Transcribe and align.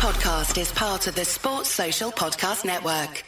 podcast 0.00 0.58
is 0.58 0.72
part 0.72 1.06
of 1.06 1.14
the 1.14 1.26
Sports 1.26 1.68
Social 1.68 2.10
Podcast 2.10 2.64
Network. 2.64 3.22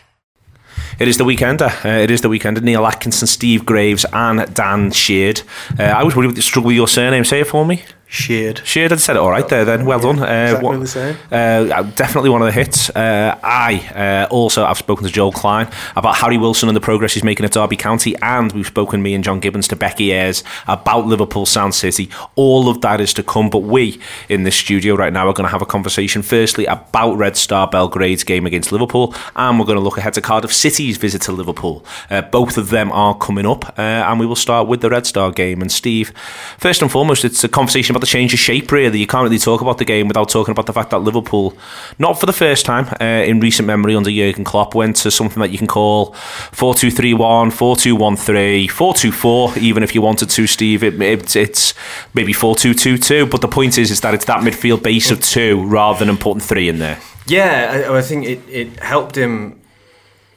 It 0.99 1.07
is 1.07 1.19
the 1.19 1.25
weekender. 1.25 1.69
Uh, 1.85 1.99
it 1.99 2.11
is 2.11 2.23
the 2.23 2.29
weekender. 2.29 2.63
Neil 2.63 2.87
Atkinson, 2.87 3.27
Steve 3.27 3.67
Graves, 3.67 4.07
and 4.11 4.55
Dan 4.55 4.91
Sheard. 4.91 5.43
Uh, 5.79 5.83
I 5.83 6.03
was 6.03 6.17
worried 6.17 6.29
with 6.29 6.37
the 6.37 6.43
struggle 6.43 6.69
with 6.69 6.77
your 6.77 6.89
surname. 6.89 7.25
Say 7.25 7.41
it 7.41 7.47
for 7.47 7.67
me. 7.67 7.83
Sheared. 8.15 8.61
Sheared, 8.67 8.93
I 8.93 8.97
said 8.97 9.17
it 9.17 9.21
all 9.21 9.31
right 9.31 9.49
there 9.49 9.65
then. 9.65 9.87
Well 9.87 9.99
done. 9.99 10.19
Uh, 10.19 10.25
Exactly 10.25 10.69
what- 10.69 10.81
the 10.81 10.87
same. 10.87 11.17
Uh, 11.31 11.83
definitely 11.95 12.29
one 12.29 12.43
of 12.43 12.47
the 12.47 12.53
hits. 12.53 12.91
Uh, 12.91 13.39
I 13.43 13.79
uh, 13.95 14.27
also, 14.31 14.67
I've 14.67 14.77
spoken 14.77 15.07
to 15.07 15.11
Joel 15.11 15.33
Clyne 15.33 15.71
about 15.97 16.17
Harry 16.17 16.37
Wilson 16.37 16.69
and 16.69 16.77
the 16.77 16.81
progress 16.83 17.15
he's 17.15 17.25
making 17.25 17.47
at 17.47 17.53
Derby 17.53 17.77
County, 17.77 18.15
and 18.21 18.53
we've 18.53 18.67
spoken, 18.67 19.03
me 19.03 19.15
and 19.15 19.25
John 19.25 19.41
Gibbons, 19.41 19.67
to 19.69 19.77
Becky 19.77 20.13
Ayres 20.13 20.45
about 20.69 21.07
Liverpool 21.07 21.47
Sound 21.47 21.75
City. 21.75 22.11
All 22.37 22.69
of 22.69 22.83
that 22.83 23.01
is 23.01 23.15
to 23.15 23.23
come, 23.23 23.49
but 23.49 23.61
we 23.61 23.99
in 24.29 24.43
this 24.43 24.57
studio 24.57 24.95
right 24.95 25.11
now 25.13 25.27
are 25.27 25.33
going 25.33 25.47
to 25.47 25.53
have 25.53 25.63
a 25.63 25.67
conversation 25.67 26.21
firstly 26.21 26.67
about 26.67 27.15
Red 27.15 27.39
Star 27.39 27.67
Belgrade's 27.67 28.25
game 28.25 28.45
against 28.45 28.73
Liverpool, 28.73 29.15
and 29.37 29.59
we're 29.59 29.65
going 29.65 29.79
to 29.79 29.83
look 29.83 29.97
ahead 29.97 30.13
to 30.13 30.21
Cardiff 30.21 30.53
City's 30.53 30.99
visit 30.99 31.23
to 31.23 31.33
Liverpool. 31.33 31.83
Uh, 32.11 32.21
both 32.21 32.59
of 32.59 32.69
them 32.69 32.93
are 32.93 33.17
coming 33.17 33.47
up, 33.47 33.79
uh, 33.79 33.81
and 33.81 34.21
we 34.21 34.27
will 34.27 34.37
start 34.37 34.69
with 34.69 34.83
the 34.83 34.91
Red 34.91 35.07
Star 35.07 35.31
game. 35.33 35.63
And 35.63 35.73
Steve, 35.73 36.13
first 36.59 36.83
and 36.83 36.93
foremost, 36.93 37.25
it's 37.25 37.43
a 37.43 37.49
conversation 37.49 37.97
about 37.97 38.02
the 38.03 38.07
change 38.07 38.35
of 38.35 38.41
shape, 38.41 38.71
really. 38.71 38.99
You 38.99 39.07
can't 39.07 39.23
really 39.23 39.39
talk 39.39 39.63
about 39.63 39.79
the 39.79 39.85
game 39.87 40.09
without 40.09 40.29
talking 40.29 40.53
about 40.53 40.67
the 40.67 40.73
fact 40.73 40.91
that 40.91 40.99
Liverpool, 40.99 41.57
not 41.99 42.21
for 42.21 42.27
the 42.27 42.33
first 42.33 42.67
time 42.67 42.87
uh, 43.01 43.05
in 43.25 43.41
recent 43.41 43.67
memory 43.67 43.95
under 43.95 44.11
Jurgen 44.11 44.45
Klopp, 44.45 44.75
went 44.75 44.97
to 44.97 45.11
something 45.11 45.41
that 45.41 45.51
you 45.51 45.59
can 45.59 45.69
call 45.69 46.13
4 46.53 46.75
2 46.75 46.91
3 46.91 47.15
1, 47.15 47.51
4 47.51 47.77
2 47.77 47.97
1 47.97 48.17
3, 48.17 48.69
4 48.69 48.95
2 48.95 49.13
4, 49.13 49.59
even 49.59 49.83
if 49.83 49.95
you 49.95 50.03
wanted 50.03 50.29
to, 50.29 50.47
Steve. 50.47 50.83
It, 50.83 51.01
it, 51.01 51.37
it's 51.37 51.75
maybe 52.13 52.33
4 52.33 52.57
2 52.57 52.75
2 52.75 52.99
2, 52.99 53.27
but 53.27 53.41
the 53.41 53.49
point 53.49 53.79
is, 53.79 53.91
is 53.91 54.01
that 54.03 54.13
it's 54.13 54.27
that 54.27 54.41
midfield 54.41 54.83
base 54.83 55.11
of 55.11 55.23
two 55.23 55.65
rather 55.65 56.05
than 56.05 56.17
putting 56.17 56.41
three 56.41 56.69
in 56.69 56.81
there. 56.81 56.99
Yeah, 57.27 57.87
I, 57.89 57.99
I 57.99 58.03
think 58.03 58.27
it, 58.27 58.41
it 58.49 58.81
helped 58.81 59.17
him 59.17 59.61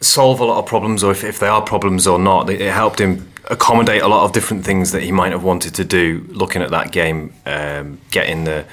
solve 0.02 0.40
a 0.40 0.46
lot 0.46 0.60
of 0.60 0.68
problems, 0.68 1.04
or 1.04 1.12
if, 1.12 1.24
if 1.24 1.40
they 1.40 1.48
are 1.48 1.62
problems 1.64 2.06
or 2.06 2.20
not, 2.20 2.50
it 2.50 2.62
helped 2.62 3.02
him 3.02 3.28
accommodate 3.48 4.02
a 4.02 4.08
lot 4.08 4.26
of 4.26 4.32
different 4.32 4.66
things 4.66 4.92
that 4.92 5.04
he 5.04 5.12
might 5.12 5.32
have 5.32 5.44
wanted 5.44 5.76
to 5.76 5.84
do. 5.84 6.26
Looking 6.30 6.62
at 6.62 6.72
that 6.72 6.92
game, 6.92 7.34
um, 7.46 8.00
getting 8.12 8.44
the 8.44 8.66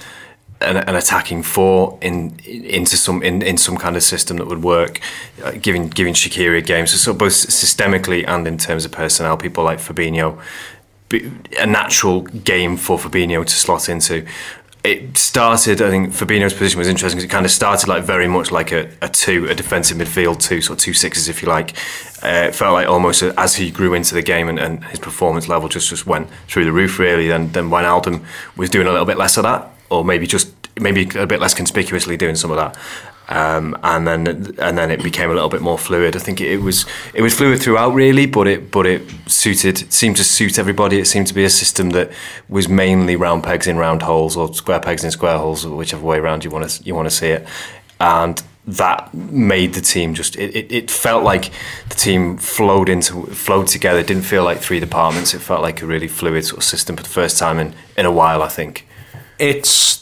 an, 0.63 0.77
an 0.77 0.95
attacking 0.95 1.43
four 1.43 1.99
in 2.01 2.39
into 2.45 2.97
some 2.97 3.23
in, 3.23 3.43
in 3.43 3.57
some 3.57 3.77
kind 3.77 3.97
of 3.97 4.03
system 4.03 4.37
that 4.39 4.47
would 4.47 4.63
work, 4.63 5.01
uh, 5.45 5.53
giving 5.53 5.89
giving 5.89 6.15
Shaqiri 6.15 6.59
a 6.59 6.63
game. 6.63 6.87
So, 6.87 6.97
so 6.97 7.13
both 7.13 7.33
systemically 7.33 8.25
and 8.27 8.47
in 8.47 8.59
terms 8.59 8.85
of 8.85 8.93
personnel, 8.93 9.37
people 9.37 9.65
like 9.65 9.79
Fabinho, 9.79 10.41
a 11.59 11.67
natural 11.67 12.23
game 12.23 12.77
for 12.77 12.99
Fabinho 12.99 13.45
to 13.45 13.55
slot 13.55 13.89
into. 13.89 14.27
It 14.85 15.17
started, 15.17 15.81
I 15.81 15.91
think 15.91 16.11
Fabinho's 16.11 16.55
position 16.55 16.79
was 16.79 16.89
interesting 16.89 17.19
because 17.19 17.31
it 17.31 17.33
kind 17.33 17.47
of 17.47 17.53
started 17.53 17.89
like 17.89 18.03
very 18.03 18.27
much 18.27 18.51
like 18.51 18.73
a, 18.73 18.91
a 19.01 19.09
two, 19.09 19.47
a 19.49 19.55
defensive 19.55 19.97
midfield 19.97 20.41
two, 20.41 20.61
sort 20.61 20.81
of 20.81 20.85
two 20.85 20.93
sixes 20.93 21.29
if 21.29 21.41
you 21.41 21.49
like. 21.49 21.77
Uh, 22.21 22.47
it 22.49 22.55
felt 22.55 22.73
like 22.73 22.89
almost 22.89 23.23
as 23.23 23.55
he 23.55 23.71
grew 23.71 23.95
into 23.95 24.15
the 24.15 24.23
game 24.23 24.49
and, 24.49 24.59
and 24.59 24.85
his 24.87 24.99
performance 24.99 25.49
level 25.49 25.69
just, 25.69 25.89
just 25.89 26.05
went 26.07 26.29
through 26.49 26.65
the 26.65 26.73
roof 26.73 26.99
really. 26.99 27.29
Then 27.29 27.53
then 27.53 27.71
Wijnaldum 27.71 28.25
was 28.57 28.71
doing 28.71 28.89
a 28.89 28.91
little 28.91 29.07
bit 29.07 29.19
less 29.19 29.37
of 29.37 29.45
that, 29.45 29.71
or 29.89 30.05
maybe 30.05 30.27
just 30.27 30.53
maybe 30.81 31.09
a 31.17 31.27
bit 31.27 31.41
less 31.41 31.55
conspicuously 31.55 32.17
doing 32.17 32.35
some 32.35 32.51
of 32.51 32.57
that. 32.57 32.77
Um, 33.33 33.79
and 33.83 34.07
then 34.07 34.27
and 34.59 34.77
then 34.77 34.91
it 34.91 35.03
became 35.03 35.31
a 35.31 35.33
little 35.33 35.49
bit 35.49 35.63
more 35.63 35.79
fluid. 35.79 36.17
I 36.17 36.19
think 36.19 36.41
it, 36.41 36.53
it 36.53 36.61
was 36.61 36.85
it 37.15 37.23
was 37.23 37.33
fluid 37.33 37.63
throughout 37.63 37.95
really, 37.95 38.27
but 38.27 38.47
it 38.47 38.71
but 38.71 38.87
it 38.87 39.03
suited 39.27 39.91
seemed 39.91 40.17
to 40.17 40.25
suit 40.25 40.59
everybody. 40.59 40.99
It 40.99 41.07
seemed 41.07 41.29
to 41.29 41.35
be 41.35 41.45
a 41.45 41.51
system 41.51 41.91
that 41.91 42.11
was 42.51 42.69
mainly 42.69 43.17
round 43.17 43.43
pegs 43.43 43.67
in 43.67 43.79
round 43.79 44.03
holes 44.03 44.37
or 44.37 44.53
square 44.55 44.81
pegs 44.81 45.03
in 45.03 45.11
square 45.11 45.39
holes, 45.39 45.67
whichever 45.67 46.05
way 46.05 46.19
around 46.19 46.45
you 46.45 46.51
want 46.51 46.69
to 46.69 46.83
you 46.85 46.95
want 46.95 47.09
to 47.09 47.15
see 47.15 47.29
it. 47.29 47.49
And 47.99 48.43
that 48.67 49.13
made 49.15 49.73
the 49.73 49.81
team 49.81 50.13
just 50.13 50.37
it, 50.37 50.55
it, 50.55 50.71
it 50.71 50.91
felt 50.91 51.25
like 51.25 51.51
the 51.89 51.95
team 51.95 52.37
flowed 52.37 52.91
into 52.91 53.25
flowed 53.29 53.67
together. 53.67 54.01
It 54.01 54.09
didn't 54.09 54.25
feel 54.25 54.45
like 54.45 54.59
three 54.59 54.79
departments. 54.79 55.33
It 55.33 55.41
felt 55.41 55.63
like 55.63 55.81
a 55.81 55.87
really 55.87 56.09
fluid 56.09 56.45
sort 56.45 56.59
of 56.59 56.65
system 56.65 56.97
for 56.97 57.03
the 57.03 57.09
first 57.09 57.39
time 57.39 57.59
in, 57.59 57.75
in 57.97 58.05
a 58.05 58.13
while. 58.13 58.43
I 58.43 58.49
think. 58.49 58.87
It's 59.39 60.02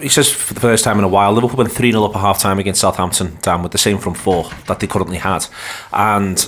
he 0.00 0.08
says 0.08 0.30
for 0.30 0.54
the 0.54 0.60
first 0.60 0.84
time 0.84 0.98
in 0.98 1.04
a 1.04 1.08
while, 1.08 1.32
Liverpool 1.32 1.56
went 1.56 1.72
3 1.72 1.90
0 1.92 2.04
up 2.04 2.14
at 2.14 2.20
half 2.20 2.40
time 2.40 2.58
against 2.58 2.80
Southampton, 2.80 3.36
down 3.42 3.62
with 3.62 3.72
the 3.72 3.78
same 3.78 3.98
front 3.98 4.18
four 4.18 4.48
that 4.66 4.80
they 4.80 4.86
currently 4.86 5.18
had. 5.18 5.46
And 5.92 6.38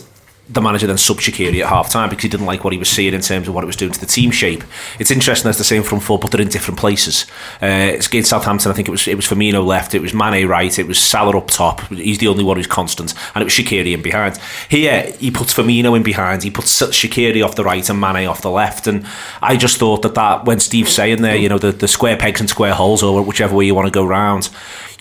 the 0.53 0.61
manager 0.61 0.87
then 0.87 0.97
subbed 0.97 1.21
Shaqiri 1.21 1.61
at 1.61 1.69
half 1.69 1.91
time 1.91 2.09
because 2.09 2.25
he 2.25 2.29
didn't 2.29 2.47
like 2.47 2.65
what 2.65 2.73
he 2.73 2.79
was 2.79 2.89
seeing 2.89 3.15
in 3.15 3.21
terms 3.21 3.47
of 3.47 3.55
what 3.55 3.63
it 3.63 3.67
was 3.67 3.77
doing 3.77 3.93
to 3.93 4.01
the 4.01 4.07
team 4.07 4.31
shape. 4.31 4.65
It's 4.99 5.11
interesting 5.11 5.49
as 5.49 5.59
the 5.59 5.65
same 5.65 5.83
front 5.83 6.03
four, 6.03 6.19
but 6.19 6.31
they're 6.31 6.41
in 6.41 6.49
different 6.49 6.79
places. 6.79 7.27
Uh, 7.63 7.67
it's 7.95 8.09
against 8.09 8.31
Southampton, 8.31 8.71
I 8.71 8.75
think 8.75 8.89
it 8.89 8.91
was 8.91 9.07
it 9.07 9.15
was 9.15 9.27
Firmino 9.27 9.65
left, 9.65 9.95
it 9.95 10.03
was 10.03 10.13
Mane 10.13 10.47
right, 10.47 10.77
it 10.79 10.87
was 10.87 10.99
Salah 10.99 11.37
up 11.39 11.49
top. 11.49 11.81
He's 11.89 12.19
the 12.19 12.29
only 12.29 12.45
one 12.45 12.57
who's 12.57 12.67
constant, 12.67 13.15
and 13.35 13.43
it 13.43 13.45
was 13.45 13.53
Shaqiri 13.53 13.95
in 13.95 14.03
behind. 14.03 14.39
Here, 14.69 15.13
he 15.19 15.31
puts 15.31 15.55
Firmino 15.55 15.97
in 15.97 16.03
behind, 16.03 16.43
he 16.43 16.51
puts 16.51 16.81
Shaqiri 16.81 17.45
off 17.45 17.55
the 17.55 17.65
right 17.65 17.89
and 17.89 18.01
Mane 18.01 18.27
off 18.27 18.43
the 18.43 18.51
left. 18.51 18.87
And 18.87 19.07
I 19.41 19.57
just 19.57 19.79
thought 19.79 20.03
that, 20.03 20.15
that 20.15 20.45
when 20.45 20.59
Steve's 20.59 20.93
saying 20.93 21.23
there, 21.23 21.37
you 21.37 21.49
know, 21.49 21.59
the, 21.59 21.73
the 21.73 21.89
square 21.89 22.17
pegs 22.17 22.41
and 22.41 22.51
square 22.51 22.75
holes, 22.75 23.03
or 23.03 23.23
whichever 23.23 23.55
way 23.55 23.67
you 23.67 23.75
want 23.75 23.87
to 23.87 23.93
go 23.93 24.05
round, 24.05 24.51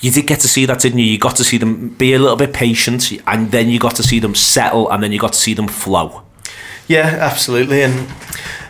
you 0.02 0.12
did 0.12 0.28
get 0.28 0.40
to 0.42 0.48
see 0.48 0.66
that, 0.66 0.80
didn't 0.80 1.00
you? 1.00 1.06
You 1.06 1.18
got 1.18 1.36
to 1.38 1.44
see 1.44 1.58
them 1.58 1.90
be 1.90 2.14
a 2.14 2.20
little 2.20 2.38
bit 2.38 2.54
patient, 2.54 3.12
and 3.28 3.52
then 3.52 3.70
you 3.70 3.80
got 3.80 3.96
to 3.96 4.04
see 4.04 4.20
them 4.20 4.36
settle, 4.36 4.90
and 4.90 5.04
then 5.04 5.12
you 5.12 5.20
got 5.20 5.34
to 5.34 5.40
see 5.40 5.54
them 5.54 5.68
flow. 5.68 6.24
Yeah, 6.88 7.18
absolutely. 7.20 7.84
And 7.84 8.08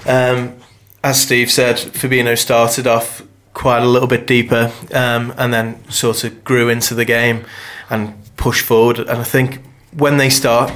um, 0.06 0.58
as 1.04 1.22
Steve 1.22 1.50
said, 1.50 1.78
Fabinho 1.78 2.38
started 2.38 2.86
off 2.88 3.24
quite 3.54 3.82
a 3.82 3.86
little 3.86 4.08
bit 4.08 4.28
deeper 4.28 4.72
um, 4.94 5.34
and 5.38 5.54
then 5.54 5.90
sort 5.90 6.24
of 6.24 6.44
grew 6.44 6.70
into 6.70 6.94
the 6.94 7.06
game 7.06 7.46
and 7.90 8.14
pushed 8.36 8.66
forward. 8.66 9.00
And 9.00 9.12
I 9.12 9.24
think 9.24 9.62
when 9.94 10.18
they 10.18 10.30
start, 10.30 10.72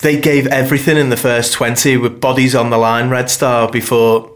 they 0.00 0.20
gave 0.20 0.46
everything 0.48 0.96
in 0.96 1.08
the 1.08 1.16
first 1.16 1.54
20 1.54 1.96
with 1.96 2.20
bodies 2.20 2.54
on 2.54 2.70
the 2.70 2.78
line, 2.78 3.08
Red 3.08 3.30
Star, 3.30 3.70
before 3.70 4.33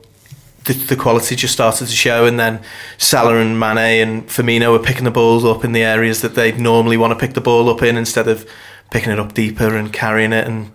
the, 0.69 0.75
the 0.75 0.97
quality 0.97 1.35
just 1.35 1.55
started 1.55 1.87
to 1.87 1.93
show. 1.93 2.27
And 2.27 2.39
then 2.39 2.63
Salah 2.99 3.39
and 3.39 3.59
Mane 3.59 4.07
and 4.07 4.29
Firmino 4.29 4.71
were 4.71 4.85
picking 4.85 5.05
the 5.05 5.11
balls 5.11 5.45
up 5.45 5.65
in 5.65 5.73
the 5.73 5.83
areas 5.83 6.21
that 6.21 6.35
they'd 6.35 6.61
normally 6.61 6.97
want 6.97 7.13
to 7.13 7.19
pick 7.19 7.35
the 7.35 7.41
ball 7.41 7.69
up 7.71 7.83
in 7.83 7.97
instead 7.97 8.29
of 8.29 8.49
picking 8.91 9.13
it 9.13 9.19
up 9.19 9.35
deeper 9.35 9.75
and 9.75 9.93
carrying 9.93 10.33
it. 10.33 10.47
And 10.47 10.71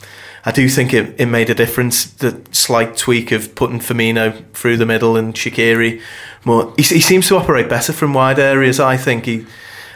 I 0.45 0.51
do 0.51 0.67
think 0.67 0.93
it, 0.93 1.19
it 1.19 1.27
made 1.27 1.49
a 1.49 1.55
difference. 1.55 2.05
The 2.05 2.41
slight 2.51 2.97
tweak 2.97 3.31
of 3.31 3.55
putting 3.55 3.79
Firmino 3.79 4.43
through 4.53 4.77
the 4.77 4.85
middle 4.85 5.15
and 5.15 5.33
Shaqiri 5.33 6.01
more. 6.43 6.73
He, 6.75 6.83
he 6.83 7.01
seems 7.01 7.27
to 7.29 7.37
operate 7.37 7.69
better 7.69 7.93
from 7.93 8.13
wide 8.13 8.39
areas. 8.39 8.79
I 8.79 8.97
think 8.97 9.25
he, 9.25 9.45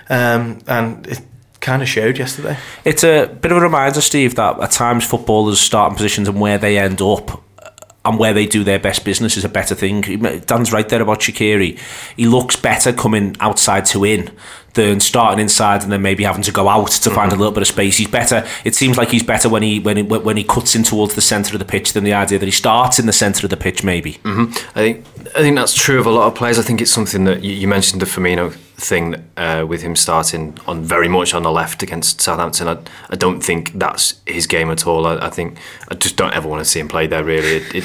um, 0.10 0.60
and 0.68 1.06
it 1.08 1.22
kind 1.60 1.82
of 1.82 1.90
showed 1.90 2.18
yesterday. 2.18 2.58
It's 2.86 3.04
a 3.04 3.26
bit 3.28 3.52
of 3.52 3.58
a 3.58 3.62
reminder, 3.62 4.00
Steve, 4.00 4.36
that 4.36 4.60
at 4.60 4.72
times 4.72 5.06
footballers' 5.06 5.60
starting 5.60 5.98
positions 5.98 6.30
and 6.30 6.40
where 6.40 6.58
they 6.58 6.78
end 6.78 7.02
up 7.02 7.44
and 8.08 8.18
where 8.18 8.34
they 8.34 8.46
do 8.46 8.64
their 8.64 8.80
best 8.80 9.04
business 9.04 9.36
is 9.36 9.44
a 9.44 9.50
better 9.50 9.76
thing. 9.76 10.02
Dan's 10.02 10.72
right 10.72 10.88
there 10.88 11.02
about 11.02 11.20
Shaqiri. 11.20 11.78
He 12.16 12.26
looks 12.26 12.56
better 12.56 12.94
coming 12.94 13.36
outside 13.40 13.86
to 13.88 14.06
in 14.06 14.32
than 14.74 15.00
starting 15.00 15.40
inside 15.40 15.84
and 15.84 15.92
then 15.92 16.02
maybe 16.02 16.24
having 16.24 16.44
to 16.44 16.52
go 16.52 16.70
out 16.70 16.92
to 16.92 17.10
find 17.10 17.34
a 17.34 17.36
little 17.36 17.52
bit 17.52 17.62
of 17.62 17.68
space. 17.68 17.98
He's 17.98 18.08
better. 18.08 18.48
It 18.64 18.76
seems 18.76 18.96
like 18.96 19.10
he's 19.10 19.24
better 19.24 19.50
when 19.50 19.64
he 19.64 19.80
when 19.80 19.98
he, 19.98 20.04
when 20.04 20.38
he 20.38 20.44
cuts 20.44 20.76
in 20.76 20.84
towards 20.84 21.16
the 21.16 21.22
centre 21.22 21.54
of 21.54 21.60
the 21.60 21.66
pitch 21.66 21.94
than 21.94 22.06
the 22.06 22.14
idea 22.14 22.40
that 22.40 22.46
he 22.46 22.52
starts 22.52 22.98
in 22.98 23.08
the 23.08 23.14
centre 23.14 23.46
of 23.46 23.50
the 23.50 23.58
pitch. 23.58 23.84
Maybe. 23.84 24.14
Mm-hmm. 24.24 24.80
I 24.80 24.82
think 24.82 25.06
I 25.36 25.40
think 25.40 25.56
that's 25.58 25.74
true 25.74 26.00
of 26.00 26.06
a 26.06 26.12
lot 26.12 26.28
of 26.28 26.36
players. 26.36 26.58
I 26.58 26.62
think 26.62 26.82
it's 26.82 26.92
something 26.92 27.26
that 27.26 27.44
you, 27.44 27.54
you 27.54 27.68
mentioned 27.68 28.02
the 28.02 28.06
Firmino 28.06 28.56
thing 28.78 29.16
uh, 29.38 29.66
with 29.68 29.82
him 29.82 29.96
starting 29.96 30.58
on 30.68 30.84
very 30.84 31.08
much 31.08 31.34
on 31.34 31.42
the 31.42 31.52
left 31.52 31.82
against 31.82 32.22
Southampton. 32.22 32.68
I, 32.68 32.78
I 33.10 33.16
don't 33.16 33.42
think 33.42 33.74
that's 33.74 34.22
his 34.26 34.46
game 34.46 34.70
at 34.70 34.86
all. 34.86 35.08
I, 35.08 35.18
I 35.18 35.30
think 35.30 35.58
I 35.90 35.96
just 35.96 36.16
don't 36.16 36.34
ever 36.34 36.48
want 36.48 36.64
to 36.64 36.66
see 36.66 36.80
him 36.80 36.88
play 36.88 37.08
there. 37.08 37.24
Really, 37.24 37.58
it, 37.58 37.76
it, 37.76 37.84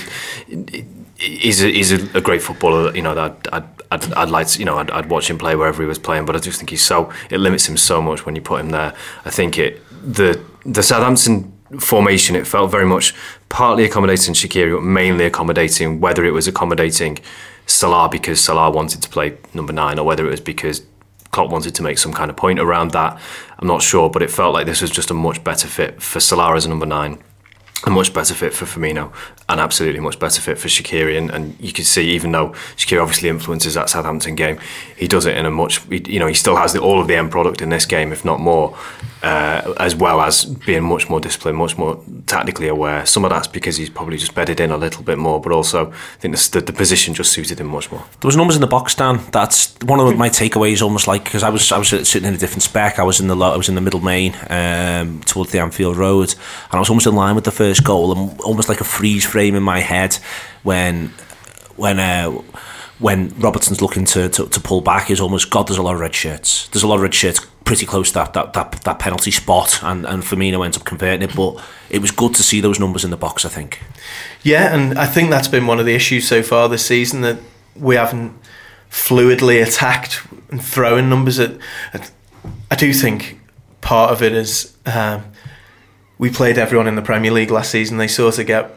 it, 0.48 0.84
he's 1.16 1.62
a, 1.62 1.68
he's 1.68 1.92
a, 1.92 2.20
great 2.20 2.42
footballer. 2.42 2.94
You 2.94 3.02
know 3.02 3.14
that 3.14 3.48
I'd, 3.52 3.64
I'd, 3.90 4.12
I'd 4.12 4.30
like 4.30 4.48
to, 4.48 4.58
you 4.58 4.66
know 4.66 4.78
I'd, 4.78 4.90
I'd 4.90 5.08
watch 5.08 5.30
him 5.30 5.38
play 5.38 5.56
wherever 5.56 5.82
he 5.82 5.88
was 5.88 5.98
playing, 5.98 6.26
but 6.26 6.36
I 6.36 6.40
just 6.40 6.58
think 6.58 6.68
he's 6.68 6.84
so 6.84 7.10
it 7.30 7.38
limits 7.38 7.66
him 7.66 7.78
so 7.78 8.02
much 8.02 8.26
when 8.26 8.36
you 8.36 8.42
put 8.42 8.60
him 8.60 8.70
there. 8.70 8.94
I 9.24 9.30
think 9.30 9.58
it 9.58 9.80
the 10.02 10.42
the 10.66 10.82
Southampton 10.82 11.52
formation 11.80 12.36
it 12.36 12.46
felt 12.46 12.70
very 12.70 12.84
much 12.84 13.14
partly 13.48 13.84
accommodating 13.84 14.34
Shaqiri, 14.34 14.76
but 14.76 14.82
mainly 14.82 15.24
accommodating 15.24 16.00
whether 16.00 16.22
it 16.26 16.32
was 16.32 16.46
accommodating 16.46 17.18
Salah 17.66 18.08
because 18.08 18.40
Salah 18.40 18.70
wanted 18.70 19.02
to 19.02 19.08
play 19.08 19.38
number 19.54 19.72
nine, 19.72 19.98
or 19.98 20.04
whether 20.04 20.26
it 20.26 20.30
was 20.30 20.40
because 20.40 20.82
Klopp 21.32 21.50
wanted 21.50 21.74
to 21.74 21.82
make 21.82 21.98
some 21.98 22.12
kind 22.12 22.30
of 22.30 22.36
point 22.36 22.60
around 22.60 22.92
that. 22.92 23.20
I'm 23.58 23.66
not 23.66 23.82
sure, 23.82 24.08
but 24.08 24.22
it 24.22 24.30
felt 24.30 24.54
like 24.54 24.66
this 24.66 24.80
was 24.82 24.90
just 24.90 25.10
a 25.10 25.14
much 25.14 25.42
better 25.42 25.66
fit 25.66 26.00
for 26.00 26.20
Salah 26.20 26.54
as 26.54 26.66
a 26.66 26.68
number 26.68 26.86
nine 26.86 27.18
a 27.84 27.90
much 27.90 28.14
better 28.14 28.34
fit 28.34 28.54
for 28.54 28.64
Firmino 28.64 29.12
and 29.48 29.60
absolutely 29.60 30.00
much 30.00 30.18
better 30.18 30.40
fit 30.40 30.58
for 30.58 30.68
Shaqiri. 30.68 31.18
And, 31.18 31.30
and 31.30 31.56
you 31.60 31.72
can 31.72 31.84
see, 31.84 32.10
even 32.10 32.32
though 32.32 32.50
Shaqiri 32.76 33.02
obviously 33.02 33.28
influences 33.28 33.74
that 33.74 33.90
Southampton 33.90 34.34
game, 34.34 34.58
he 34.96 35.08
does 35.08 35.26
it 35.26 35.36
in 35.36 35.46
a 35.46 35.50
much, 35.50 35.84
you 35.90 36.20
know, 36.20 36.26
he 36.26 36.34
still 36.34 36.56
has 36.56 36.72
the, 36.72 36.80
all 36.80 37.00
of 37.00 37.08
the 37.08 37.16
end 37.16 37.30
product 37.30 37.60
in 37.60 37.70
this 37.70 37.86
game, 37.86 38.12
if 38.12 38.24
not 38.24 38.40
more. 38.40 38.76
Uh, 39.22 39.74
as 39.78 39.94
well 39.94 40.20
as 40.20 40.44
being 40.44 40.82
much 40.82 41.08
more 41.08 41.20
disciplined, 41.20 41.56
much 41.56 41.78
more 41.78 42.02
tactically 42.26 42.66
aware. 42.66 43.06
Some 43.06 43.24
of 43.24 43.30
that's 43.30 43.46
because 43.46 43.76
he's 43.76 43.88
probably 43.88 44.16
just 44.16 44.34
bedded 44.34 44.58
in 44.58 44.70
a 44.72 44.76
little 44.76 45.04
bit 45.04 45.16
more, 45.16 45.40
but 45.40 45.52
also 45.52 45.90
I 45.90 46.18
think 46.18 46.36
the, 46.36 46.60
the, 46.60 46.72
position 46.72 47.14
just 47.14 47.32
suited 47.32 47.60
him 47.60 47.68
much 47.68 47.90
more. 47.92 48.04
There 48.20 48.28
was 48.28 48.36
numbers 48.36 48.56
in 48.56 48.60
the 48.60 48.66
box, 48.66 48.96
Dan. 48.96 49.20
That's 49.30 49.76
one 49.82 50.00
of 50.00 50.16
my 50.16 50.28
takeaways. 50.28 50.82
Almost 50.82 51.06
like 51.06 51.22
because 51.22 51.44
I 51.44 51.50
was 51.50 51.70
I 51.70 51.78
was 51.78 51.88
sitting 51.88 52.24
in 52.24 52.34
a 52.34 52.38
different 52.38 52.62
spec. 52.62 52.98
I 52.98 53.04
was 53.04 53.20
in 53.20 53.28
the 53.28 53.36
I 53.36 53.56
was 53.56 53.68
in 53.68 53.76
the 53.76 53.80
middle 53.80 54.00
main 54.00 54.34
um, 54.50 55.20
towards 55.20 55.52
the 55.52 55.60
Anfield 55.60 55.96
Road, 55.96 56.32
and 56.32 56.72
I 56.72 56.78
was 56.80 56.90
almost 56.90 57.06
in 57.06 57.14
line 57.14 57.36
with 57.36 57.44
the 57.44 57.52
first 57.52 57.84
goal, 57.84 58.12
and 58.12 58.40
almost 58.40 58.68
like 58.68 58.80
a 58.80 58.84
freeze 58.84 59.24
frame 59.24 59.54
in 59.54 59.62
my 59.62 59.80
head 59.80 60.14
when 60.62 61.12
when. 61.76 61.98
Uh, 62.00 62.42
when 62.98 63.30
Robertson's 63.40 63.82
looking 63.82 64.04
to, 64.04 64.28
to, 64.28 64.46
to 64.46 64.60
pull 64.60 64.80
back 64.80 65.10
is 65.10 65.20
almost 65.20 65.50
God. 65.50 65.66
There's 65.66 65.76
a 65.76 65.82
lot 65.82 65.94
of 65.94 66.00
red 66.00 66.14
shirts. 66.14 66.68
There's 66.68 66.84
a 66.84 66.86
lot 66.86 66.96
of 66.96 67.02
red 67.02 67.12
shirts 67.12 67.44
pretty 67.64 67.86
close 67.86 68.08
to 68.08 68.14
that 68.14 68.32
that, 68.34 68.52
that, 68.52 68.72
that 68.82 68.98
penalty 68.98 69.30
spot, 69.30 69.82
and 69.82 70.04
and 70.06 70.22
Firmino 70.22 70.64
ends 70.64 70.76
up 70.76 70.84
converting 70.84 71.22
it. 71.28 71.34
But 71.34 71.62
it 71.90 72.00
was 72.00 72.10
good 72.10 72.34
to 72.34 72.42
see 72.42 72.60
those 72.60 72.78
numbers 72.78 73.04
in 73.04 73.10
the 73.10 73.16
box. 73.16 73.44
I 73.44 73.48
think. 73.48 73.82
Yeah, 74.42 74.74
and 74.74 74.98
I 74.98 75.06
think 75.06 75.30
that's 75.30 75.48
been 75.48 75.66
one 75.66 75.78
of 75.80 75.86
the 75.86 75.94
issues 75.94 76.26
so 76.26 76.42
far 76.42 76.68
this 76.68 76.84
season 76.86 77.20
that 77.22 77.38
we 77.76 77.96
haven't 77.96 78.34
fluidly 78.90 79.62
attacked 79.66 80.22
and 80.50 80.62
throwing 80.62 81.08
numbers 81.08 81.38
at. 81.38 81.52
at 81.92 82.10
I 82.70 82.74
do 82.74 82.92
think 82.92 83.38
part 83.80 84.10
of 84.10 84.22
it 84.22 84.32
is 84.32 84.76
um, 84.86 85.24
we 86.18 86.30
played 86.30 86.58
everyone 86.58 86.88
in 86.88 86.96
the 86.96 87.02
Premier 87.02 87.30
League 87.30 87.50
last 87.50 87.70
season. 87.70 87.98
They 87.98 88.08
sort 88.08 88.38
of 88.38 88.46
get 88.46 88.74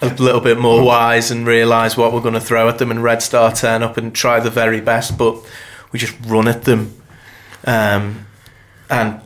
a 0.00 0.08
little 0.14 0.40
bit 0.40 0.58
more 0.58 0.82
wise 0.84 1.30
and 1.30 1.46
realise 1.46 1.96
what 1.96 2.12
we're 2.12 2.20
going 2.20 2.34
to 2.34 2.40
throw 2.40 2.68
at 2.68 2.78
them, 2.78 2.90
and 2.90 3.02
Red 3.02 3.22
Star 3.22 3.52
turn 3.52 3.82
up 3.82 3.96
and 3.96 4.14
try 4.14 4.40
the 4.40 4.50
very 4.50 4.80
best, 4.80 5.16
but 5.16 5.36
we 5.92 5.98
just 5.98 6.14
run 6.26 6.48
at 6.48 6.64
them, 6.64 7.00
um, 7.64 8.26
and 8.90 9.20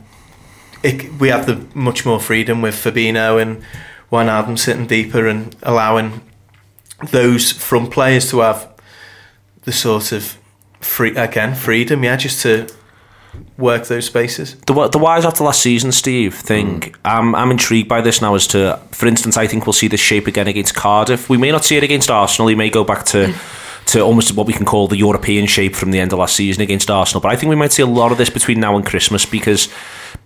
it, 0.83 1.13
we 1.19 1.29
have 1.29 1.45
the 1.45 1.65
much 1.77 2.05
more 2.05 2.19
freedom 2.19 2.61
with 2.61 2.75
Fabinho 2.75 3.41
and 3.41 3.63
Wijnaldum 4.11 4.57
sitting 4.57 4.87
deeper 4.87 5.27
and 5.27 5.55
allowing 5.63 6.21
those 7.11 7.51
front 7.51 7.91
players 7.91 8.29
to 8.31 8.39
have 8.39 8.67
the 9.63 9.71
sort 9.71 10.11
of 10.11 10.37
free 10.79 11.15
again 11.15 11.55
freedom, 11.55 12.03
yeah, 12.03 12.15
just 12.15 12.41
to 12.43 12.67
work 13.57 13.87
those 13.87 14.05
spaces. 14.05 14.55
The, 14.67 14.87
the 14.87 14.97
wise 14.97 15.25
after 15.25 15.43
last 15.43 15.61
season, 15.61 15.91
Steve, 15.91 16.33
thing, 16.33 16.81
mm. 16.81 16.95
I'm, 17.05 17.35
I'm 17.35 17.51
intrigued 17.51 17.87
by 17.87 18.01
this 18.01 18.21
now 18.21 18.35
as 18.35 18.47
to, 18.47 18.79
for 18.91 19.05
instance, 19.05 19.37
I 19.37 19.47
think 19.47 19.65
we'll 19.65 19.73
see 19.73 19.87
this 19.87 19.99
shape 19.99 20.27
again 20.27 20.47
against 20.47 20.75
Cardiff. 20.75 21.29
We 21.29 21.37
may 21.37 21.51
not 21.51 21.63
see 21.63 21.77
it 21.77 21.83
against 21.83 22.09
Arsenal. 22.09 22.47
He 22.47 22.55
may 22.55 22.69
go 22.69 22.83
back 22.83 23.05
to. 23.07 23.33
To 23.89 24.01
almost 24.01 24.35
what 24.35 24.45
we 24.45 24.53
can 24.53 24.65
call 24.65 24.87
the 24.87 24.97
European 24.97 25.47
shape 25.47 25.75
from 25.75 25.91
the 25.91 25.99
end 25.99 26.13
of 26.13 26.19
last 26.19 26.35
season 26.35 26.61
against 26.61 26.91
Arsenal, 26.91 27.21
but 27.21 27.31
I 27.31 27.35
think 27.35 27.49
we 27.49 27.55
might 27.55 27.71
see 27.71 27.81
a 27.81 27.87
lot 27.87 28.11
of 28.11 28.17
this 28.17 28.29
between 28.29 28.59
now 28.59 28.75
and 28.75 28.85
Christmas 28.85 29.25
because, 29.25 29.67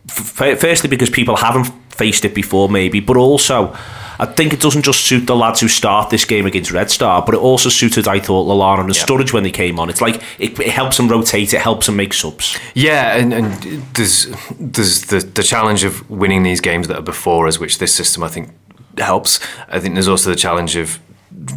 f- 0.10 0.60
firstly, 0.60 0.90
because 0.90 1.10
people 1.10 1.38
haven't 1.38 1.72
faced 1.90 2.26
it 2.26 2.36
before, 2.36 2.68
maybe, 2.68 3.00
but 3.00 3.16
also 3.16 3.74
I 4.20 4.26
think 4.26 4.54
it 4.54 4.60
doesn't 4.60 4.84
just 4.84 5.02
suit 5.02 5.26
the 5.26 5.36
lads 5.36 5.60
who 5.60 5.68
start 5.68 6.10
this 6.10 6.26
game 6.26 6.46
against 6.46 6.72
Red 6.72 6.92
Star, 6.92 7.24
but 7.24 7.36
it 7.36 7.40
also 7.40 7.70
suited, 7.70 8.08
I 8.08 8.20
thought, 8.20 8.46
Lallana 8.46 8.82
and 8.82 8.96
yep. 8.96 9.06
Sturridge 9.06 9.34
when 9.34 9.44
they 9.44 9.52
came 9.52 9.80
on. 9.80 9.90
It's 9.90 10.02
like 10.02 10.22
it, 10.40 10.60
it, 10.60 10.70
helps 10.70 10.98
them 10.98 11.08
rotate, 11.08 11.54
it 11.54 11.62
helps 11.62 11.88
them 11.88 11.96
make 11.96 12.14
subs. 12.14 12.58
Yeah, 12.76 13.18
and, 13.18 13.34
and 13.34 13.54
there's 13.96 14.28
there's 14.60 15.04
the, 15.04 15.20
the 15.20 15.44
challenge 15.44 15.84
of 15.84 16.10
winning 16.10 16.44
these 16.44 16.62
games 16.62 16.88
that 16.88 16.98
are 16.98 17.04
before 17.04 17.48
us, 17.48 17.60
which 17.60 17.80
this 17.80 17.94
system 17.94 18.24
I 18.24 18.30
think 18.30 18.50
helps. 18.98 19.40
I 19.68 19.80
think 19.80 19.96
there's 19.96 20.08
also 20.08 20.30
the 20.30 20.36
challenge 20.36 20.76
of 20.76 21.00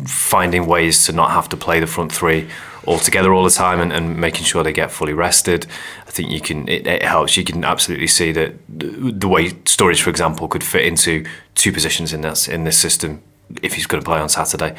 finding 0.07 0.67
ways 0.67 1.05
to 1.07 1.13
not 1.13 1.31
have 1.31 1.49
to 1.51 1.57
play 1.57 1.81
the 1.81 1.87
front 1.87 2.13
three 2.13 2.49
all 2.87 2.99
together 2.99 3.35
all 3.35 3.43
the 3.43 3.51
time 3.51 3.81
and, 3.81 3.93
and 3.93 4.17
making 4.17 4.45
sure 4.45 4.63
they 4.63 4.73
get 4.73 4.91
fully 4.91 5.13
rested. 5.13 5.67
I 6.07 6.11
think 6.11 6.31
you 6.31 6.41
can 6.41 6.69
it, 6.69 6.87
it, 6.87 7.03
helps. 7.03 7.37
You 7.37 7.45
can 7.45 7.65
absolutely 7.65 8.07
see 8.07 8.33
that 8.33 8.55
the 8.69 9.29
way 9.29 9.51
Sturridge, 9.65 10.01
for 10.01 10.11
example, 10.11 10.49
could 10.49 10.65
fit 10.65 10.85
into 10.85 11.25
two 11.55 11.73
positions 11.73 12.13
in 12.13 12.21
this 12.21 12.49
in 12.49 12.65
this 12.65 12.79
system 12.79 13.23
if 13.63 13.75
he's 13.75 13.87
going 13.87 14.03
to 14.03 14.05
play 14.05 14.19
on 14.19 14.29
Saturday. 14.29 14.77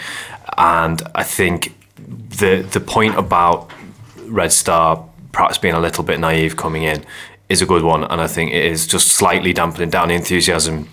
And 0.57 1.01
I 1.13 1.23
think 1.23 1.75
the 1.97 2.67
the 2.71 2.79
point 2.79 3.17
about 3.17 3.69
Red 4.25 4.51
Star 4.51 5.03
perhaps 5.33 5.57
being 5.57 5.75
a 5.75 5.79
little 5.79 6.03
bit 6.03 6.19
naive 6.19 6.55
coming 6.55 6.83
in 6.83 7.05
is 7.49 7.61
a 7.61 7.65
good 7.65 7.83
one, 7.83 8.03
and 8.03 8.19
I 8.19 8.27
think 8.27 8.51
it 8.51 8.65
is 8.65 8.87
just 8.87 9.09
slightly 9.09 9.53
dampening 9.53 9.89
down 9.89 10.07
the 10.07 10.15
enthusiasm 10.15 10.89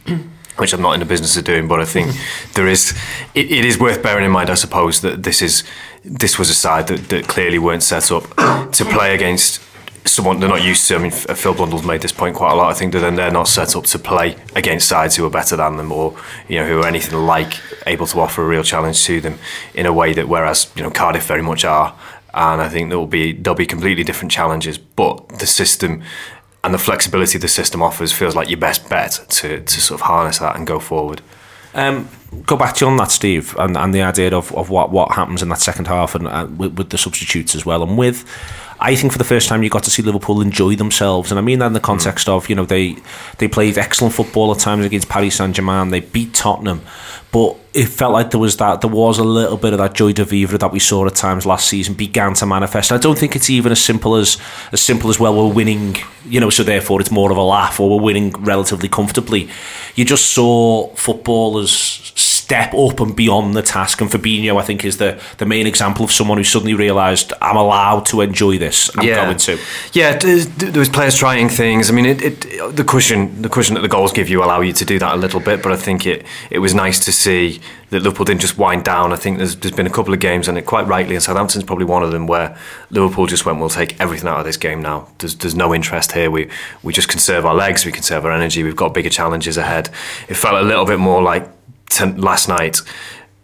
which 0.57 0.73
I'm 0.73 0.83
not 0.83 0.95
in 0.95 1.01
the 1.01 1.07
business 1.07 1.37
of 1.37 1.45
doing, 1.45 1.67
but 1.69 1.81
I 1.81 1.85
think 1.85 2.13
hmm. 2.13 2.53
there 2.55 2.69
is. 2.69 2.97
It, 3.35 3.51
it 3.51 3.65
is 3.65 3.79
worth 3.79 4.03
bearing 4.03 4.25
in 4.25 4.31
mind, 4.31 4.51
I 4.51 4.55
suppose, 4.55 5.01
that 5.01 5.23
this 5.23 5.43
is 5.43 5.65
this 6.05 6.39
was 6.39 6.51
a 6.51 6.55
side 6.55 6.87
that, 6.89 7.09
that 7.09 7.27
clearly 7.29 7.59
weren't 7.59 7.83
set 7.83 8.11
up 8.11 8.25
to 8.73 8.85
play 8.85 9.15
against 9.15 9.61
someone 10.07 10.39
they're 10.39 10.49
not 10.49 10.63
used 10.63 10.87
to. 10.89 10.97
I 10.97 10.99
mean, 10.99 11.13
uh, 11.29 11.35
Phil 11.35 11.55
Blundell's 11.55 11.85
made 11.85 12.03
this 12.03 12.13
point 12.13 12.37
quite 12.37 12.53
a 12.53 12.55
lot. 12.55 12.71
I 12.71 12.75
think 12.75 12.93
that 12.93 13.01
then 13.01 13.17
they're 13.17 13.31
not 13.31 13.49
set 13.49 13.75
up 13.75 13.85
to 13.85 13.99
play 13.99 14.37
against 14.55 14.89
sides 14.89 15.17
who 15.17 15.25
are 15.25 15.31
better 15.31 15.57
than 15.57 15.77
them, 15.77 15.93
or 15.93 16.17
you 16.49 16.59
know, 16.59 16.67
who 16.67 16.81
are 16.81 16.87
anything 16.87 17.19
like 17.19 17.61
able 17.87 18.07
to 18.09 18.21
offer 18.21 18.43
a 18.43 18.47
real 18.47 18.63
challenge 18.63 19.03
to 19.05 19.21
them 19.21 19.39
in 19.75 19.87
a 19.87 19.93
way 19.93 20.13
that 20.13 20.29
whereas 20.29 20.71
you 20.77 20.83
know 20.83 20.91
Cardiff 20.91 21.27
very 21.27 21.43
much 21.43 21.65
are. 21.65 21.97
And 22.33 22.61
I 22.61 22.69
think 22.69 22.89
there 22.89 22.99
will 22.99 23.07
be 23.07 23.33
there'll 23.33 23.57
be 23.57 23.67
completely 23.67 24.05
different 24.05 24.33
challenges, 24.33 24.77
but 24.77 25.29
the 25.39 25.47
system 25.47 26.03
and 26.65 26.73
the 26.73 26.79
flexibility 26.79 27.39
the 27.39 27.49
system 27.49 27.83
offers 27.83 28.11
feels 28.11 28.35
like 28.35 28.49
your 28.49 28.59
best 28.59 28.89
bet 28.89 29.21
to, 29.29 29.61
to 29.61 29.81
sort 29.81 30.01
of 30.01 30.07
harness 30.07 30.39
that 30.39 30.57
and 30.57 30.67
go 30.67 30.81
forward. 30.81 31.21
Um, 31.75 32.09
go 32.47 32.57
back 32.57 32.75
to 32.77 32.85
you 32.85 32.91
on 32.91 32.97
that, 32.97 33.11
Steve, 33.11 33.55
and, 33.59 33.77
and 33.77 33.93
the 33.93 34.03
idea 34.03 34.35
of, 34.35 34.51
of 34.55 34.71
what, 34.71 34.91
what 34.91 35.13
happens 35.13 35.43
in 35.43 35.51
that 35.51 35.61
second 35.61 35.89
half 35.89 36.15
and 36.15 36.27
uh, 36.27 36.47
with, 36.57 36.79
with 36.79 36.91
the 36.91 36.99
substitutes 36.99 37.55
as 37.55 37.67
well, 37.67 37.83
and 37.83 37.99
with 37.99 38.25
I 38.85 38.97
think 38.97 39.13
for 39.13 39.19
the 39.19 39.25
first 39.25 39.49
time 39.49 39.63
you 39.63 39.71
got 39.71 39.83
to 39.85 39.91
see 39.91 40.03
Liverpool 40.03 40.43
enjoy 40.43 40.77
themselves, 40.77 41.31
and 41.33 41.39
I 41.39 41.43
mean 41.43 41.59
that 41.61 41.69
in 41.69 41.73
the 41.73 41.81
context 41.81 42.27
mm. 42.27 42.37
of 42.37 42.51
you 42.51 42.55
know 42.55 42.67
they 42.67 42.97
they 43.39 43.49
played 43.49 43.79
excellent 43.79 44.13
football 44.15 44.53
at 44.53 44.59
times 44.59 44.85
against 44.85 45.09
Paris 45.09 45.37
Saint 45.37 45.57
Germain, 45.57 45.89
they 45.89 46.01
beat 46.01 46.35
Tottenham, 46.35 46.83
but 47.33 47.57
it 47.73 47.87
felt 47.87 48.13
like 48.13 48.31
there 48.31 48.39
was 48.39 48.59
that 48.59 48.83
there 48.83 48.91
was 48.91 49.19
a 49.19 49.25
little 49.25 49.57
bit 49.57 49.73
of 49.73 49.79
that 49.79 49.95
joie 49.95 50.13
de 50.13 50.23
vivre 50.23 50.59
that 50.59 50.71
we 50.71 50.79
saw 50.79 51.07
at 51.07 51.15
times 51.15 51.47
last 51.47 51.67
season 51.67 51.95
began 51.95 52.35
to 52.35 52.45
manifest. 52.45 52.91
And 52.91 53.01
I 53.01 53.03
don't 53.03 53.19
think 53.19 53.35
it's 53.35 53.49
even 53.49 53.73
as 53.73 53.83
simple 53.83 54.17
as 54.17 54.37
as 54.71 54.83
simple 54.83 55.09
as 55.09 55.19
well 55.19 55.35
we're 55.35 55.55
winning, 55.55 55.97
you 56.27 56.39
know, 56.39 56.51
so 56.51 56.63
therefore 56.63 57.01
it's 57.01 57.11
more 57.11 57.31
of 57.31 57.39
a 57.39 57.43
laugh 57.43 57.81
or 57.81 57.89
we're 57.89 58.05
winning 58.05 58.33
relatively 58.33 58.91
comfortably. 58.91 59.49
You 59.95 60.05
just 60.05 60.33
saw 60.33 60.89
footballers 60.95 62.13
step 62.45 62.75
up 62.75 63.01
and 63.01 63.17
beyond 63.17 63.55
the 63.55 63.63
task. 63.63 64.01
And 64.01 64.11
Fabinho, 64.11 64.61
I 64.61 64.65
think, 64.65 64.85
is 64.85 64.99
the, 64.99 65.21
the 65.39 65.47
main 65.47 65.67
example 65.67 66.05
of 66.05 66.13
someone 66.13 66.37
who 66.37 66.45
suddenly 66.45 66.75
realised 66.75 67.33
I'm 67.41 67.57
allowed 67.57 68.05
to 68.07 68.21
enjoy 68.21 68.59
this. 68.59 68.91
I'm 68.97 69.07
yeah. 69.07 69.25
going 69.25 69.39
to. 69.39 69.59
Yeah, 69.93 70.17
there 70.19 70.79
was 70.79 70.91
players 70.91 71.17
trying 71.17 71.49
things. 71.49 71.91
I 71.91 71.95
mean, 71.95 72.07
it, 72.07 72.23
it, 72.23 72.77
the 72.77 72.85
cushion 72.85 73.43
the 73.43 73.49
cushion 73.49 73.75
that 73.77 73.81
the 73.81 73.89
goals 73.89 74.13
give 74.13 74.29
you 74.29 74.45
allow 74.45 74.61
you 74.61 74.73
to 74.75 74.85
do 74.85 74.99
that 74.99 75.15
a 75.15 75.17
little 75.17 75.41
bit. 75.41 75.63
But 75.63 75.73
I 75.73 75.77
think 75.77 76.07
it 76.07 76.27
it 76.51 76.59
was 76.59 76.75
nice 76.75 77.03
to 77.07 77.13
see 77.13 77.61
that 77.91 78.03
Liverpool 78.03 78.25
didn't 78.25 78.41
just 78.41 78.59
wind 78.59 78.85
down. 78.85 79.13
I 79.13 79.17
think 79.17 79.39
there's, 79.39 79.57
there's 79.57 79.75
been 79.75 79.87
a 79.87 79.91
couple 79.91 80.13
of 80.13 80.21
games, 80.21 80.49
and 80.49 80.59
it 80.59 80.67
quite 80.67 80.87
rightly, 80.87 81.15
and 81.15 81.23
Southampton's 81.23 81.65
probably 81.65 81.87
one 81.87 82.03
of 82.03 82.11
them, 82.11 82.27
where 82.27 82.57
Liverpool 82.91 83.27
just 83.27 83.47
went, 83.47 83.59
"We'll 83.59 83.71
take 83.71 83.99
everything 84.01 84.29
out 84.29 84.41
of 84.41 84.45
this 84.45 84.57
game 84.59 84.83
now. 84.83 85.09
There's, 85.19 85.35
there's 85.37 85.55
no 85.55 85.75
interest 85.75 86.13
here. 86.13 86.31
We 86.31 86.51
we 86.83 86.93
just 86.93 87.09
conserve 87.09 87.47
our 87.47 87.55
legs, 87.55 87.87
we 87.87 87.93
conserve 87.93 88.25
our 88.27 88.33
energy. 88.33 88.63
We've 88.63 88.77
got 88.77 88.93
bigger 88.93 89.11
challenges 89.11 89.57
ahead." 89.57 89.89
It 90.29 90.35
felt 90.35 90.57
a 90.57 90.67
little 90.67 90.85
bit 90.85 90.99
more 90.99 91.23
like 91.23 91.49
last 92.17 92.49
night 92.49 92.81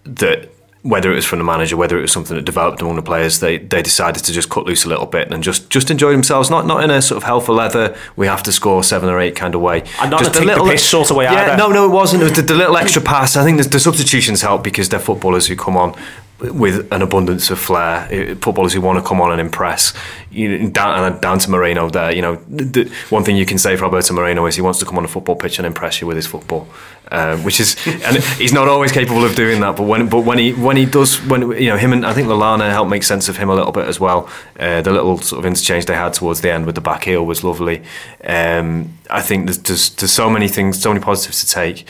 that 0.04 0.50
whether 0.82 1.12
it 1.12 1.14
was 1.14 1.26
from 1.26 1.38
the 1.38 1.44
manager, 1.44 1.76
whether 1.76 1.98
it 1.98 2.00
was 2.00 2.12
something 2.12 2.34
that 2.36 2.44
developed 2.44 2.80
among 2.80 2.96
the 2.96 3.02
players, 3.02 3.40
they 3.40 3.58
they 3.58 3.82
decided 3.82 4.24
to 4.24 4.32
just 4.32 4.48
cut 4.48 4.64
loose 4.64 4.84
a 4.84 4.88
little 4.88 5.06
bit 5.06 5.30
and 5.30 5.42
just 5.42 5.68
just 5.68 5.90
enjoy 5.90 6.12
themselves. 6.12 6.48
Not 6.48 6.66
not 6.66 6.82
in 6.82 6.90
a 6.90 7.02
sort 7.02 7.18
of 7.18 7.24
hell 7.24 7.40
for 7.40 7.52
leather. 7.52 7.96
We 8.16 8.26
have 8.26 8.42
to 8.44 8.52
score 8.52 8.82
seven 8.82 9.10
or 9.10 9.20
eight 9.20 9.36
kind 9.36 9.54
of 9.54 9.60
way. 9.60 9.84
And 10.00 10.10
not 10.10 10.20
just 10.20 10.36
a 10.36 10.44
little 10.44 10.64
the 10.64 10.72
piss 10.72 10.88
sort 10.88 11.10
of 11.10 11.16
way. 11.16 11.24
Yeah, 11.24 11.52
either. 11.52 11.56
no, 11.56 11.68
no, 11.68 11.84
it 11.84 11.92
wasn't. 11.92 12.22
It 12.22 12.24
was 12.24 12.32
the, 12.34 12.42
the 12.42 12.54
little 12.54 12.76
extra 12.76 13.02
pass. 13.02 13.36
I 13.36 13.44
think 13.44 13.62
the, 13.62 13.68
the 13.68 13.80
substitutions 13.80 14.40
help 14.40 14.64
because 14.64 14.88
they're 14.88 15.00
footballers 15.00 15.46
who 15.46 15.56
come 15.56 15.76
on 15.76 15.94
with 16.40 16.90
an 16.92 17.02
abundance 17.02 17.50
of 17.50 17.58
flair, 17.58 18.06
footballers 18.36 18.72
who 18.72 18.80
want 18.80 18.98
to 18.98 19.06
come 19.06 19.20
on 19.20 19.30
and 19.32 19.40
impress. 19.40 19.92
You 20.30 20.70
down, 20.70 21.20
down 21.20 21.38
to 21.40 21.50
Moreno 21.50 21.90
there, 21.90 22.14
you 22.14 22.22
know, 22.22 22.36
the, 22.48 22.90
one 23.10 23.24
thing 23.24 23.36
you 23.36 23.44
can 23.44 23.58
say 23.58 23.76
for 23.76 23.84
Alberto 23.84 24.14
Moreno 24.14 24.46
is 24.46 24.54
he 24.54 24.62
wants 24.62 24.78
to 24.78 24.86
come 24.86 24.96
on 24.96 25.04
a 25.04 25.08
football 25.08 25.36
pitch 25.36 25.58
and 25.58 25.66
impress 25.66 26.00
you 26.00 26.06
with 26.06 26.16
his 26.16 26.26
football, 26.26 26.68
um, 27.10 27.44
which 27.44 27.60
is, 27.60 27.76
and 27.86 28.16
he's 28.38 28.52
not 28.52 28.68
always 28.68 28.92
capable 28.92 29.24
of 29.24 29.34
doing 29.34 29.60
that. 29.60 29.76
But 29.76 29.84
when, 29.84 30.08
but 30.08 30.20
when 30.20 30.38
he 30.38 30.52
when 30.52 30.76
he 30.76 30.86
does, 30.86 31.18
when 31.26 31.50
you 31.52 31.68
know 31.68 31.76
him 31.76 31.92
and 31.92 32.06
I 32.06 32.12
think 32.14 32.28
Lallana 32.28 32.70
helped 32.70 32.90
make 32.90 33.02
sense 33.02 33.28
of 33.28 33.36
him 33.36 33.50
a 33.50 33.54
little 33.54 33.72
bit 33.72 33.86
as 33.86 34.00
well. 34.00 34.28
Uh, 34.58 34.80
the 34.82 34.92
little 34.92 35.18
sort 35.18 35.40
of 35.40 35.46
interchange 35.46 35.86
they 35.86 35.94
had 35.94 36.14
towards 36.14 36.40
the 36.40 36.50
end 36.50 36.66
with 36.66 36.74
the 36.74 36.80
back 36.80 37.04
heel 37.04 37.24
was 37.24 37.44
lovely. 37.44 37.82
Um, 38.24 38.94
I 39.10 39.20
think 39.20 39.46
there's, 39.46 39.58
there's 39.58 39.90
there's 39.90 40.12
so 40.12 40.30
many 40.30 40.48
things, 40.48 40.80
so 40.80 40.90
many 40.90 41.02
positives 41.02 41.40
to 41.40 41.46
take, 41.46 41.86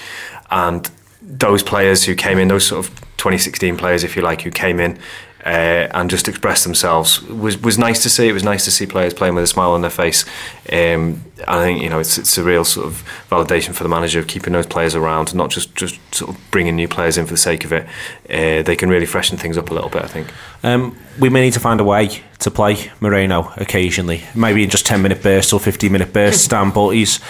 and 0.51 0.91
those 1.23 1.63
players 1.63 2.05
who 2.05 2.15
came 2.15 2.39
in, 2.39 2.49
those 2.49 2.67
sort 2.67 2.87
of 2.87 3.00
2016 3.21 3.77
players, 3.77 4.03
if 4.03 4.17
you 4.17 4.23
like, 4.23 4.43
who 4.43 4.51
came 4.51 4.81
in 4.81 4.99
uh, 5.45 5.89
and 5.93 6.11
just 6.11 6.29
expressed 6.29 6.65
themselves 6.65 7.23
was 7.23 7.57
was 7.59 7.79
nice 7.79 8.03
to 8.03 8.11
see. 8.11 8.29
It 8.29 8.33
was 8.33 8.45
nice 8.45 8.65
to 8.65 8.71
see 8.71 8.87
players 8.87 9.15
playing 9.15 9.35
with 9.35 9.45
a 9.45 9.47
smile 9.47 9.73
on 9.73 9.81
their 9.81 9.91
face. 9.91 10.25
Um, 10.73 11.25
I 11.49 11.63
think 11.63 11.83
you 11.83 11.89
know 11.89 11.99
it's 11.99 12.19
it's 12.19 12.37
a 12.37 12.43
real 12.43 12.65
sort 12.65 12.87
of 12.87 13.05
validation 13.31 13.75
for 13.75 13.83
the 13.83 13.89
manager 13.89 14.19
of 14.19 14.27
keeping 14.27 14.53
those 14.53 14.67
players 14.67 14.95
around, 14.95 15.35
not 15.35 15.51
just 15.51 15.75
just 15.75 15.99
sort 16.15 16.35
of 16.35 16.51
bringing 16.51 16.77
new 16.77 16.89
players 16.89 17.17
in 17.17 17.27
for 17.27 17.33
the 17.33 17.39
sake 17.39 17.65
of 17.65 17.73
it. 17.73 17.87
Uh, 18.29 18.63
they 18.63 18.77
can 18.77 18.89
really 18.89 19.07
freshen 19.07 19.39
things 19.39 19.57
up 19.57 19.71
a 19.71 19.75
little 19.75 19.91
bit, 19.91 20.03
I 20.03 20.09
think. 20.09 20.29
Um, 20.63 20.97
we 21.19 21.29
may 21.29 21.43
need 21.43 21.55
to 21.55 21.61
find 21.61 21.81
a 21.81 21.85
way 21.85 22.23
to 22.41 22.51
play 22.51 22.91
Moreno 23.01 23.53
occasionally, 23.57 24.25
maybe 24.35 24.63
in 24.63 24.71
just 24.71 24.87
ten 24.87 25.03
minute 25.03 25.23
bursts 25.23 25.53
or 25.53 25.61
fifteen 25.61 25.93
minute 25.93 26.13
bursts. 26.13 26.49
Dan, 26.51 26.71
but 26.71 26.91
he's 26.91 27.21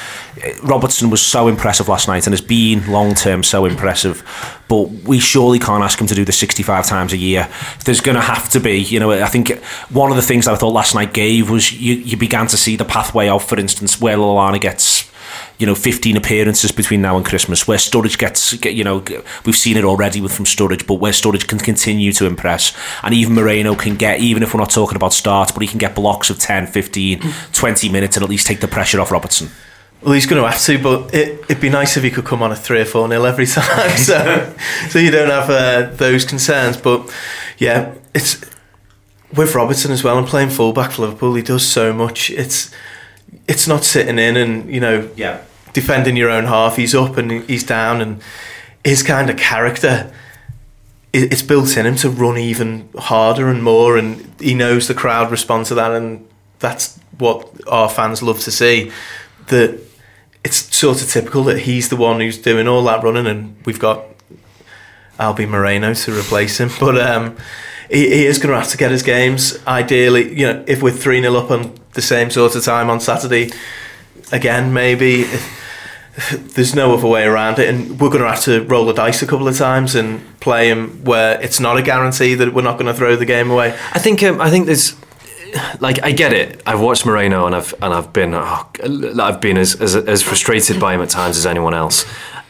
Robertson 0.62 1.10
was 1.10 1.20
so 1.20 1.48
impressive 1.48 1.88
last 1.88 2.08
night 2.08 2.26
and 2.26 2.32
has 2.32 2.40
been 2.40 2.90
long 2.90 3.14
term 3.14 3.42
so 3.42 3.64
impressive. 3.64 4.22
But 4.68 4.88
we 5.04 5.18
surely 5.18 5.58
can't 5.58 5.82
ask 5.82 6.00
him 6.00 6.06
to 6.06 6.14
do 6.14 6.24
this 6.24 6.38
sixty 6.38 6.62
five 6.62 6.86
times 6.86 7.12
a 7.12 7.16
year. 7.16 7.48
There's 7.84 8.00
going 8.00 8.16
to 8.16 8.22
have 8.22 8.48
to 8.50 8.60
be, 8.60 8.78
you 8.78 9.00
know. 9.00 9.10
I 9.10 9.26
think 9.26 9.58
one 9.90 10.10
of 10.10 10.16
the 10.16 10.22
things 10.22 10.44
that 10.46 10.52
I 10.52 10.56
thought 10.56 10.72
last 10.72 10.94
night 10.94 11.12
gave 11.12 11.50
was 11.50 11.72
you, 11.72 11.94
you 11.94 12.16
began 12.16 12.46
to 12.48 12.56
see 12.56 12.76
the 12.76 12.84
pathway 12.84 13.28
of, 13.28 13.44
For 13.44 13.58
instance, 13.58 14.00
where 14.00 14.16
Lallana 14.16 14.60
gets 14.60 14.99
you 15.60 15.66
know 15.66 15.74
15 15.74 16.16
appearances 16.16 16.72
between 16.72 17.02
now 17.02 17.16
and 17.16 17.24
Christmas 17.24 17.68
where 17.68 17.78
Sturridge 17.78 18.18
gets 18.18 18.54
get, 18.54 18.74
you 18.74 18.82
know 18.82 19.04
we've 19.44 19.56
seen 19.56 19.76
it 19.76 19.84
already 19.84 20.20
with 20.20 20.32
from 20.32 20.46
Sturridge 20.46 20.86
but 20.86 20.94
where 20.94 21.12
Sturridge 21.12 21.46
can 21.46 21.58
continue 21.58 22.12
to 22.12 22.26
impress 22.26 22.76
and 23.02 23.14
even 23.14 23.34
Moreno 23.34 23.74
can 23.74 23.94
get 23.96 24.20
even 24.20 24.42
if 24.42 24.54
we're 24.54 24.60
not 24.60 24.70
talking 24.70 24.96
about 24.96 25.12
starts 25.12 25.52
but 25.52 25.62
he 25.62 25.68
can 25.68 25.78
get 25.78 25.94
blocks 25.94 26.30
of 26.30 26.38
10 26.38 26.66
15 26.66 27.20
20 27.52 27.88
minutes 27.90 28.16
and 28.16 28.24
at 28.24 28.30
least 28.30 28.46
take 28.46 28.60
the 28.60 28.68
pressure 28.68 29.00
off 29.00 29.10
Robertson 29.10 29.50
well, 30.02 30.14
he's 30.14 30.24
going 30.24 30.42
to 30.42 30.48
have 30.48 30.58
to, 30.62 30.82
but 30.82 31.14
it, 31.14 31.40
it'd 31.42 31.60
be 31.60 31.68
nice 31.68 31.98
if 31.98 32.02
he 32.02 32.10
could 32.10 32.24
come 32.24 32.42
on 32.42 32.50
a 32.50 32.56
three 32.56 32.80
or 32.80 32.86
four 32.86 33.06
nil 33.06 33.26
every 33.26 33.44
time, 33.46 33.98
so 33.98 34.56
so 34.88 34.98
you 34.98 35.10
don't 35.10 35.28
have 35.28 35.50
uh, 35.50 35.94
those 35.94 36.24
concerns. 36.24 36.78
But 36.78 37.14
yeah, 37.58 37.94
it's 38.14 38.42
with 39.34 39.54
Robertson 39.54 39.92
as 39.92 40.02
well 40.02 40.16
and 40.16 40.26
playing 40.26 40.48
fullback 40.48 40.92
for 40.92 41.02
Liverpool. 41.02 41.34
He 41.34 41.42
does 41.42 41.66
so 41.66 41.92
much. 41.92 42.30
It's 42.30 42.70
it's 43.46 43.68
not 43.68 43.84
sitting 43.84 44.18
in 44.18 44.36
and 44.36 44.72
you 44.72 44.80
know 44.80 45.08
yeah 45.16 45.42
defending 45.72 46.16
your 46.16 46.30
own 46.30 46.44
half. 46.44 46.76
He's 46.76 46.94
up 46.94 47.16
and 47.16 47.42
he's 47.44 47.64
down, 47.64 48.00
and 48.00 48.22
his 48.84 49.02
kind 49.02 49.30
of 49.30 49.36
character. 49.36 50.12
It's 51.12 51.42
built 51.42 51.76
in 51.76 51.86
him 51.86 51.96
to 51.96 52.08
run 52.08 52.38
even 52.38 52.88
harder 52.96 53.48
and 53.48 53.64
more, 53.64 53.96
and 53.96 54.32
he 54.40 54.54
knows 54.54 54.86
the 54.86 54.94
crowd 54.94 55.30
respond 55.32 55.66
to 55.66 55.74
that, 55.74 55.90
and 55.90 56.28
that's 56.60 57.00
what 57.18 57.50
our 57.66 57.88
fans 57.88 58.22
love 58.22 58.38
to 58.40 58.52
see. 58.52 58.92
That 59.48 59.80
it's 60.44 60.74
sort 60.74 61.02
of 61.02 61.08
typical 61.08 61.44
that 61.44 61.60
he's 61.60 61.88
the 61.88 61.96
one 61.96 62.20
who's 62.20 62.38
doing 62.38 62.68
all 62.68 62.84
that 62.84 63.02
running, 63.02 63.26
and 63.26 63.56
we've 63.66 63.80
got 63.80 64.04
Albi 65.18 65.46
Moreno 65.46 65.94
to 65.94 66.18
replace 66.18 66.58
him. 66.58 66.70
But 66.78 66.98
um, 67.00 67.36
he, 67.90 68.08
he, 68.08 68.26
is 68.26 68.38
going 68.38 68.52
to 68.54 68.58
have 68.60 68.70
to 68.70 68.76
get 68.76 68.90
his 68.90 69.02
games. 69.02 69.58
Ideally, 69.66 70.38
you 70.38 70.46
know, 70.46 70.64
if 70.66 70.82
we're 70.82 70.92
3 70.92 71.20
0 71.20 71.34
up 71.34 71.50
on 71.50 71.74
the 71.92 72.02
same 72.02 72.30
sort 72.30 72.54
of 72.54 72.64
time 72.64 72.88
on 72.88 73.00
Saturday, 73.00 73.50
again, 74.32 74.72
maybe. 74.72 75.26
There's 76.32 76.74
no 76.74 76.94
other 76.94 77.08
way 77.08 77.24
around 77.24 77.58
it, 77.58 77.68
and 77.68 78.00
we're 78.00 78.10
going 78.10 78.22
to 78.22 78.28
have 78.28 78.42
to 78.44 78.64
roll 78.64 78.84
the 78.84 78.92
dice 78.92 79.22
a 79.22 79.26
couple 79.26 79.48
of 79.48 79.56
times 79.56 79.94
and 79.94 80.20
play 80.40 80.68
him 80.68 81.04
where 81.04 81.40
it's 81.40 81.60
not 81.60 81.76
a 81.76 81.82
guarantee 81.82 82.34
that 82.34 82.52
we're 82.54 82.62
not 82.62 82.78
going 82.78 82.86
to 82.86 82.94
throw 82.94 83.16
the 83.16 83.24
game 83.24 83.50
away. 83.50 83.76
I 83.92 83.98
think 83.98 84.22
um, 84.22 84.40
I 84.40 84.50
think 84.50 84.66
there's 84.66 84.96
like 85.80 86.02
I 86.02 86.12
get 86.12 86.32
it. 86.32 86.62
I've 86.66 86.80
watched 86.80 87.06
Moreno 87.06 87.46
and 87.46 87.54
I've 87.54 87.74
and 87.82 87.92
I've 87.92 88.12
been 88.12 88.34
oh, 88.34 88.70
I've 89.20 89.40
been 89.40 89.56
as, 89.56 89.80
as 89.80 89.96
as 89.96 90.22
frustrated 90.22 90.80
by 90.80 90.94
him 90.94 91.00
at 91.00 91.10
times 91.10 91.36
as 91.36 91.46
anyone 91.46 91.74
else. 91.74 92.04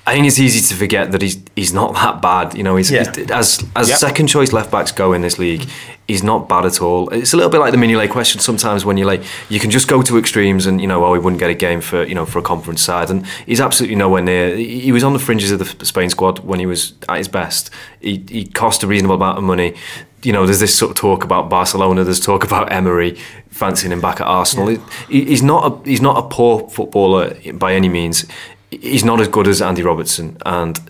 I 0.07 0.15
think 0.15 0.27
it's 0.27 0.39
easy 0.39 0.67
to 0.67 0.75
forget 0.75 1.13
that 1.13 1.23
he's 1.23 1.43
he's 1.55 1.73
not 1.73 1.95
that 1.95 2.23
bad. 2.23 2.57
You 2.57 2.63
know, 2.63 2.77
he's, 2.77 2.91
yeah. 2.91 3.13
he's 3.15 3.31
as 3.31 3.65
as 3.77 3.89
yep. 3.89 3.99
second 3.99 4.29
choice 4.29 4.53
left 4.53 4.71
backs 4.71 4.93
go 4.93 5.13
in 5.13 5.21
this 5.21 5.39
league, 5.39 5.69
he's 6.09 6.23
not 6.23 6.49
bad 6.49 6.65
at 6.65 6.81
all. 6.81 7.09
It's 7.11 7.33
a 7.33 7.37
little 7.37 7.51
bit 7.51 7.61
like 7.61 7.73
the 7.73 7.79
Mignolet 7.79 8.11
question 8.11 8.41
sometimes 8.41 8.85
when 8.85 8.97
you're 8.97 9.07
like 9.07 9.23
you 9.49 9.61
can 9.61 9.71
just 9.71 9.89
go 9.89 10.03
to 10.03 10.19
extremes 10.19 10.67
and 10.67 10.81
you 10.81 10.87
know 10.87 11.05
oh 11.05 11.15
he 11.15 11.21
wouldn't 11.21 11.39
get 11.39 11.51
a 11.51 11.55
game 11.55 11.81
for 11.81 12.05
you 12.05 12.15
know 12.15 12.27
for 12.27 12.39
a 12.39 12.43
conference 12.43 12.83
side 12.83 13.11
and 13.11 13.27
he's 13.47 13.61
absolutely 13.61 13.97
nowhere 13.97 14.23
near. 14.23 14.57
He 14.57 14.91
was 14.91 15.05
on 15.05 15.13
the 15.13 15.19
fringes 15.19 15.51
of 15.53 15.59
the 15.59 15.87
Spain 15.87 16.11
squad 16.11 16.41
when 16.41 16.59
he 16.59 16.67
was 16.67 16.95
at 17.09 17.19
his 17.19 17.29
best. 17.29 17.71
He 18.01 18.25
he 18.29 18.47
cost 18.47 18.83
a 18.83 18.87
reasonable 18.87 19.17
amount 19.17 19.39
of 19.39 19.45
money. 19.45 19.75
You 20.23 20.33
know, 20.33 20.45
there's 20.45 20.61
this 20.61 20.75
sort 20.75 20.91
of 20.91 20.97
talk 20.97 21.25
about 21.25 21.49
Barcelona. 21.49 22.05
There's 22.05 22.21
talk 22.21 22.45
about 22.45 22.71
Emery 22.71 23.17
fancying 23.51 23.93
him 23.93 24.01
back 24.01 24.21
at 24.21 24.27
Arsenal. 24.27 24.71
Yeah. 24.71 24.79
He, 25.09 25.25
he's 25.27 25.43
not 25.43 25.73
a 25.73 25.89
he's 25.89 26.03
not 26.03 26.19
a 26.19 26.29
poor 26.29 26.69
footballer 26.69 27.37
by 27.55 27.75
any 27.75 27.89
means 27.89 28.27
he's 28.71 29.05
not 29.05 29.21
as 29.21 29.29
good 29.29 29.49
as 29.49 29.61
Andy 29.61 29.83
Robertson, 29.83 30.37
and 30.45 30.81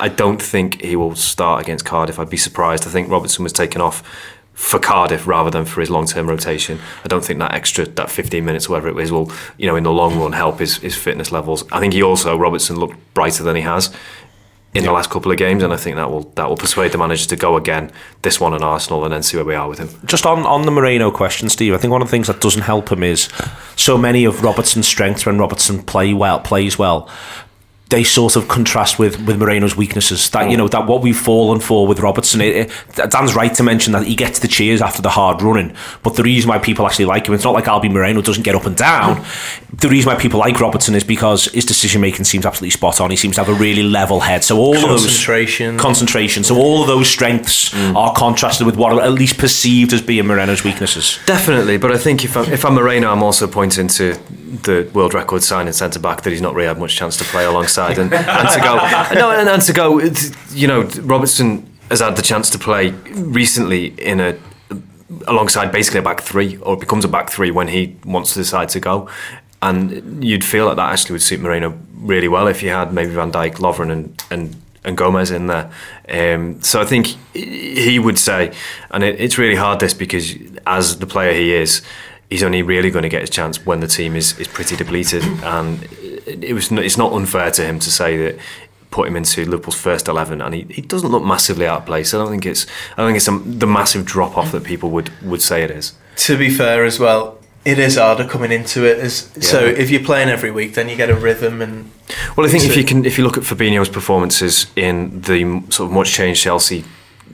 I 0.00 0.08
don't 0.08 0.40
think 0.40 0.80
he 0.80 0.96
will 0.96 1.14
start 1.14 1.62
against 1.62 1.84
Cardiff. 1.84 2.18
I'd 2.18 2.30
be 2.30 2.36
surprised. 2.36 2.86
I 2.86 2.90
think 2.90 3.10
Robertson 3.10 3.42
was 3.42 3.52
taken 3.52 3.80
off 3.80 4.02
for 4.54 4.78
Cardiff 4.78 5.26
rather 5.26 5.50
than 5.50 5.64
for 5.64 5.80
his 5.80 5.90
long-term 5.90 6.28
rotation. 6.28 6.78
I 7.04 7.08
don't 7.08 7.24
think 7.24 7.40
that 7.40 7.52
extra 7.52 7.86
that 7.86 8.08
15 8.08 8.44
minutes, 8.44 8.68
whatever 8.68 8.88
it 8.88 9.02
is, 9.02 9.10
will 9.10 9.30
you 9.58 9.66
know 9.66 9.76
in 9.76 9.82
the 9.82 9.92
long 9.92 10.18
run 10.18 10.32
help 10.32 10.60
his, 10.60 10.76
his 10.78 10.96
fitness 10.96 11.32
levels. 11.32 11.64
I 11.72 11.80
think 11.80 11.92
he 11.92 12.02
also 12.02 12.36
Robertson 12.38 12.76
looked 12.76 12.96
brighter 13.14 13.42
than 13.42 13.56
he 13.56 13.62
has 13.62 13.94
in 14.74 14.82
yeah. 14.82 14.90
the 14.90 14.92
last 14.92 15.08
couple 15.08 15.30
of 15.30 15.38
games, 15.38 15.62
and 15.62 15.72
I 15.72 15.76
think 15.76 15.96
that 15.96 16.10
will 16.10 16.24
that 16.34 16.48
will 16.48 16.56
persuade 16.56 16.92
the 16.92 16.98
manager 16.98 17.28
to 17.28 17.36
go 17.36 17.56
again 17.56 17.92
this 18.22 18.40
one 18.40 18.52
on 18.52 18.62
Arsenal 18.62 19.04
and 19.04 19.12
then 19.12 19.22
see 19.22 19.36
where 19.36 19.46
we 19.46 19.54
are 19.54 19.68
with 19.68 19.78
him. 19.78 19.88
Just 20.04 20.26
on 20.26 20.44
on 20.44 20.62
the 20.62 20.72
Moreno 20.72 21.10
question, 21.10 21.48
Steve, 21.48 21.74
I 21.74 21.78
think 21.78 21.92
one 21.92 22.02
of 22.02 22.08
the 22.08 22.10
things 22.10 22.26
that 22.26 22.40
doesn't 22.40 22.62
help 22.62 22.90
him 22.90 23.02
is 23.02 23.28
so 23.76 23.96
many 23.96 24.24
of 24.24 24.42
Robertson's 24.42 24.88
strengths 24.88 25.24
when 25.24 25.38
Robertson 25.38 25.82
play 25.82 26.12
well 26.12 26.40
plays 26.40 26.78
well 26.78 27.08
they 27.90 28.02
sort 28.02 28.34
of 28.34 28.48
contrast 28.48 28.98
with 28.98 29.20
with 29.26 29.38
Moreno's 29.38 29.76
weaknesses. 29.76 30.30
That 30.30 30.50
you 30.50 30.56
know 30.56 30.68
that 30.68 30.86
what 30.86 31.02
we've 31.02 31.16
fallen 31.16 31.60
for 31.60 31.86
with 31.86 32.00
Robertson. 32.00 32.40
It, 32.40 32.70
it, 32.96 33.10
Dan's 33.10 33.34
right 33.34 33.54
to 33.54 33.62
mention 33.62 33.92
that 33.92 34.04
he 34.06 34.14
gets 34.14 34.38
the 34.38 34.48
cheers 34.48 34.80
after 34.80 35.02
the 35.02 35.10
hard 35.10 35.42
running, 35.42 35.76
but 36.02 36.16
the 36.16 36.22
reason 36.22 36.48
why 36.48 36.58
people 36.58 36.86
actually 36.86 37.04
like 37.04 37.28
him, 37.28 37.34
it's 37.34 37.44
not 37.44 37.54
like 37.54 37.68
Albi 37.68 37.88
Moreno 37.88 38.22
doesn't 38.22 38.42
get 38.42 38.54
up 38.54 38.64
and 38.64 38.76
down. 38.76 39.24
the 39.72 39.88
reason 39.88 40.10
why 40.10 40.18
people 40.18 40.40
like 40.40 40.58
Robertson 40.60 40.94
is 40.94 41.04
because 41.04 41.46
his 41.46 41.64
decision 41.64 42.00
making 42.00 42.24
seems 42.24 42.46
absolutely 42.46 42.70
spot 42.70 43.00
on. 43.00 43.10
He 43.10 43.16
seems 43.16 43.36
to 43.36 43.44
have 43.44 43.54
a 43.54 43.58
really 43.58 43.82
level 43.82 44.20
head. 44.20 44.44
So 44.44 44.58
all 44.58 44.74
concentration, 44.74 45.66
of 45.66 45.72
those 45.74 45.82
concentration. 45.82 46.44
So 46.44 46.56
all 46.56 46.82
of 46.82 46.86
those 46.86 47.08
strengths 47.08 47.70
mm. 47.70 47.94
are 47.94 48.14
contrasted 48.14 48.66
with 48.66 48.76
what 48.76 48.92
are 48.92 49.00
at 49.00 49.12
least 49.12 49.38
perceived 49.38 49.92
as 49.92 50.00
being 50.00 50.26
Moreno's 50.26 50.64
weaknesses. 50.64 51.18
Definitely, 51.26 51.76
but 51.76 51.92
I 51.92 51.98
think 51.98 52.24
if 52.24 52.36
I'm, 52.36 52.50
if 52.52 52.64
I'm 52.64 52.74
Moreno, 52.74 53.10
I'm 53.10 53.22
also 53.22 53.46
pointing 53.46 53.88
to 53.88 54.18
the 54.62 54.90
world 54.94 55.14
record 55.14 55.42
signing 55.42 55.72
centre 55.72 55.98
back 55.98 56.22
that 56.22 56.30
he's 56.30 56.40
not 56.40 56.54
really 56.54 56.68
had 56.68 56.78
much 56.78 56.96
chance 56.96 57.16
to 57.16 57.24
play 57.24 57.44
alongside 57.44 57.98
and, 57.98 58.12
and 58.12 58.48
to 58.48 58.60
go 58.60 58.76
no 59.14 59.30
and, 59.30 59.48
and 59.48 59.62
to 59.62 59.72
go 59.72 60.00
you 60.50 60.66
know 60.66 60.82
Robertson 61.02 61.70
has 61.90 62.00
had 62.00 62.16
the 62.16 62.22
chance 62.22 62.50
to 62.50 62.58
play 62.58 62.90
recently 63.12 63.86
in 64.00 64.20
a 64.20 64.38
alongside 65.26 65.70
basically 65.70 66.00
a 66.00 66.02
back 66.02 66.20
three 66.20 66.56
or 66.58 66.76
becomes 66.76 67.04
a 67.04 67.08
back 67.08 67.30
three 67.30 67.50
when 67.50 67.68
he 67.68 67.96
wants 68.04 68.32
to 68.32 68.38
decide 68.38 68.68
to 68.70 68.80
go 68.80 69.08
and 69.62 70.22
you'd 70.22 70.44
feel 70.44 70.66
like 70.66 70.76
that 70.76 70.92
actually 70.92 71.12
would 71.12 71.22
suit 71.22 71.40
Moreno 71.40 71.78
really 71.94 72.28
well 72.28 72.46
if 72.46 72.62
you 72.62 72.68
had 72.68 72.92
maybe 72.92 73.12
Van 73.12 73.32
Dijk, 73.32 73.54
Lovren 73.54 73.90
and 73.90 74.22
and 74.30 74.54
and 74.84 74.96
Gomez 74.96 75.30
in 75.30 75.46
there. 75.46 75.70
Um, 76.08 76.60
so 76.62 76.80
I 76.80 76.84
think 76.84 77.16
he 77.32 77.98
would 77.98 78.18
say, 78.18 78.54
and 78.90 79.02
it, 79.02 79.18
it's 79.18 79.38
really 79.38 79.56
hard 79.56 79.80
this 79.80 79.94
because 79.94 80.34
as 80.66 80.98
the 80.98 81.06
player 81.06 81.32
he 81.32 81.54
is, 81.54 81.80
he's 82.30 82.42
only 82.42 82.62
really 82.62 82.90
going 82.90 83.02
to 83.02 83.08
get 83.08 83.20
his 83.20 83.30
chance 83.30 83.64
when 83.64 83.80
the 83.80 83.86
team 83.86 84.16
is, 84.16 84.38
is 84.38 84.48
pretty 84.48 84.76
depleted. 84.76 85.22
And 85.44 85.86
it 86.26 86.54
was 86.54 86.72
it's 86.72 86.96
not 86.96 87.12
unfair 87.12 87.50
to 87.52 87.64
him 87.64 87.78
to 87.78 87.90
say 87.90 88.16
that 88.16 88.38
put 88.90 89.08
him 89.08 89.16
into 89.16 89.44
Liverpool's 89.44 89.78
first 89.78 90.08
eleven, 90.08 90.40
and 90.40 90.54
he, 90.54 90.62
he 90.70 90.80
doesn't 90.80 91.10
look 91.10 91.22
massively 91.22 91.66
out 91.66 91.80
of 91.80 91.86
place. 91.86 92.14
I 92.14 92.18
don't 92.18 92.30
think 92.30 92.46
it's 92.46 92.66
I 92.92 93.02
don't 93.02 93.08
think 93.08 93.16
it's 93.16 93.28
a, 93.28 93.38
the 93.38 93.66
massive 93.66 94.04
drop 94.04 94.38
off 94.38 94.52
that 94.52 94.64
people 94.64 94.90
would 94.90 95.10
would 95.22 95.42
say 95.42 95.62
it 95.62 95.70
is. 95.70 95.92
To 96.16 96.38
be 96.38 96.48
fair, 96.48 96.84
as 96.84 96.98
well, 96.98 97.38
it 97.64 97.78
is 97.78 97.96
harder 97.96 98.26
coming 98.26 98.52
into 98.52 98.84
it. 98.84 98.98
As, 98.98 99.30
yeah. 99.34 99.42
So 99.42 99.64
if 99.64 99.90
you're 99.90 100.04
playing 100.04 100.28
every 100.28 100.50
week, 100.50 100.74
then 100.74 100.88
you 100.88 100.96
get 100.96 101.10
a 101.10 101.14
rhythm 101.14 101.60
and. 101.62 101.90
Well, 102.36 102.46
I 102.46 102.50
think 102.50 102.64
if 102.64 102.76
you 102.76 102.84
can, 102.84 103.04
if 103.04 103.18
you 103.18 103.24
look 103.24 103.36
at 103.36 103.44
Fabinho's 103.44 103.88
performances 103.88 104.66
in 104.76 105.20
the 105.22 105.62
sort 105.70 105.88
of 105.88 105.92
much 105.92 106.12
changed 106.12 106.42
Chelsea 106.42 106.84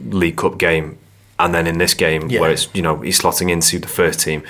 League 0.04 0.37
Cup 0.37 0.59
game, 0.59 0.99
and 1.38 1.54
then 1.54 1.66
in 1.66 1.78
this 1.78 1.94
game 1.94 2.30
yeah. 2.30 2.40
where 2.40 2.50
it's 2.50 2.68
you 2.75 2.82
know 2.82 3.00
he's 3.00 3.20
slotting 3.20 3.50
into 3.50 3.78
the 3.78 3.88
first 3.88 4.20
team, 4.20 4.42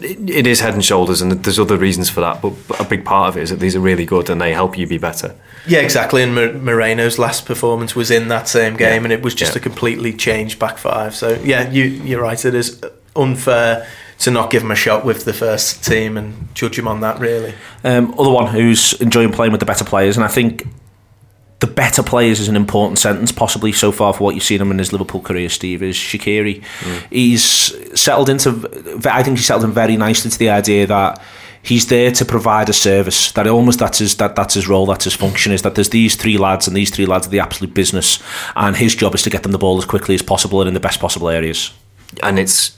it 0.00 0.46
is 0.46 0.60
head 0.60 0.74
and 0.74 0.84
shoulders, 0.84 1.20
and 1.20 1.32
there's 1.32 1.58
other 1.58 1.76
reasons 1.76 2.08
for 2.08 2.20
that. 2.20 2.40
But 2.40 2.54
a 2.80 2.84
big 2.84 3.04
part 3.04 3.28
of 3.28 3.36
it 3.36 3.42
is 3.42 3.50
that 3.50 3.60
these 3.60 3.74
are 3.74 3.80
really 3.80 4.06
good, 4.06 4.30
and 4.30 4.40
they 4.40 4.52
help 4.52 4.78
you 4.78 4.86
be 4.86 4.98
better. 4.98 5.34
Yeah, 5.66 5.80
exactly. 5.80 6.22
And 6.22 6.34
Moreno's 6.64 7.18
last 7.18 7.46
performance 7.46 7.96
was 7.96 8.10
in 8.10 8.28
that 8.28 8.48
same 8.48 8.76
game, 8.76 9.02
yeah. 9.02 9.04
and 9.04 9.12
it 9.12 9.22
was 9.22 9.34
just 9.34 9.54
yeah. 9.54 9.60
a 9.60 9.62
completely 9.62 10.12
changed 10.12 10.58
back 10.58 10.78
five. 10.78 11.14
So 11.14 11.40
yeah, 11.42 11.68
you 11.70 11.84
you're 11.84 12.22
right. 12.22 12.42
It 12.44 12.54
is 12.54 12.80
unfair 13.16 13.88
to 14.20 14.30
not 14.30 14.50
give 14.50 14.62
him 14.62 14.70
a 14.70 14.76
shot 14.76 15.04
with 15.04 15.24
the 15.24 15.32
first 15.32 15.84
team 15.84 16.16
and 16.16 16.52
judge 16.54 16.78
him 16.78 16.88
on 16.88 17.00
that. 17.00 17.18
Really. 17.18 17.54
Um, 17.84 18.14
other 18.18 18.30
one 18.30 18.46
who's 18.52 18.94
enjoying 19.00 19.32
playing 19.32 19.52
with 19.52 19.60
the 19.60 19.66
better 19.66 19.84
players, 19.84 20.16
and 20.16 20.24
I 20.24 20.28
think 20.28 20.66
the 21.60 21.66
better 21.66 22.02
players 22.02 22.38
is 22.38 22.48
an 22.48 22.56
important 22.56 22.98
sentence, 22.98 23.32
possibly 23.32 23.72
so 23.72 23.90
far 23.90 24.12
for 24.12 24.24
what 24.24 24.34
you've 24.34 24.44
seen 24.44 24.60
him 24.60 24.70
in 24.70 24.78
his 24.78 24.92
Liverpool 24.92 25.20
career. 25.20 25.48
Steve 25.48 25.82
is 25.82 25.96
Shaqiri. 25.96 26.62
Mm. 26.62 27.06
He's 27.10 27.42
settled 28.00 28.28
into. 28.28 28.50
I 29.10 29.22
think 29.22 29.38
he 29.38 29.42
settled 29.42 29.64
in 29.64 29.72
very 29.72 29.96
nicely 29.96 30.30
to 30.30 30.38
the 30.38 30.50
idea 30.50 30.86
that 30.86 31.20
he's 31.62 31.88
there 31.88 32.12
to 32.12 32.24
provide 32.24 32.68
a 32.68 32.72
service. 32.72 33.32
That 33.32 33.48
almost 33.48 33.80
that's 33.80 33.98
his 33.98 34.16
that 34.18 34.36
that's 34.36 34.54
his 34.54 34.68
role. 34.68 34.86
That's 34.86 35.04
his 35.04 35.14
function. 35.14 35.50
Is 35.52 35.62
that 35.62 35.74
there's 35.74 35.90
these 35.90 36.14
three 36.14 36.38
lads 36.38 36.68
and 36.68 36.76
these 36.76 36.90
three 36.90 37.06
lads 37.06 37.26
are 37.26 37.30
the 37.30 37.40
absolute 37.40 37.74
business, 37.74 38.22
and 38.54 38.76
his 38.76 38.94
job 38.94 39.14
is 39.16 39.22
to 39.22 39.30
get 39.30 39.42
them 39.42 39.52
the 39.52 39.58
ball 39.58 39.78
as 39.78 39.84
quickly 39.84 40.14
as 40.14 40.22
possible 40.22 40.60
and 40.60 40.68
in 40.68 40.74
the 40.74 40.80
best 40.80 41.00
possible 41.00 41.28
areas. 41.28 41.72
And 42.22 42.38
it's 42.38 42.77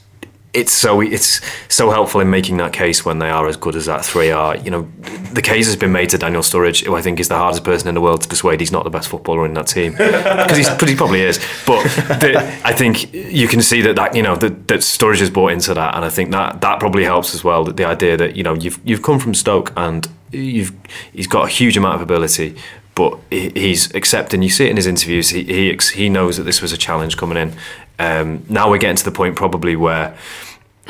it's 0.53 0.73
so 0.73 0.99
it's 0.99 1.39
so 1.69 1.91
helpful 1.91 2.19
in 2.19 2.29
making 2.29 2.57
that 2.57 2.73
case 2.73 3.05
when 3.05 3.19
they 3.19 3.29
are 3.29 3.47
as 3.47 3.55
good 3.55 3.75
as 3.75 3.85
that 3.85 4.03
three 4.03 4.31
are. 4.31 4.57
You 4.57 4.71
know, 4.71 4.91
the 5.31 5.41
case 5.41 5.65
has 5.65 5.77
been 5.77 5.93
made 5.93 6.09
to 6.09 6.17
Daniel 6.17 6.41
Sturridge, 6.41 6.85
who 6.85 6.95
I 6.95 7.01
think 7.01 7.19
is 7.19 7.29
the 7.29 7.37
hardest 7.37 7.63
person 7.63 7.87
in 7.87 7.95
the 7.95 8.01
world 8.01 8.21
to 8.23 8.27
persuade 8.27 8.59
he's 8.59 8.71
not 8.71 8.83
the 8.83 8.89
best 8.89 9.07
footballer 9.07 9.45
in 9.45 9.53
that 9.53 9.67
team 9.67 9.91
because 9.97 10.57
he's 10.57 10.67
he 10.81 10.95
probably 10.95 11.21
is. 11.21 11.37
But 11.65 11.83
the, 12.19 12.37
I 12.65 12.73
think 12.73 13.13
you 13.13 13.47
can 13.47 13.61
see 13.61 13.81
that 13.81 13.95
that 13.95 14.15
you 14.15 14.23
know 14.23 14.35
that, 14.35 14.67
that 14.67 14.79
Sturridge 14.81 15.19
has 15.19 15.29
bought 15.29 15.53
into 15.53 15.73
that, 15.73 15.95
and 15.95 16.03
I 16.03 16.09
think 16.09 16.31
that 16.31 16.59
that 16.61 16.79
probably 16.79 17.05
helps 17.05 17.33
as 17.33 17.43
well. 17.43 17.63
That 17.63 17.77
the 17.77 17.85
idea 17.85 18.17
that 18.17 18.35
you 18.35 18.43
know 18.43 18.53
you've 18.53 18.79
you've 18.83 19.03
come 19.03 19.19
from 19.19 19.33
Stoke 19.33 19.71
and 19.77 20.07
you've 20.31 20.73
he's 21.13 21.27
got 21.27 21.45
a 21.45 21.49
huge 21.49 21.77
amount 21.77 21.95
of 21.95 22.01
ability, 22.01 22.57
but 22.93 23.17
he's 23.29 23.93
accepting. 23.95 24.41
You 24.41 24.49
see 24.49 24.65
it 24.65 24.71
in 24.71 24.75
his 24.75 24.87
interviews. 24.87 25.29
He 25.29 25.43
he 25.43 25.77
he 25.93 26.09
knows 26.09 26.35
that 26.37 26.43
this 26.43 26.61
was 26.61 26.73
a 26.73 26.77
challenge 26.77 27.15
coming 27.15 27.37
in. 27.37 27.53
Um, 28.01 28.45
now 28.49 28.69
we're 28.69 28.79
getting 28.79 28.97
to 28.97 29.05
the 29.05 29.11
point 29.11 29.35
probably 29.35 29.75
where 29.75 30.17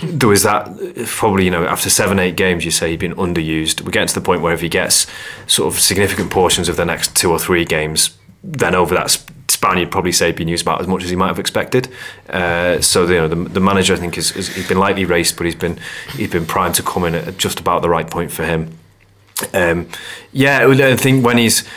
there 0.01 0.29
was 0.29 0.43
that 0.43 0.65
probably 1.07 1.45
you 1.45 1.51
know 1.51 1.65
after 1.65 1.89
seven 1.89 2.17
eight 2.19 2.35
games 2.35 2.63
you 2.63 2.71
say 2.71 2.89
he'd 2.91 2.99
been 2.99 3.15
underused. 3.15 3.81
We're 3.81 3.91
getting 3.91 4.07
to 4.07 4.15
the 4.15 4.25
point 4.29 4.41
where 4.41 4.53
if 4.53 4.61
he 4.61 4.69
gets 4.69 5.07
sort 5.47 5.73
of 5.73 5.79
significant 5.79 6.31
portions 6.31 6.69
of 6.69 6.77
the 6.77 6.85
next 6.85 7.15
two 7.15 7.29
or 7.31 7.39
three 7.39 7.65
games, 7.65 8.17
then 8.43 8.75
over 8.75 8.95
that 8.95 9.09
span 9.49 9.77
you'd 9.77 9.91
probably 9.91 10.13
say 10.13 10.27
he'd 10.27 10.37
been 10.37 10.47
used 10.47 10.63
about 10.63 10.79
as 10.79 10.87
much 10.87 11.03
as 11.03 11.09
he 11.09 11.15
might 11.15 11.27
have 11.27 11.39
expected. 11.39 11.89
Uh, 12.29 12.79
so 12.79 13.05
you 13.05 13.15
know 13.15 13.27
the, 13.27 13.35
the 13.35 13.59
manager 13.59 13.93
I 13.93 13.97
think 13.97 14.17
is, 14.17 14.35
is 14.35 14.55
he's 14.55 14.67
been 14.67 14.79
lightly 14.79 15.05
raced, 15.05 15.35
but 15.37 15.45
he's 15.45 15.55
been 15.55 15.77
he's 16.15 16.31
been 16.31 16.45
primed 16.45 16.75
to 16.75 16.83
come 16.83 17.03
in 17.03 17.15
at 17.15 17.37
just 17.37 17.59
about 17.59 17.81
the 17.81 17.89
right 17.89 18.09
point 18.09 18.31
for 18.31 18.43
him. 18.45 18.77
Um, 19.53 19.89
yeah, 20.31 20.67
I 20.67 20.95
think 20.95 21.25
when 21.25 21.37
he's, 21.37 21.67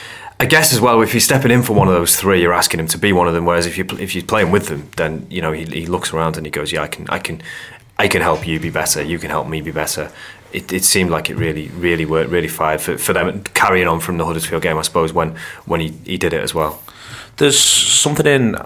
I 0.44 0.46
guess 0.46 0.74
as 0.74 0.80
well, 0.80 1.00
if 1.00 1.14
he's 1.14 1.24
stepping 1.24 1.50
in 1.50 1.62
for 1.62 1.72
one 1.72 1.88
of 1.88 1.94
those 1.94 2.16
three, 2.16 2.42
you're 2.42 2.52
asking 2.52 2.78
him 2.78 2.86
to 2.88 2.98
be 2.98 3.14
one 3.14 3.26
of 3.26 3.32
them. 3.32 3.46
Whereas 3.46 3.64
if 3.64 3.78
you 3.78 3.86
if 3.98 4.14
you're 4.14 4.22
playing 4.22 4.50
with 4.50 4.66
them, 4.66 4.90
then 4.98 5.26
you 5.30 5.40
know 5.40 5.52
he, 5.52 5.64
he 5.64 5.86
looks 5.86 6.12
around 6.12 6.36
and 6.36 6.44
he 6.44 6.50
goes, 6.50 6.70
yeah, 6.70 6.82
I 6.82 6.86
can 6.86 7.08
I 7.08 7.18
can 7.18 7.40
I 7.98 8.08
can 8.08 8.20
help 8.20 8.46
you 8.46 8.60
be 8.60 8.68
better. 8.68 9.00
You 9.02 9.18
can 9.18 9.30
help 9.30 9.48
me 9.48 9.62
be 9.62 9.70
better. 9.70 10.12
It, 10.52 10.70
it 10.70 10.84
seemed 10.84 11.10
like 11.10 11.30
it 11.30 11.36
really, 11.36 11.68
really 11.68 12.04
worked, 12.04 12.28
really 12.30 12.48
fired 12.48 12.82
for, 12.82 12.98
for 12.98 13.14
them 13.14 13.42
carrying 13.54 13.88
on 13.88 14.00
from 14.00 14.18
the 14.18 14.26
Huddersfield 14.26 14.60
game, 14.60 14.76
I 14.76 14.82
suppose, 14.82 15.14
when 15.14 15.34
when 15.64 15.80
he, 15.80 15.94
he 16.04 16.18
did 16.18 16.34
it 16.34 16.42
as 16.42 16.52
well. 16.52 16.82
There's 17.38 17.58
something 17.58 18.26
in 18.26 18.56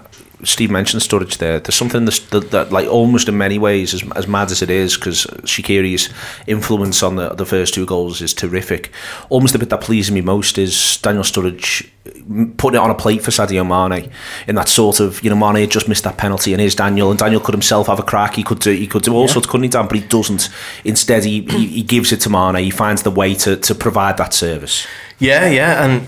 Steve 0.43 0.71
mentioned 0.71 1.01
Sturridge 1.01 1.37
there. 1.37 1.59
There's 1.59 1.75
something 1.75 2.05
that, 2.05 2.47
that, 2.51 2.71
like, 2.71 2.87
almost 2.87 3.27
in 3.27 3.37
many 3.37 3.57
ways, 3.57 3.93
as, 3.93 4.03
as 4.15 4.27
mad 4.27 4.51
as 4.51 4.61
it 4.61 4.69
is, 4.69 4.95
because 4.95 5.25
Shaqiri's 5.43 6.09
influence 6.47 7.03
on 7.03 7.17
the, 7.17 7.29
the 7.29 7.45
first 7.45 7.73
two 7.73 7.85
goals 7.85 8.21
is 8.21 8.33
terrific. 8.33 8.91
Almost 9.29 9.53
the 9.53 9.59
bit 9.59 9.69
that 9.69 9.81
pleases 9.81 10.11
me 10.11 10.21
most 10.21 10.57
is 10.57 10.97
Daniel 11.01 11.23
Sturridge 11.23 11.89
mm, 12.05 12.55
putting 12.57 12.79
it 12.79 12.83
on 12.83 12.89
a 12.89 12.95
plate 12.95 13.21
for 13.21 13.31
Sadio 13.31 13.67
Mane 13.67 14.11
in 14.47 14.55
that 14.55 14.69
sort 14.69 14.99
of, 14.99 15.21
you 15.23 15.29
know, 15.29 15.35
Mane 15.35 15.61
had 15.61 15.71
just 15.71 15.89
missed 15.89 16.05
that 16.05 16.17
penalty 16.17 16.53
and 16.53 16.61
here's 16.61 16.75
Daniel, 16.75 17.09
and 17.09 17.19
Daniel 17.19 17.41
could 17.41 17.53
himself 17.53 17.87
have 17.87 17.99
a 17.99 18.03
crack. 18.03 18.35
He 18.35 18.43
could 18.43 18.59
do, 18.59 18.71
he 18.71 18.87
could 18.87 19.03
do 19.03 19.13
all 19.13 19.25
yeah. 19.25 19.33
sorts, 19.33 19.47
couldn't 19.47 19.63
he, 19.63 19.69
Dan? 19.69 19.87
But 19.87 19.97
he 19.97 20.07
doesn't. 20.07 20.49
Instead, 20.85 21.25
he, 21.25 21.41
he, 21.41 21.67
he 21.67 21.83
gives 21.83 22.11
it 22.11 22.21
to 22.21 22.29
Mane. 22.29 22.55
He 22.63 22.71
finds 22.71 23.03
the 23.03 23.11
way 23.11 23.35
to, 23.35 23.57
to 23.57 23.75
provide 23.75 24.17
that 24.17 24.33
service. 24.33 24.87
Yeah, 25.19 25.49
yeah, 25.49 25.83
and 25.83 26.07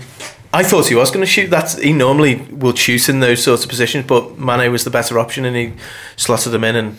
I 0.54 0.62
thought 0.62 0.88
he 0.88 0.94
was 0.94 1.10
going 1.10 1.24
to 1.24 1.30
shoot 1.30 1.48
that. 1.50 1.72
He 1.80 1.92
normally 1.92 2.36
will 2.50 2.74
shoot 2.74 3.08
in 3.08 3.20
those 3.20 3.42
sorts 3.42 3.64
of 3.64 3.70
positions, 3.70 4.06
but 4.06 4.38
Mane 4.38 4.70
was 4.70 4.84
the 4.84 4.90
better 4.90 5.18
option 5.18 5.44
and 5.44 5.56
he 5.56 5.72
slotted 6.16 6.52
them 6.52 6.64
in. 6.64 6.76
And 6.76 6.98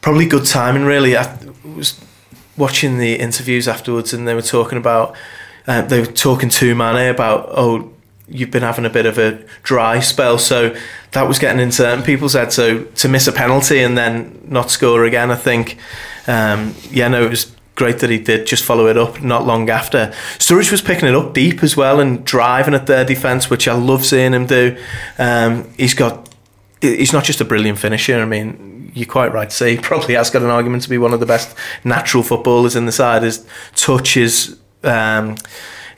probably 0.00 0.26
good 0.26 0.46
timing, 0.46 0.84
really. 0.84 1.16
I 1.16 1.38
was 1.64 2.00
watching 2.56 2.98
the 2.98 3.14
interviews 3.14 3.68
afterwards 3.68 4.12
and 4.12 4.26
they 4.26 4.34
were 4.34 4.42
talking 4.42 4.78
about, 4.78 5.14
uh, 5.68 5.82
they 5.82 6.00
were 6.00 6.06
talking 6.06 6.48
to 6.48 6.74
Mane 6.74 7.08
about, 7.08 7.48
oh, 7.50 7.92
you've 8.26 8.50
been 8.50 8.62
having 8.62 8.84
a 8.84 8.90
bit 8.90 9.06
of 9.06 9.16
a 9.16 9.44
dry 9.62 10.00
spell. 10.00 10.36
So 10.38 10.76
that 11.12 11.22
was 11.22 11.38
getting 11.38 11.60
into 11.60 12.02
people's 12.04 12.32
heads. 12.32 12.56
So 12.56 12.82
to 12.82 13.08
miss 13.08 13.28
a 13.28 13.32
penalty 13.32 13.80
and 13.80 13.96
then 13.96 14.40
not 14.48 14.70
score 14.72 15.04
again, 15.04 15.30
I 15.30 15.36
think, 15.36 15.78
um, 16.26 16.74
yeah, 16.90 17.06
no, 17.06 17.24
it 17.24 17.30
was 17.30 17.54
great 17.78 18.00
that 18.00 18.10
he 18.10 18.18
did 18.18 18.44
just 18.44 18.64
follow 18.64 18.88
it 18.88 18.98
up 18.98 19.22
not 19.22 19.46
long 19.46 19.70
after. 19.70 20.12
Sturridge 20.38 20.72
was 20.72 20.82
picking 20.82 21.08
it 21.08 21.14
up 21.14 21.32
deep 21.32 21.62
as 21.62 21.76
well 21.76 22.00
and 22.00 22.24
driving 22.24 22.74
at 22.74 22.88
their 22.88 23.04
defence, 23.04 23.48
which 23.48 23.68
I 23.68 23.74
love 23.74 24.04
seeing 24.04 24.34
him 24.34 24.46
do. 24.46 24.76
Um, 25.16 25.70
he's 25.76 25.94
got, 25.94 26.28
he's 26.80 27.12
not 27.12 27.22
just 27.22 27.40
a 27.40 27.44
brilliant 27.44 27.78
finisher. 27.78 28.20
I 28.20 28.24
mean, 28.24 28.90
you're 28.94 29.06
quite 29.06 29.32
right 29.32 29.48
to 29.48 29.54
say 29.54 29.76
he 29.76 29.80
probably 29.90 30.14
has 30.14 30.28
got 30.28 30.42
an 30.42 30.50
argument 30.50 30.82
to 30.82 30.90
be 30.90 30.98
one 30.98 31.14
of 31.14 31.20
the 31.20 31.26
best 31.26 31.56
natural 31.84 32.24
footballers 32.24 32.74
in 32.74 32.84
the 32.84 32.92
side. 32.92 33.22
His 33.22 33.46
touch 33.76 34.16
is, 34.16 34.58
um, 34.82 35.36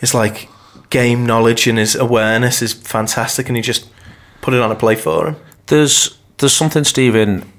his 0.01 0.13
like 0.13 0.51
game 0.91 1.25
knowledge 1.25 1.67
and 1.67 1.79
his 1.79 1.95
awareness 1.95 2.61
is 2.61 2.75
fantastic, 2.75 3.49
and 3.49 3.57
he 3.57 3.63
just 3.63 3.89
put 4.43 4.53
it 4.53 4.61
on 4.61 4.71
a 4.71 4.77
play 4.77 4.97
for 4.97 5.29
him. 5.29 5.37
There's 5.67 6.19
there's 6.39 6.53
something, 6.53 6.85
Stephen. 6.85 7.51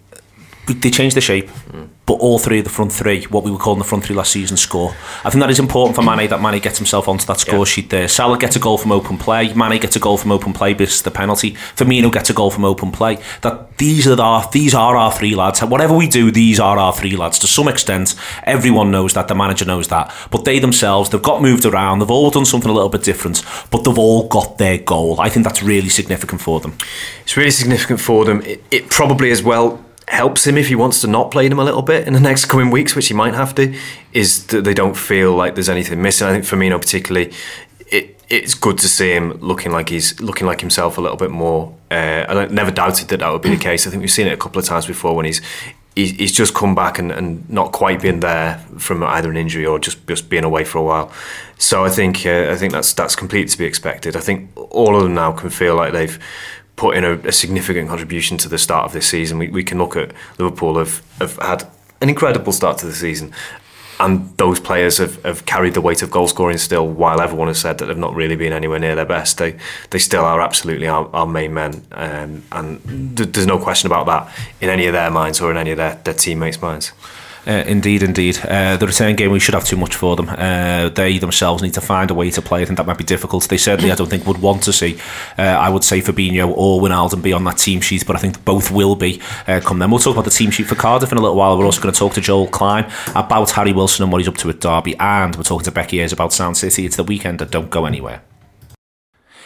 They 0.68 0.92
changed 0.92 1.18
the 1.18 1.22
shape. 1.22 1.48
Mm 1.48 1.90
but 2.12 2.20
all 2.20 2.38
three 2.38 2.60
of 2.60 2.66
the 2.66 2.70
front 2.70 2.92
three, 2.92 3.24
what 3.28 3.42
we 3.42 3.50
were 3.52 3.58
calling 3.58 3.80
the 3.80 3.86
front 3.86 4.04
three 4.04 4.14
last 4.14 4.34
season, 4.34 4.58
score. 4.58 4.94
I 5.24 5.30
think 5.30 5.40
that 5.40 5.50
is 5.50 5.60
important 5.60 5.96
for 5.96 6.02
Mane 6.02 6.30
that 6.30 6.42
Mane 6.42 6.60
gets 6.60 6.78
himself 6.78 7.08
onto 7.08 7.26
that 7.26 7.40
score 7.40 7.60
yeah. 7.60 7.64
sheet 7.64 7.90
there. 7.90 8.10
Salah 8.10 8.38
gets 8.38 8.58
a 8.58 8.60
goal 8.60 8.78
from 8.78 8.92
open 8.92 9.18
play, 9.18 9.54
Mane 9.54 9.80
gets 9.80 9.96
a 9.96 10.00
goal 10.02 10.18
from 10.18 10.34
open 10.34 10.52
play, 10.52 10.74
misses 10.74 11.04
the 11.04 11.10
penalty. 11.10 11.54
Firmino 11.54 12.12
gets 12.12 12.30
a 12.30 12.34
goal 12.34 12.52
from 12.52 12.66
open 12.66 12.92
play. 12.92 13.18
That 13.44 13.78
these 13.78 14.10
are 14.10 14.20
our 14.20 14.50
these 14.52 14.74
are 14.74 14.98
our 14.98 15.10
three 15.14 15.36
lads. 15.36 15.62
Whatever 15.62 15.96
we 15.96 16.10
do, 16.10 16.32
these 16.32 16.60
are 16.60 16.78
our 16.78 16.92
three 16.92 17.16
lads. 17.16 17.40
To 17.40 17.48
some 17.48 17.70
extent, 17.70 18.14
everyone 18.44 18.92
knows 18.92 19.14
that. 19.14 19.30
The 19.30 19.36
manager 19.36 19.64
knows 19.64 19.88
that, 19.88 20.14
but 20.32 20.44
they 20.44 20.60
themselves 20.60 21.12
they've 21.12 21.22
got 21.22 21.42
moved 21.42 21.64
around. 21.64 22.00
They've 22.00 22.12
all 22.12 22.30
done 22.30 22.44
something 22.44 22.70
a 22.70 22.74
little 22.74 22.90
bit 22.90 23.04
different, 23.04 23.42
but 23.70 23.86
they've 23.86 23.98
all 23.98 24.28
got 24.28 24.58
their 24.58 24.80
goal. 24.80 25.22
I 25.22 25.30
think 25.30 25.46
that's 25.46 25.64
really 25.64 25.88
significant 25.88 26.42
for 26.42 26.60
them. 26.60 26.78
It's 27.22 27.38
really 27.38 27.52
significant 27.52 28.02
for 28.02 28.26
them. 28.26 28.42
It, 28.42 28.62
it 28.70 28.90
probably 28.90 29.32
as 29.32 29.42
well 29.42 29.82
helps 30.12 30.46
him 30.46 30.58
if 30.58 30.68
he 30.68 30.76
wants 30.76 31.00
to 31.02 31.08
not 31.08 31.32
play 31.32 31.48
them 31.48 31.58
a 31.58 31.64
little 31.64 31.82
bit 31.82 32.06
in 32.06 32.14
the 32.14 32.20
next 32.30 32.46
coming 32.46 32.70
weeks, 32.70 32.96
which 32.96 33.08
he 33.08 33.14
might 33.14 33.34
have 33.34 33.56
to, 33.56 33.76
is 34.14 34.46
that 34.48 34.64
they 34.64 34.74
don't 34.74 34.96
feel 34.96 35.34
like 35.34 35.56
there's 35.56 35.70
anything 35.70 36.02
missing. 36.02 36.28
I 36.28 36.34
think 36.34 36.46
Firmino 36.46 36.80
particularly, 36.80 37.34
it 37.88 38.18
it's 38.30 38.54
good 38.54 38.78
to 38.80 38.88
see 38.88 39.12
him 39.12 39.34
looking 39.40 39.72
like 39.72 39.90
he's 39.90 40.20
looking 40.22 40.48
like 40.48 40.62
himself 40.62 40.98
a 40.98 41.02
little 41.02 41.18
bit 41.18 41.32
more. 41.32 41.76
Uh, 41.90 42.26
I 42.28 42.46
never 42.48 42.72
doubted 42.72 43.08
that 43.10 43.18
that 43.18 43.32
would 43.32 43.42
be 43.42 43.50
the 43.50 43.64
case. 43.70 43.88
I 43.88 43.90
think 43.90 44.02
we've 44.02 44.12
seen 44.12 44.28
it 44.28 44.34
a 44.34 44.38
couple 44.38 44.60
of 44.60 44.66
times 44.66 44.86
before 44.86 45.16
when 45.16 45.26
he's 45.26 45.42
he's 45.96 46.32
just 46.32 46.54
come 46.54 46.74
back 46.74 47.00
and, 47.00 47.12
and 47.12 47.50
not 47.50 47.74
quite 47.74 48.02
been 48.02 48.22
there 48.22 48.58
from 48.78 49.04
either 49.04 49.30
an 49.30 49.36
injury 49.36 49.66
or 49.66 49.78
just, 49.78 50.08
just 50.08 50.30
being 50.30 50.46
away 50.46 50.64
for 50.64 50.78
a 50.78 50.84
while. 50.84 51.12
So 51.58 51.84
I 51.84 51.90
think 51.90 52.26
uh, 52.26 52.50
I 52.50 52.56
think 52.56 52.72
that's 52.74 52.94
that's 52.94 53.16
completely 53.16 53.50
to 53.50 53.58
be 53.58 53.66
expected. 53.66 54.16
I 54.16 54.22
think 54.22 54.50
all 54.56 54.96
of 54.96 55.04
them 55.04 55.14
now 55.14 55.32
can 55.32 55.50
feel 55.50 55.76
like 55.76 55.94
they've 55.94 56.18
put 56.76 56.96
in 56.96 57.04
a, 57.04 57.14
a, 57.28 57.32
significant 57.32 57.90
contribution 57.90 58.38
to 58.38 58.50
the 58.50 58.58
start 58.58 58.86
of 58.86 58.94
this 58.94 59.08
season. 59.08 59.38
We, 59.38 59.50
we 59.50 59.64
can 59.64 59.78
look 59.78 59.96
at 59.96 60.14
Liverpool 60.38 60.78
have, 60.78 61.04
have 61.20 61.38
had 61.38 61.68
an 62.02 62.10
incredible 62.10 62.52
start 62.52 62.78
to 62.80 62.86
the 62.86 62.94
season. 62.94 63.34
And 64.00 64.36
those 64.38 64.60
players 64.60 64.98
have, 64.98 65.22
have 65.24 65.46
carried 65.46 65.76
the 65.76 65.82
weight 65.82 66.02
of 66.02 66.10
goal 66.10 66.28
scoring 66.28 66.58
still, 66.58 66.88
while 66.88 67.22
everyone 67.22 67.50
has 67.50 67.60
said 67.60 67.78
that 67.78 67.86
they've 67.86 67.98
not 67.98 68.16
really 68.16 68.36
been 68.36 68.52
anywhere 68.52 68.80
near 68.80 68.96
their 68.96 69.06
best. 69.06 69.38
They 69.38 69.60
they 69.92 70.00
still 70.00 70.26
are 70.26 70.42
absolutely 70.42 70.88
our, 70.88 71.08
our 71.14 71.28
main 71.28 71.54
men, 71.54 71.86
um, 71.92 72.42
and 72.52 73.16
th- 73.16 73.32
there's 73.32 73.46
no 73.46 73.60
question 73.60 73.86
about 73.86 74.08
that 74.08 74.36
in 74.60 74.70
any 74.70 74.88
of 74.88 74.94
their 74.94 75.12
minds 75.12 75.40
or 75.40 75.52
in 75.52 75.58
any 75.58 75.70
of 75.70 75.78
their, 75.78 76.02
their 76.04 76.16
teammates' 76.16 76.60
minds. 76.60 76.94
Uh, 77.48 77.64
indeed, 77.66 78.04
indeed. 78.04 78.38
Uh, 78.46 78.78
the 78.78 78.86
return 78.86 79.16
game, 79.16 79.32
we 79.32 79.40
should 79.40 79.56
have 79.56 79.66
too 79.66 79.78
much 79.78 79.96
for 79.96 80.16
them. 80.16 80.30
Uh, 80.30 80.90
they 80.90 81.18
themselves 81.18 81.64
need 81.64 81.74
to 81.74 81.82
find 81.82 82.12
a 82.12 82.14
way 82.14 82.30
to 82.30 82.42
play. 82.42 82.62
I 82.62 82.66
think 82.66 82.78
that 82.78 82.86
might 82.86 82.98
be 83.00 83.04
difficult. 83.04 83.48
They 83.48 83.58
certainly, 83.58 83.92
I 83.92 83.96
don't 83.96 84.10
think, 84.10 84.28
would 84.28 84.42
want 84.42 84.62
to 84.64 84.74
see, 84.74 85.00
uh, 85.40 85.42
I 85.42 85.70
would 85.70 85.84
say, 85.84 86.02
Fabinho 86.02 86.54
or 86.56 86.80
Wijnaldum 86.82 87.24
be 87.24 87.34
on 87.34 87.44
that 87.46 87.58
team 87.58 87.82
sheet, 87.82 88.06
but 88.06 88.16
I 88.16 88.20
think 88.20 88.46
both 88.46 88.70
will 88.70 88.96
be 88.96 89.22
uh, 89.48 89.60
come 89.60 89.80
then. 89.80 89.90
We'll 89.90 90.00
talk 90.00 90.14
about 90.14 90.26
the 90.26 90.32
team 90.32 90.52
sheet 90.52 90.68
for 90.68 90.76
Cardiff 90.76 91.12
in 91.12 91.18
a 91.18 91.22
little 91.22 91.36
while. 91.36 91.58
We're 91.58 91.66
also 91.66 91.82
going 91.82 91.94
to 91.94 92.00
talk 92.00 92.14
to 92.14 92.22
Joel 92.22 92.48
Clyne 92.48 92.92
about 93.16 93.50
Harry 93.52 93.74
Wilson 93.74 94.04
and 94.04 94.12
what 94.12 94.20
he's 94.20 94.28
up 94.28 94.38
to 94.38 94.50
at 94.50 94.60
Derby, 94.60 94.96
and 95.00 95.36
we're 95.36 95.44
talking 95.44 95.66
to 95.66 95.72
Becky 95.72 96.00
Ayres 96.00 96.14
about 96.14 96.34
Sound 96.34 96.58
City. 96.58 96.86
It's 96.86 96.96
the 96.96 97.04
weekend, 97.04 97.40
don't 97.50 97.70
go 97.72 97.86
anywhere. 97.86 98.22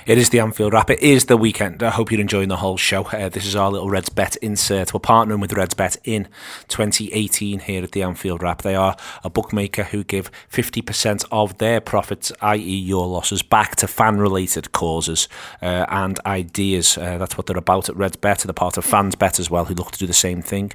It 0.05 0.19
is 0.19 0.29
the 0.29 0.39
Anfield 0.39 0.73
Wrap. 0.73 0.91
It 0.91 0.99
is 1.01 1.25
the 1.25 1.35
weekend. 1.35 1.81
I 1.81 1.89
hope 1.89 2.11
you're 2.11 2.21
enjoying 2.21 2.49
the 2.49 2.57
whole 2.57 2.77
show. 2.77 3.05
Uh, 3.05 3.27
this 3.27 3.43
is 3.43 3.55
our 3.55 3.71
little 3.71 3.89
Reds 3.89 4.09
Bet 4.09 4.35
insert. 4.35 4.93
We're 4.93 4.99
partnering 4.99 5.41
with 5.41 5.51
Reds 5.53 5.73
Bet 5.73 5.97
in 6.03 6.27
2018 6.67 7.61
here 7.61 7.83
at 7.83 7.91
the 7.91 8.03
Anfield 8.03 8.43
Wrap. 8.43 8.61
They 8.61 8.75
are 8.75 8.95
a 9.23 9.31
bookmaker 9.31 9.85
who 9.85 10.03
give 10.03 10.29
50% 10.51 11.25
of 11.31 11.57
their 11.57 11.81
profits, 11.81 12.31
i.e., 12.39 12.59
your 12.59 13.07
losses, 13.07 13.41
back 13.41 13.77
to 13.77 13.87
fan 13.87 14.19
related 14.19 14.71
causes 14.73 15.27
uh, 15.63 15.87
and 15.89 16.19
ideas. 16.27 16.99
Uh, 16.99 17.17
that's 17.17 17.35
what 17.35 17.47
they're 17.47 17.57
about 17.57 17.89
at 17.89 17.97
Reds 17.97 18.17
Bet. 18.17 18.41
They're 18.41 18.53
part 18.53 18.77
of 18.77 18.85
Fans 18.85 19.15
Bet 19.15 19.39
as 19.39 19.49
well, 19.49 19.65
who 19.65 19.73
look 19.73 19.89
to 19.89 19.97
do 19.97 20.05
the 20.05 20.13
same 20.13 20.43
thing. 20.43 20.71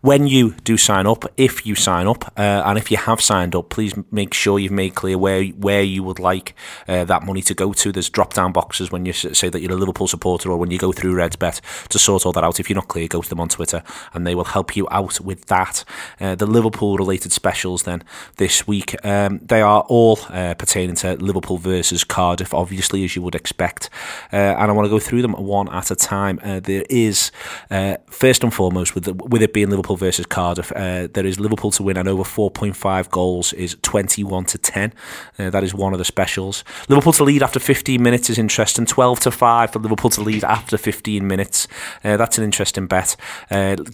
When 0.00 0.26
you 0.26 0.56
do 0.64 0.76
sign 0.76 1.06
up, 1.06 1.24
if 1.36 1.64
you 1.64 1.76
sign 1.76 2.08
up, 2.08 2.32
uh, 2.36 2.64
and 2.66 2.76
if 2.78 2.90
you 2.90 2.96
have 2.96 3.20
signed 3.20 3.54
up, 3.54 3.68
please 3.68 3.94
make 4.10 4.34
sure 4.34 4.58
you've 4.58 4.72
made 4.72 4.96
clear 4.96 5.16
where, 5.16 5.44
where 5.44 5.82
you 5.82 6.02
would 6.02 6.18
like 6.18 6.56
uh, 6.88 7.04
that 7.04 7.22
money 7.22 7.42
to 7.42 7.54
go 7.54 7.72
to. 7.74 7.92
There's 7.92 8.10
drop 8.10 8.34
down 8.34 8.50
box 8.50 8.71
boxes 8.72 8.90
when 8.90 9.04
you 9.04 9.12
say 9.12 9.50
that 9.50 9.60
you're 9.60 9.72
a 9.72 9.76
Liverpool 9.76 10.08
supporter 10.08 10.50
or 10.50 10.56
when 10.56 10.70
you 10.70 10.78
go 10.78 10.92
through 10.92 11.14
Redsbet 11.14 11.60
to 11.88 11.98
sort 11.98 12.24
all 12.24 12.32
that 12.32 12.42
out. 12.42 12.58
If 12.58 12.70
you're 12.70 12.74
not 12.74 12.88
clear, 12.88 13.06
go 13.06 13.20
to 13.20 13.28
them 13.28 13.38
on 13.38 13.50
Twitter 13.50 13.82
and 14.14 14.26
they 14.26 14.34
will 14.34 14.46
help 14.46 14.74
you 14.74 14.88
out 14.90 15.20
with 15.20 15.44
that. 15.46 15.84
Uh, 16.18 16.34
the 16.36 16.46
Liverpool 16.46 16.96
related 16.96 17.32
specials 17.32 17.82
then 17.82 18.02
this 18.36 18.66
week, 18.66 18.96
um, 19.04 19.40
they 19.42 19.60
are 19.60 19.82
all 19.90 20.18
uh, 20.30 20.54
pertaining 20.54 20.96
to 20.96 21.16
Liverpool 21.16 21.58
versus 21.58 22.02
Cardiff, 22.02 22.54
obviously, 22.54 23.04
as 23.04 23.14
you 23.14 23.20
would 23.20 23.34
expect. 23.34 23.90
Uh, 24.32 24.36
and 24.36 24.70
I 24.70 24.72
want 24.72 24.86
to 24.86 24.90
go 24.90 24.98
through 24.98 25.20
them 25.20 25.34
one 25.34 25.68
at 25.68 25.90
a 25.90 25.94
time. 25.94 26.40
Uh, 26.42 26.60
there 26.60 26.86
is, 26.88 27.30
uh, 27.70 27.98
first 28.08 28.42
and 28.42 28.54
foremost, 28.54 28.94
with, 28.94 29.04
the, 29.04 29.12
with 29.12 29.42
it 29.42 29.52
being 29.52 29.68
Liverpool 29.68 29.96
versus 29.96 30.24
Cardiff, 30.24 30.72
uh, 30.72 31.08
there 31.12 31.26
is 31.26 31.38
Liverpool 31.38 31.72
to 31.72 31.82
win 31.82 31.98
and 31.98 32.08
over 32.08 32.22
4.5 32.22 33.10
goals 33.10 33.52
is 33.52 33.76
21 33.82 34.46
to 34.46 34.56
10. 34.56 34.94
that 35.36 35.62
is 35.62 35.74
one 35.74 35.92
of 35.92 35.98
the 35.98 36.06
specials. 36.06 36.64
Liverpool 36.88 37.12
to 37.12 37.24
lead 37.24 37.42
after 37.42 37.60
15 37.60 38.02
minutes 38.02 38.30
is 38.30 38.38
interesting. 38.38 38.61
12 38.86 39.20
to 39.20 39.30
5 39.30 39.72
for 39.72 39.78
Liverpool 39.78 40.10
to 40.10 40.20
lead 40.20 40.44
after 40.44 40.76
15 40.76 41.26
minutes. 41.26 41.68
that's 42.02 42.38
an 42.38 42.44
interesting 42.44 42.86
bet, 42.86 43.16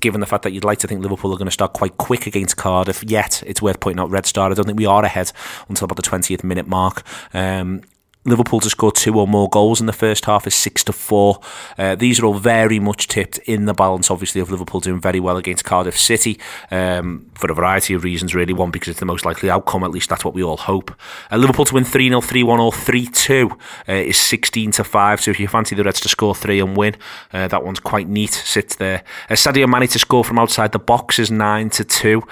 given 0.01 0.21
the 0.21 0.27
fact 0.27 0.43
that 0.45 0.53
you'd 0.53 0.65
like 0.65 0.79
to 0.79 0.87
think 0.87 1.03
Liverpool 1.03 1.33
are 1.33 1.39
going 1.39 1.47
to 1.47 1.53
start 1.53 1.73
quite 1.73 1.97
quick 1.97 2.27
against 2.27 2.57
Cardiff. 2.57 3.03
Yet, 3.05 3.43
it's 3.47 3.63
worth 3.63 3.81
pointing 3.81 4.01
out 4.01 4.11
Red 4.11 4.27
Star. 4.27 4.51
I 4.51 4.55
don't 4.55 4.67
think 4.67 4.79
we 4.79 4.87
are 4.87 5.05
ahead 5.05 5.33
until 5.69 5.87
about 5.87 5.97
the 5.97 6.03
20th 6.03 6.45
minute 6.45 6.67
mark. 6.67 7.03
Um, 7.35 7.83
Liverpool 8.25 8.61
to 8.61 8.69
score 8.69 8.93
two 8.93 9.19
or 9.19 9.27
more 9.27 9.49
goals 9.49 9.81
in 9.81 9.87
the 9.87 9.93
first 9.93 10.25
half 10.27 10.47
is 10.47 10.55
six 10.55 10.85
to 10.85 10.93
four. 10.93 11.41
Uh, 11.79 11.95
these 11.95 12.21
are 12.21 12.27
all 12.27 12.35
very 12.35 12.79
much 12.79 13.09
tipped 13.09 13.39
in 13.39 13.67
the 13.67 13.75
balance, 13.75 14.11
obviously, 14.11 14.41
of 14.41 14.51
Liverpool 14.51 14.81
doing 14.81 15.01
very 15.01 15.21
well 15.21 15.37
against 15.37 15.65
Cardiff 15.65 15.99
City 15.99 16.39
um, 16.71 17.31
for 17.35 17.51
a 17.51 17.55
variety 17.55 17.95
of 17.95 18.05
reasons, 18.05 18.35
really. 18.35 18.53
One, 18.53 18.71
because 18.71 18.89
it's 18.89 19.01
the 19.01 19.07
most 19.07 19.25
likely 19.25 19.49
outcome, 19.49 19.85
at 19.85 19.91
least 19.91 20.09
that's 20.11 20.25
what 20.25 20.35
we 20.35 20.43
all 20.43 20.57
hope. 20.57 20.95
Uh, 21.31 21.37
Liverpool 21.37 21.65
to 21.65 21.75
win 21.75 21.85
3 21.85 22.09
0, 22.09 22.21
3 22.21 22.43
1, 22.43 22.61
or 22.61 22.73
3 22.73 23.07
2 23.07 23.51
uh, 23.89 23.93
is 23.93 24.21
16 24.21 24.73
to 24.73 24.85
5. 24.85 25.21
So 25.21 25.31
if 25.31 25.41
you 25.41 25.49
fancy 25.49 25.75
the 25.75 25.85
Reds 25.85 26.01
to 26.01 26.09
score 26.09 26.35
three 26.35 26.61
and 26.61 26.77
win, 26.77 26.97
uh, 27.33 27.49
that 27.49 27.65
one's 27.65 27.81
quite 27.81 28.09
neat, 28.09 28.31
sits 28.31 28.77
there. 28.77 29.05
Uh, 29.31 29.35
Sadio 29.35 29.69
Mane 29.69 29.89
to 29.89 29.99
score 29.99 30.25
from 30.25 30.39
outside 30.39 30.73
the 30.73 30.79
box 30.79 31.19
is 31.19 31.31
9 31.31 31.71
to 31.71 31.85
2. 31.85 32.23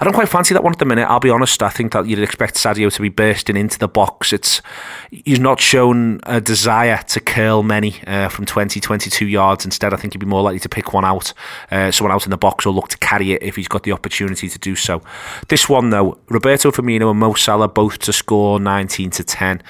I 0.00 0.04
don't 0.04 0.14
quite 0.14 0.28
fancy 0.28 0.54
that 0.54 0.62
one 0.62 0.72
at 0.72 0.78
the 0.78 0.84
minute. 0.84 1.06
I'll 1.08 1.20
be 1.20 1.30
honest. 1.30 1.62
I 1.62 1.68
think 1.68 1.92
that 1.92 2.06
you'd 2.06 2.18
expect 2.18 2.56
Sadio 2.56 2.92
to 2.92 3.02
be 3.02 3.08
bursting 3.08 3.56
into 3.56 3.78
the 3.78 3.88
box. 3.88 4.32
It's 4.32 4.60
he's 5.10 5.40
not 5.40 5.60
shown 5.60 6.20
a 6.24 6.40
desire 6.40 7.02
to 7.08 7.20
curl 7.20 7.62
many 7.62 7.96
uh, 8.06 8.28
from 8.28 8.46
20, 8.46 8.80
22 8.80 9.26
yards. 9.26 9.64
Instead, 9.64 9.94
I 9.94 9.96
think 9.96 10.12
he'd 10.12 10.18
be 10.18 10.26
more 10.26 10.42
likely 10.42 10.60
to 10.60 10.68
pick 10.68 10.92
one 10.92 11.04
out, 11.04 11.32
uh, 11.70 11.90
someone 11.90 12.12
out 12.12 12.24
in 12.24 12.30
the 12.30 12.36
box, 12.36 12.66
or 12.66 12.72
look 12.72 12.88
to 12.88 12.98
carry 12.98 13.32
it 13.32 13.42
if 13.42 13.56
he's 13.56 13.68
got 13.68 13.84
the 13.84 13.92
opportunity 13.92 14.48
to 14.48 14.58
do 14.58 14.74
so. 14.74 15.02
This 15.48 15.68
one 15.68 15.90
though, 15.90 16.18
Roberto 16.28 16.70
Firmino 16.70 17.10
and 17.10 17.20
Mo 17.20 17.34
Salah 17.34 17.68
both 17.68 17.98
to 18.00 18.12
score 18.12 18.58
19 18.58 19.10
to 19.10 19.24
10. 19.24 19.62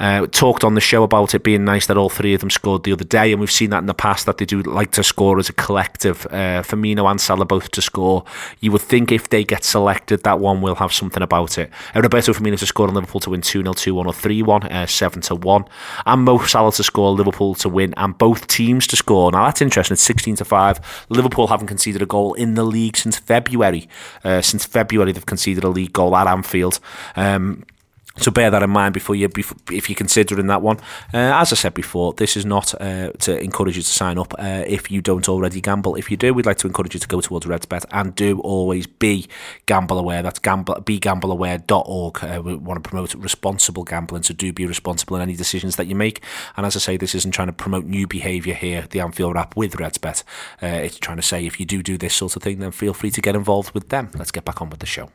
Uh, 0.00 0.26
talked 0.28 0.64
on 0.64 0.74
the 0.74 0.80
show 0.80 1.02
about 1.02 1.34
it 1.34 1.42
being 1.42 1.64
nice 1.64 1.86
that 1.86 1.96
all 1.98 2.08
three 2.08 2.32
of 2.32 2.40
them 2.40 2.48
scored 2.50 2.84
the 2.84 2.92
other 2.92 3.04
day, 3.04 3.30
and 3.30 3.40
we've 3.40 3.50
seen 3.50 3.70
that 3.70 3.78
in 3.78 3.86
the 3.86 3.94
past 3.94 4.24
that 4.24 4.38
they 4.38 4.46
do 4.46 4.62
like 4.62 4.90
to 4.92 5.04
score 5.04 5.38
as 5.38 5.50
a 5.50 5.52
collective. 5.52 6.26
Uh, 6.30 6.62
Firmino 6.62 7.08
and 7.10 7.20
Salah 7.20 7.44
both 7.44 7.70
to 7.72 7.82
score. 7.82 8.24
You 8.60 8.72
would 8.72 8.80
think 8.80 9.12
if 9.12 9.28
they 9.28 9.44
get 9.44 9.62
selected, 9.62 10.22
that 10.22 10.40
one 10.40 10.62
will 10.62 10.76
have 10.76 10.92
something 10.92 11.22
about 11.22 11.58
it. 11.58 11.70
Uh, 11.94 12.00
Roberto 12.00 12.32
Firmino 12.32 12.58
to 12.58 12.66
score 12.66 12.88
on 12.88 12.94
Liverpool 12.94 13.20
to 13.20 13.30
win 13.30 13.42
2 13.42 13.62
0, 13.62 13.74
2 13.74 13.94
1, 13.94 14.06
or 14.06 14.12
3 14.12 14.42
1, 14.42 14.62
uh, 14.64 14.86
7 14.86 15.20
to 15.22 15.34
1. 15.34 15.64
And 16.06 16.24
Mo 16.24 16.38
Salah 16.38 16.72
to 16.72 16.82
score 16.82 17.12
Liverpool 17.12 17.54
to 17.56 17.68
win, 17.68 17.92
and 17.98 18.16
both 18.16 18.46
teams 18.46 18.86
to 18.88 18.96
score. 18.96 19.30
Now 19.30 19.44
that's 19.44 19.60
interesting. 19.60 19.94
It's 19.94 20.02
16 20.02 20.36
to 20.36 20.44
5. 20.46 21.06
Liverpool 21.10 21.48
haven't 21.48 21.66
conceded 21.66 22.00
a 22.00 22.06
goal 22.06 22.32
in 22.34 22.54
the 22.54 22.64
league 22.64 22.96
since 22.96 23.18
February. 23.18 23.86
Uh, 24.24 24.40
since 24.40 24.64
February, 24.64 25.12
they've 25.12 25.26
conceded 25.26 25.62
a 25.62 25.68
league 25.68 25.92
goal 25.92 26.16
at 26.16 26.26
Anfield. 26.26 26.80
Um, 27.16 27.64
so 28.20 28.30
bear 28.30 28.50
that 28.50 28.62
in 28.62 28.70
mind 28.70 28.94
before 28.94 29.16
you, 29.16 29.28
if 29.70 29.88
you're 29.88 29.96
considering 29.96 30.46
that 30.48 30.62
one. 30.62 30.78
Uh, 31.12 31.32
as 31.40 31.52
I 31.52 31.56
said 31.56 31.74
before, 31.74 32.12
this 32.12 32.36
is 32.36 32.44
not 32.44 32.74
uh, 32.80 33.12
to 33.12 33.40
encourage 33.40 33.76
you 33.76 33.82
to 33.82 33.88
sign 33.88 34.18
up 34.18 34.34
uh, 34.38 34.64
if 34.66 34.90
you 34.90 35.00
don't 35.00 35.28
already 35.28 35.60
gamble. 35.60 35.96
If 35.96 36.10
you 36.10 36.16
do, 36.16 36.34
we'd 36.34 36.46
like 36.46 36.58
to 36.58 36.66
encourage 36.66 36.94
you 36.94 37.00
to 37.00 37.08
go 37.08 37.20
towards 37.20 37.46
RedsBet 37.46 37.84
and 37.90 38.14
do 38.14 38.40
always 38.40 38.86
be 38.86 39.26
gamble 39.66 39.98
aware. 39.98 40.22
That's 40.22 40.38
gamble, 40.38 40.74
begambleaware.org. 40.74 42.24
Uh, 42.24 42.42
we 42.42 42.54
want 42.56 42.82
to 42.82 42.88
promote 42.88 43.14
responsible 43.14 43.84
gambling, 43.84 44.22
so 44.22 44.34
do 44.34 44.52
be 44.52 44.66
responsible 44.66 45.16
in 45.16 45.22
any 45.22 45.36
decisions 45.36 45.76
that 45.76 45.86
you 45.86 45.94
make. 45.94 46.22
And 46.56 46.66
as 46.66 46.76
I 46.76 46.80
say, 46.80 46.96
this 46.96 47.14
isn't 47.14 47.32
trying 47.32 47.48
to 47.48 47.52
promote 47.52 47.86
new 47.86 48.06
behaviour 48.06 48.54
here, 48.54 48.86
the 48.90 49.00
Anfield 49.00 49.34
Wrap 49.34 49.56
with 49.56 49.76
RedsBet. 49.76 50.22
Uh, 50.62 50.66
it's 50.66 50.98
trying 50.98 51.16
to 51.16 51.22
say 51.22 51.46
if 51.46 51.58
you 51.58 51.66
do 51.66 51.82
do 51.82 51.96
this 51.96 52.14
sort 52.14 52.36
of 52.36 52.42
thing, 52.42 52.58
then 52.58 52.70
feel 52.70 52.94
free 52.94 53.10
to 53.10 53.20
get 53.20 53.34
involved 53.34 53.72
with 53.72 53.88
them. 53.88 54.10
Let's 54.14 54.30
get 54.30 54.44
back 54.44 54.60
on 54.60 54.70
with 54.70 54.80
the 54.80 54.86
show 54.86 55.10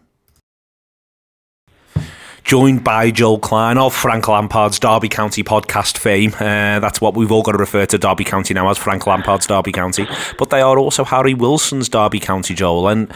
joined 2.46 2.84
by 2.84 3.10
Joel 3.10 3.40
Clyne 3.40 3.80
of 3.80 3.94
Frank 3.94 4.28
Lampard's 4.28 4.78
Derby 4.78 5.10
County 5.10 5.44
podcast 5.44 5.98
fame. 5.98 6.32
Uh, 6.36 6.80
that's 6.80 7.02
what 7.02 7.16
we've 7.16 7.32
all 7.32 7.42
got 7.42 7.54
to 7.54 7.58
refer 7.58 7.88
to 7.88 7.98
Derby 7.98 8.24
County 8.24 8.54
now 8.54 8.70
as 8.70 8.78
Frank 8.78 9.08
Lampard's 9.08 9.48
Derby 9.48 9.72
County. 9.72 10.08
But 10.38 10.52
they 10.52 10.62
are 10.62 10.78
also 10.78 11.04
Harry 11.04 11.34
Wilson's 11.34 11.90
Derby 11.90 12.20
County, 12.20 12.54
Joel. 12.54 12.88
And 12.90 13.12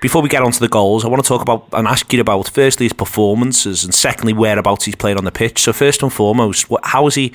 before 0.00 0.20
we 0.20 0.28
get 0.28 0.42
on 0.42 0.50
to 0.50 0.58
the 0.58 0.68
goals, 0.68 1.04
I 1.04 1.08
want 1.08 1.22
to 1.22 1.28
talk 1.28 1.42
about 1.42 1.68
and 1.72 1.86
ask 1.86 2.12
you 2.12 2.20
about 2.20 2.50
firstly 2.50 2.86
his 2.86 2.92
performances 2.92 3.84
and 3.84 3.94
secondly 3.94 4.32
whereabouts 4.32 4.84
he's 4.84 4.96
played 4.96 5.16
on 5.16 5.24
the 5.24 5.32
pitch. 5.32 5.60
So 5.60 5.72
first 5.72 6.02
and 6.02 6.12
foremost, 6.12 6.66
how 6.82 7.04
has 7.04 7.14
he 7.14 7.32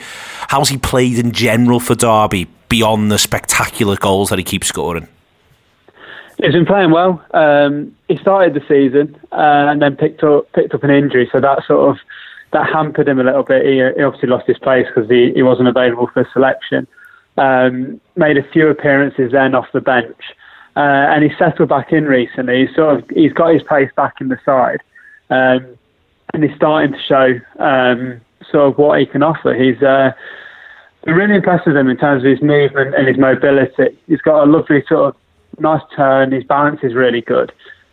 how's 0.50 0.68
he 0.68 0.78
played 0.78 1.18
in 1.18 1.32
general 1.32 1.80
for 1.80 1.96
Derby 1.96 2.48
beyond 2.68 3.10
the 3.10 3.18
spectacular 3.18 3.96
goals 3.96 4.30
that 4.30 4.38
he 4.38 4.44
keeps 4.44 4.68
scoring? 4.68 5.08
He's 6.38 6.54
been 6.54 6.66
playing 6.66 6.92
well. 6.92 7.24
Um, 7.34 7.96
he 8.08 8.18
started 8.18 8.54
the 8.54 8.62
season 8.68 9.20
uh, 9.32 9.66
and 9.70 9.82
then 9.82 9.96
picked 9.96 10.24
up 10.24 10.52
picked 10.54 10.74
up 10.74 10.84
an 10.84 10.92
injury, 10.92 11.28
so 11.32 11.40
that 11.40 11.66
sort 11.66 11.90
of 11.90 11.98
that 12.54 12.70
hampered 12.72 13.08
him 13.08 13.20
a 13.20 13.24
little 13.24 13.44
bit. 13.44 13.66
He, 13.66 13.76
he 13.76 14.04
obviously 14.04 14.30
lost 14.30 14.48
his 14.48 14.60
place 14.60 14.86
because 14.88 15.10
he, 15.10 15.32
he 15.34 15.42
wasn't 15.42 15.68
available 15.68 16.10
for 16.14 16.28
selection. 16.32 16.88
Um, 17.38 18.00
made 18.16 18.38
a 18.38 18.48
few 18.52 18.68
appearances 18.68 19.32
then 19.32 19.56
off 19.56 19.68
the 19.74 19.82
bench, 19.82 20.18
uh, 20.76 21.10
and 21.10 21.24
he 21.24 21.32
settled 21.38 21.70
back 21.70 21.92
in 21.92 22.06
recently. 22.06 22.68
He's 22.68 22.76
sort 22.76 22.98
of 22.98 23.10
he's 23.10 23.34
got 23.34 23.54
his 23.54 23.64
place 23.64 23.90
back 23.96 24.16
in 24.22 24.30
the 24.30 24.40
side, 24.46 24.82
um, 25.32 25.78
and 26.34 26.44
he's 26.44 26.56
starting 26.56 26.94
to 26.94 27.02
show 27.02 27.40
um, 27.64 28.22
sort 28.52 28.72
of 28.72 28.78
what 28.78 29.00
he 29.00 29.08
can 29.08 29.24
offer. 29.24 29.56
He's 29.56 29.82
uh, 29.82 30.12
really 31.06 31.36
impressed 31.36 31.66
with 31.66 31.78
him 31.78 31.90
in 31.90 31.98
terms 31.98 32.24
of 32.24 32.30
his 32.30 32.42
movement 32.42 32.94
and 32.94 33.08
his 33.08 33.18
mobility. 33.18 33.98
He's 34.08 34.22
got 34.22 34.44
a 34.44 34.50
lovely 34.50 34.84
sort 34.88 35.16
of 35.16 35.22
nice 35.60 35.82
turn. 35.96 36.32
His 36.32 36.44
balance 36.44 36.80
is 36.84 36.94
really 36.94 37.22
good. 37.22 37.52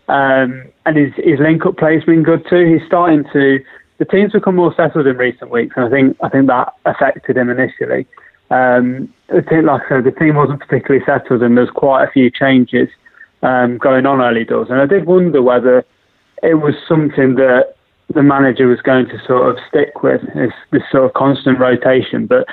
Um, 0.09 0.65
and 0.85 0.97
his, 0.97 1.13
his 1.17 1.41
link 1.41 1.65
up 1.65 1.79
play 1.79 1.95
has 1.95 2.05
been 2.05 2.23
good 2.23 2.45
too. 2.49 2.65
He's 2.67 2.87
starting 2.87 3.25
to, 3.33 3.59
the 3.99 4.05
team's 4.05 4.33
become 4.33 4.57
more 4.57 4.75
settled 4.75 5.07
in 5.07 5.17
recent 5.17 5.51
weeks, 5.51 5.75
and 5.77 5.87
I 5.87 5.91
think 5.91 6.17
I 6.23 6.29
think 6.29 6.47
that 6.49 6.75
affected 6.85 7.37
him 7.37 7.49
initially. 7.49 8.07
Um, 8.51 9.13
the 9.29 9.41
team, 9.41 9.67
like 9.67 9.83
I 9.87 9.89
said, 9.89 10.05
the 10.05 10.11
team 10.11 10.35
wasn't 10.35 10.61
particularly 10.61 11.05
settled, 11.07 11.43
and 11.43 11.57
there's 11.57 11.71
quite 11.71 12.05
a 12.05 12.11
few 12.11 12.31
changes 12.31 12.89
um, 13.43 13.79
going 13.79 14.05
on 14.05 14.21
early 14.21 14.45
doors. 14.45 14.69
And 14.69 14.81
I 14.81 14.87
did 14.87 15.07
wonder 15.07 15.41
whether 15.41 15.85
it 16.43 16.55
was 16.55 16.75
something 16.87 17.37
that 17.37 17.77
the 18.13 18.23
manager 18.23 18.67
was 18.67 18.83
going 18.83 19.07
to 19.07 19.19
sort 19.27 19.49
of 19.49 19.57
stick 19.69 20.03
with, 20.03 20.21
this, 20.35 20.53
this 20.71 20.83
sort 20.91 21.05
of 21.05 21.15
constant 21.15 21.59
rotation. 21.59 22.27
But 22.27 22.47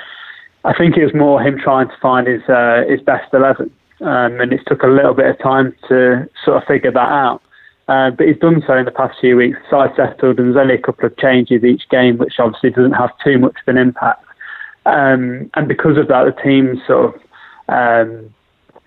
I 0.64 0.72
think 0.72 0.96
it 0.96 1.04
was 1.04 1.14
more 1.14 1.42
him 1.42 1.58
trying 1.58 1.88
to 1.88 1.96
find 2.00 2.26
his 2.26 2.42
uh, 2.48 2.84
his 2.88 3.00
best 3.02 3.34
eleven 3.34 3.70
um, 4.02 4.40
and 4.40 4.52
it's 4.52 4.64
took 4.64 4.82
a 4.82 4.88
little 4.88 5.14
bit 5.14 5.26
of 5.26 5.38
time 5.38 5.74
to 5.88 6.28
sort 6.44 6.56
of 6.56 6.64
figure 6.64 6.90
that 6.90 6.98
out. 6.98 7.42
Uh, 7.88 8.10
but 8.10 8.26
he's 8.26 8.38
done 8.38 8.62
so 8.66 8.76
in 8.76 8.84
the 8.84 8.90
past 8.90 9.18
few 9.20 9.36
weeks. 9.36 9.58
Side 9.68 9.92
settled, 9.96 10.38
and 10.38 10.48
there's 10.48 10.60
only 10.60 10.74
a 10.74 10.80
couple 10.80 11.06
of 11.06 11.16
changes 11.16 11.64
each 11.64 11.88
game, 11.88 12.16
which 12.18 12.38
obviously 12.38 12.70
doesn't 12.70 12.92
have 12.92 13.10
too 13.24 13.38
much 13.38 13.56
of 13.60 13.68
an 13.68 13.76
impact. 13.76 14.24
Um, 14.86 15.50
and 15.54 15.68
because 15.68 15.96
of 15.96 16.08
that, 16.08 16.24
the 16.24 16.42
team's 16.42 16.78
sort 16.86 17.14
of 17.14 17.20
um, 17.68 18.34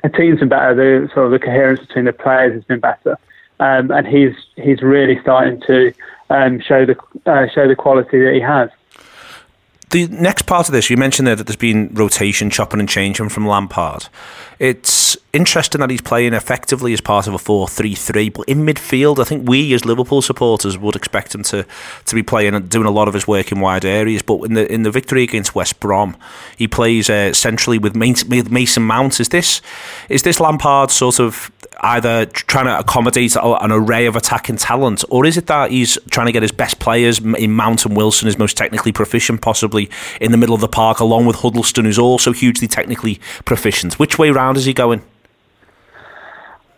the 0.03 0.09
team's 0.09 0.39
been 0.39 0.49
better. 0.49 0.75
The 0.75 1.09
sort 1.13 1.25
of 1.27 1.31
the 1.31 1.39
coherence 1.39 1.81
between 1.81 2.05
the 2.05 2.13
players 2.13 2.53
has 2.53 2.63
been 2.63 2.79
better, 2.79 3.17
um, 3.59 3.91
and 3.91 4.07
he's 4.07 4.33
he's 4.55 4.81
really 4.81 5.19
starting 5.21 5.61
to 5.67 5.93
um, 6.29 6.59
show 6.59 6.85
the 6.85 6.97
uh, 7.25 7.47
show 7.53 7.67
the 7.67 7.75
quality 7.75 8.19
that 8.23 8.33
he 8.33 8.41
has 8.41 8.69
the 9.95 10.07
next 10.07 10.43
part 10.43 10.67
of 10.67 10.73
this, 10.73 10.89
you 10.89 10.97
mentioned 10.97 11.27
there 11.27 11.35
that 11.35 11.47
there's 11.47 11.55
been 11.55 11.89
rotation, 11.93 12.49
chopping 12.49 12.79
and 12.79 12.89
changing 12.89 13.29
from 13.29 13.47
Lampard. 13.47 14.07
It's 14.59 15.04
interesting 15.33 15.81
that 15.81 15.89
he's 15.89 16.01
playing 16.01 16.33
effectively 16.33 16.93
as 16.93 17.01
part 17.01 17.27
of 17.27 17.33
a 17.33 17.37
4 17.37 17.67
3 17.67 17.95
3, 17.95 18.29
but 18.29 18.47
in 18.47 18.65
midfield, 18.65 19.19
I 19.19 19.23
think 19.23 19.47
we 19.47 19.73
as 19.73 19.85
Liverpool 19.85 20.21
supporters 20.21 20.77
would 20.77 20.95
expect 20.95 21.35
him 21.35 21.43
to, 21.43 21.65
to 22.05 22.15
be 22.15 22.23
playing 22.23 22.55
and 22.55 22.69
doing 22.69 22.87
a 22.87 22.91
lot 22.91 23.07
of 23.07 23.13
his 23.13 23.27
work 23.27 23.51
in 23.51 23.59
wide 23.59 23.85
areas. 23.85 24.21
But 24.21 24.43
in 24.43 24.53
the 24.53 24.71
in 24.71 24.83
the 24.83 24.91
victory 24.91 25.23
against 25.23 25.55
West 25.55 25.79
Brom, 25.79 26.15
he 26.57 26.67
plays 26.67 27.09
uh, 27.09 27.33
centrally 27.33 27.77
with 27.77 27.95
Mason 27.95 28.83
Mount. 28.83 29.19
Is 29.19 29.29
this, 29.29 29.61
is 30.09 30.23
this 30.23 30.39
Lampard 30.39 30.91
sort 30.91 31.19
of 31.19 31.51
either 31.81 32.25
trying 32.25 32.65
to 32.65 32.79
accommodate 32.79 33.35
an 33.35 33.71
array 33.71 34.05
of 34.05 34.15
attacking 34.15 34.57
talent, 34.57 35.03
or 35.09 35.25
is 35.25 35.37
it 35.37 35.47
that 35.47 35.71
he's 35.71 35.97
trying 36.09 36.27
to 36.27 36.31
get 36.31 36.41
his 36.41 36.51
best 36.51 36.79
players 36.79 37.19
in 37.19 37.51
Mount 37.51 37.85
and 37.85 37.95
Wilson, 37.95 38.27
his 38.27 38.37
most 38.37 38.57
technically 38.57 38.91
proficient, 38.91 39.41
possibly 39.41 39.89
in 40.19 40.31
the 40.31 40.37
middle 40.37 40.55
of 40.55 40.61
the 40.61 40.67
park, 40.67 40.99
along 40.99 41.25
with 41.25 41.37
Huddlestone, 41.37 41.85
who's 41.85 41.99
also 41.99 42.31
hugely 42.31 42.67
technically 42.67 43.19
proficient? 43.45 43.99
Which 43.99 44.17
way 44.17 44.29
round 44.31 44.57
is 44.57 44.65
he 44.65 44.73
going? 44.73 45.01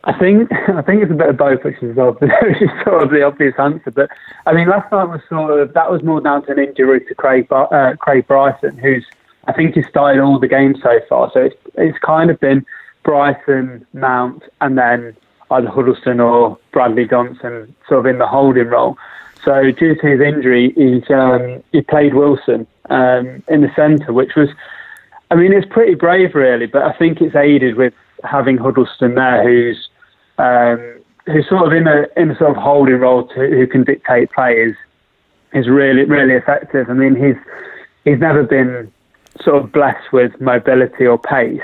I 0.08 0.18
think 0.18 0.50
I 0.70 0.82
think 0.82 1.04
it's 1.04 1.12
a 1.12 1.16
bit 1.16 1.30
of 1.30 1.38
both, 1.38 1.64
which 1.66 1.76
is, 1.82 1.92
is 1.92 2.70
sort 2.86 3.04
of 3.04 3.10
the 3.10 3.24
obvious 3.24 3.56
answer. 3.60 3.92
But 3.92 4.10
I 4.46 4.54
mean, 4.54 4.70
last 4.70 4.90
night 4.92 5.04
was 5.06 5.22
sort 5.28 5.60
of 5.60 5.74
that 5.74 5.92
was 5.92 6.02
more 6.02 6.22
down 6.22 6.46
to 6.46 6.54
an 6.54 6.60
injury 6.60 7.02
to 7.02 7.16
Craig 7.16 7.48
uh, 7.52 7.94
Craig 8.00 8.26
Bryson, 8.26 8.78
who's 8.78 9.06
I 9.48 9.54
think 9.54 9.76
he's 9.76 9.88
started 9.88 10.22
all 10.22 10.40
the 10.40 10.48
games 10.48 10.78
so 10.82 11.00
far. 11.10 11.30
So 11.34 11.42
it's 11.42 11.56
it's 11.76 11.98
kind 12.00 12.30
of 12.30 12.40
been 12.40 12.66
Bryson, 13.08 13.88
Mount, 13.94 14.44
and 14.60 14.78
then 14.78 15.16
either 15.50 15.70
Huddlestone 15.70 16.20
or 16.20 16.60
Bradley 16.74 17.08
Johnson 17.08 17.74
sort 17.88 18.02
of 18.02 18.06
in 18.06 18.18
the 18.18 18.28
holding 18.28 18.68
role. 18.68 18.98
So 19.46 19.72
due 19.72 19.96
to 19.96 20.08
his 20.08 20.20
injury, 20.20 20.74
he's 20.76 21.10
um, 21.10 21.64
he 21.72 21.80
played 21.82 22.16
Wilson 22.16 22.68
um, 22.90 23.42
in 23.48 23.62
the 23.62 23.72
centre, 23.78 24.12
which 24.12 24.36
was, 24.36 24.50
I 25.32 25.36
mean, 25.36 25.54
it's 25.54 25.66
pretty 25.72 25.96
brave 25.96 26.36
really, 26.36 26.66
but 26.66 26.82
I 26.82 26.92
think 26.92 27.22
it's 27.22 27.34
aided 27.34 27.76
with 27.76 27.94
having 28.26 28.58
Huddlestone 28.58 29.16
there, 29.16 29.42
who's 29.42 29.90
um, 30.38 31.00
who's 31.28 31.48
sort 31.48 31.66
of 31.66 31.72
in 31.72 31.88
a 31.88 32.08
in 32.18 32.32
a 32.32 32.38
sort 32.38 32.52
of 32.52 32.58
holding 32.58 33.00
role 33.00 33.26
to, 33.30 33.36
who 33.36 33.68
can 33.68 33.86
dictate 33.86 34.34
plays, 34.34 34.76
is 35.54 35.70
really 35.70 36.04
really 36.04 36.34
effective. 36.34 36.90
I 36.90 36.94
mean, 36.94 37.16
he's 37.16 37.42
he's 38.04 38.20
never 38.20 38.44
been 38.44 38.92
sort 39.40 39.64
of 39.64 39.72
blessed 39.72 40.12
with 40.12 40.42
mobility 40.42 41.08
or 41.08 41.18
pace, 41.18 41.62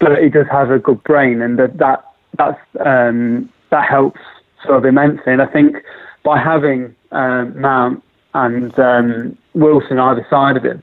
but 0.00 0.22
he 0.22 0.28
does 0.28 0.46
have 0.50 0.70
a 0.70 0.78
good 0.78 1.02
brain, 1.04 1.42
and 1.42 1.58
that 1.58 1.78
that 1.78 2.04
that's 2.36 2.60
um, 2.84 3.48
that 3.70 3.88
helps 3.88 4.20
sort 4.64 4.78
of 4.78 4.84
immensely. 4.84 5.32
And 5.32 5.42
I 5.42 5.46
think 5.46 5.76
by 6.24 6.38
having 6.38 6.94
um, 7.12 7.60
Mount 7.60 8.02
and 8.34 8.76
um, 8.78 9.38
Wilson 9.54 9.98
either 9.98 10.26
side 10.28 10.56
of 10.56 10.64
him, 10.64 10.82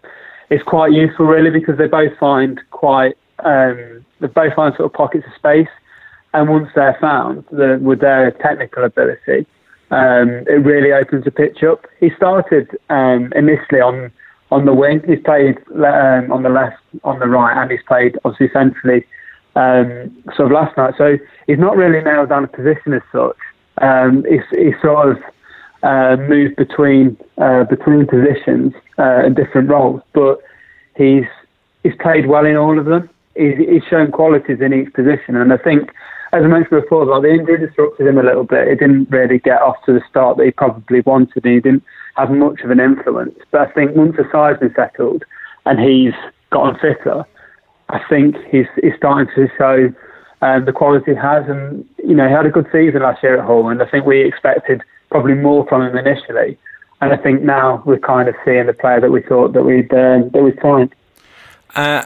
it's 0.49 0.63
quite 0.63 0.91
useful 0.91 1.25
really 1.25 1.49
because 1.49 1.77
they 1.77 1.87
both 1.87 2.17
find 2.19 2.59
quite 2.71 3.15
um, 3.39 4.05
they 4.19 4.27
both 4.27 4.53
find 4.53 4.73
sort 4.75 4.85
of 4.85 4.93
pockets 4.93 5.25
of 5.25 5.33
space, 5.33 5.73
and 6.33 6.49
once 6.49 6.69
they're 6.75 6.97
found, 7.01 7.43
the, 7.51 7.79
with 7.81 7.99
their 7.99 8.31
technical 8.31 8.83
ability, 8.83 9.45
um, 9.89 10.45
it 10.47 10.63
really 10.63 10.93
opens 10.93 11.25
the 11.25 11.31
pitch 11.31 11.63
up. 11.63 11.85
He 11.99 12.11
started 12.15 12.69
um, 12.89 13.33
initially 13.35 13.81
on 13.81 14.11
on 14.51 14.65
the 14.65 14.73
wing. 14.73 15.01
He's 15.07 15.23
played 15.23 15.57
um, 15.75 16.31
on 16.31 16.43
the 16.43 16.49
left, 16.49 16.77
on 17.03 17.19
the 17.19 17.27
right, 17.27 17.61
and 17.61 17.71
he's 17.71 17.81
played 17.87 18.17
obviously 18.25 18.49
centrally 18.53 19.05
um, 19.55 20.23
sort 20.35 20.47
of 20.47 20.51
last 20.51 20.77
night. 20.77 20.93
So 20.97 21.17
he's 21.47 21.59
not 21.59 21.77
really 21.77 22.03
nailed 22.03 22.29
down 22.29 22.43
a 22.43 22.47
position 22.47 22.93
as 22.93 23.01
such. 23.11 23.37
Um, 23.81 24.25
he's, 24.29 24.43
he's 24.51 24.75
sort 24.81 25.11
of 25.11 25.17
uh, 25.83 26.17
moved 26.21 26.57
between 26.57 27.17
uh, 27.37 27.63
between 27.63 28.05
positions 28.05 28.73
uh, 28.99 29.25
and 29.25 29.35
different 29.35 29.69
roles, 29.69 30.01
but 30.13 30.39
he's 30.95 31.25
he's 31.83 31.95
played 31.99 32.27
well 32.27 32.45
in 32.45 32.55
all 32.55 32.77
of 32.77 32.85
them. 32.85 33.09
He's, 33.35 33.57
he's 33.57 33.83
shown 33.89 34.11
qualities 34.11 34.59
in 34.61 34.73
each 34.73 34.93
position, 34.93 35.35
and 35.35 35.51
I 35.53 35.57
think. 35.57 35.91
As 36.33 36.43
I 36.43 36.47
mentioned 36.47 36.81
before, 36.81 37.05
like 37.05 37.23
the 37.23 37.29
injury 37.29 37.57
disrupted 37.57 38.07
him 38.07 38.17
a 38.17 38.23
little 38.23 38.45
bit. 38.45 38.67
It 38.69 38.79
didn't 38.79 39.09
really 39.09 39.37
get 39.37 39.61
off 39.61 39.75
to 39.85 39.93
the 39.93 40.01
start 40.09 40.37
that 40.37 40.45
he 40.45 40.51
probably 40.51 41.01
wanted, 41.01 41.43
and 41.43 41.53
he 41.53 41.59
didn't 41.59 41.83
have 42.15 42.31
much 42.31 42.61
of 42.61 42.71
an 42.71 42.79
influence. 42.79 43.37
But 43.51 43.61
I 43.61 43.71
think 43.71 43.95
once 43.95 44.15
the 44.15 44.27
side's 44.31 44.59
been 44.59 44.73
settled 44.73 45.23
and 45.65 45.77
he's 45.79 46.13
gotten 46.49 46.79
fitter, 46.79 47.25
I 47.89 47.99
think 48.07 48.37
he's, 48.49 48.67
he's 48.81 48.95
starting 48.95 49.27
to 49.35 49.49
show 49.57 49.93
um, 50.41 50.63
the 50.63 50.71
quality 50.71 51.11
he 51.11 51.17
has. 51.17 51.43
And, 51.49 51.85
you 51.97 52.15
know, 52.15 52.27
he 52.27 52.33
had 52.33 52.45
a 52.45 52.49
good 52.49 52.67
season 52.71 53.01
last 53.01 53.21
year 53.21 53.37
at 53.37 53.45
home, 53.45 53.67
and 53.67 53.81
I 53.81 53.89
think 53.89 54.05
we 54.05 54.21
expected 54.21 54.81
probably 55.09 55.33
more 55.33 55.67
from 55.67 55.81
him 55.81 55.97
initially. 55.97 56.57
And 57.01 57.11
I 57.11 57.17
think 57.17 57.41
now 57.41 57.83
we're 57.85 57.99
kind 57.99 58.29
of 58.29 58.35
seeing 58.45 58.67
the 58.67 58.73
player 58.73 59.01
that 59.01 59.11
we 59.11 59.21
thought 59.21 59.51
that 59.51 59.63
we'd, 59.63 59.93
uh, 59.93 60.29
that 60.31 60.41
we'd 60.41 60.61
find. 60.61 60.93
Uh, 61.75 62.05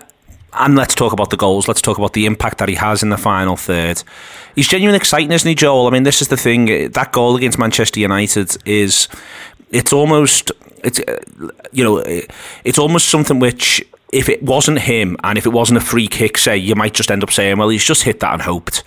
and 0.57 0.75
let's 0.75 0.95
talk 0.95 1.13
about 1.13 1.29
the 1.29 1.37
goals. 1.37 1.67
Let's 1.67 1.81
talk 1.81 1.97
about 1.97 2.13
the 2.13 2.25
impact 2.25 2.57
that 2.59 2.69
he 2.69 2.75
has 2.75 3.03
in 3.03 3.09
the 3.09 3.17
final 3.17 3.55
third. 3.55 4.03
He's 4.55 4.67
genuinely 4.67 4.97
exciting, 4.97 5.31
isn't 5.31 5.47
he, 5.47 5.55
Joel? 5.55 5.87
I 5.87 5.89
mean, 5.91 6.03
this 6.03 6.21
is 6.21 6.29
the 6.29 6.37
thing. 6.37 6.91
That 6.91 7.11
goal 7.11 7.35
against 7.35 7.59
Manchester 7.59 7.99
United 7.99 8.55
is 8.65 9.07
it's 9.71 9.91
almost 9.91 10.51
it's 10.83 10.99
you 11.71 11.83
know 11.83 12.03
it's 12.63 12.77
almost 12.77 13.09
something 13.09 13.39
which 13.39 13.83
if 14.13 14.29
it 14.29 14.41
wasn't 14.43 14.79
him 14.79 15.17
and 15.23 15.37
if 15.37 15.45
it 15.45 15.49
wasn't 15.49 15.77
a 15.77 15.81
free 15.81 16.07
kick 16.07 16.37
say 16.37 16.55
you 16.55 16.75
might 16.75 16.93
just 16.93 17.09
end 17.11 17.23
up 17.23 17.31
saying 17.31 17.57
well 17.57 17.69
he's 17.69 17.83
just 17.83 18.03
hit 18.03 18.19
that 18.19 18.33
and 18.33 18.43
hoped 18.43 18.83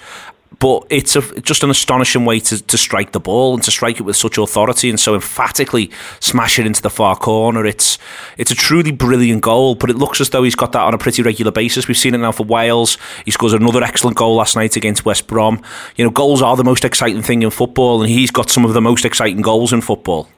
but 0.59 0.85
it's 0.91 1.15
a, 1.15 1.41
just 1.41 1.63
an 1.63 1.71
astonishing 1.71 2.25
way 2.25 2.41
to, 2.41 2.63
to 2.63 2.77
strike 2.77 3.13
the 3.13 3.21
ball 3.21 3.55
and 3.55 3.63
to 3.63 3.71
strike 3.71 4.01
it 4.01 4.03
with 4.03 4.17
such 4.17 4.39
authority 4.39 4.91
and 4.91 4.99
so 4.99 5.15
emphatically 5.15 5.91
smash 6.21 6.59
it 6.59 6.67
into 6.67 6.83
the 6.83 6.91
far 6.91 7.17
corner. 7.17 7.65
It's 7.65 7.99
it's 8.37 8.51
a 8.51 8.57
truly 8.57 8.91
brilliant 8.91 9.43
goal, 9.43 9.77
but 9.77 9.91
it 9.91 9.97
looks 9.97 10.21
as 10.21 10.31
though 10.31 10.43
he's 10.43 10.57
got 10.57 10.73
that 10.73 10.83
on 10.83 10.95
a 10.95 10.99
pretty 10.99 11.23
regular 11.23 11.53
basis. 11.53 11.87
We've 11.87 11.97
seen 11.97 12.15
it 12.15 12.19
now 12.19 12.33
for 12.33 12.45
Wales. 12.45 12.99
He 13.25 13.31
scores 13.31 13.53
another 13.53 13.83
excellent 13.83 14.17
goal 14.17 14.35
last 14.37 14.57
night 14.57 14.75
against 14.75 15.05
West 15.05 15.29
Brom. 15.29 15.63
You 15.97 16.05
know, 16.05 16.11
goals 16.11 16.43
are 16.43 16.57
the 16.57 16.65
most 16.65 16.85
exciting 16.85 17.23
thing 17.23 17.43
in 17.43 17.51
football, 17.51 18.03
and 18.03 18.11
he's 18.11 18.31
got 18.31 18.51
some 18.51 18.65
of 18.65 18.75
the 18.75 18.81
most 18.81 19.05
exciting 19.05 19.43
goals 19.43 19.73
in 19.73 19.81
football. 19.81 20.29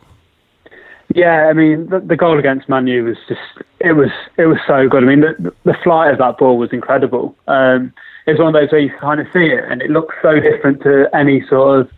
Yeah, 1.15 1.49
I 1.49 1.55
mean 1.55 1.89
the, 1.89 1.99
the, 1.99 2.17
goal 2.17 2.39
against 2.39 2.69
Man 2.69 2.87
U 2.87 3.05
was 3.05 3.17
just 3.27 3.41
it 3.81 3.95
was 3.95 4.11
it 4.37 4.47
was 4.47 4.59
so 4.67 4.89
good. 4.89 5.03
I 5.03 5.07
mean 5.07 5.21
the 5.21 5.53
the 5.65 5.75
flight 5.83 6.13
of 6.13 6.19
that 6.19 6.39
ball 6.39 6.57
was 6.57 6.73
incredible. 6.73 7.35
Um, 7.49 7.93
it's 8.31 8.41
one 8.41 8.55
of 8.55 8.61
those 8.61 8.71
where 8.73 8.81
you 8.81 8.91
kind 8.99 9.21
of 9.21 9.27
see 9.33 9.47
it 9.47 9.65
and 9.69 9.83
it 9.83 9.91
looks 9.91 10.15
so 10.23 10.39
different 10.41 10.83
to 10.83 11.09
any 11.15 11.47
sort 11.47 11.81
of 11.81 11.91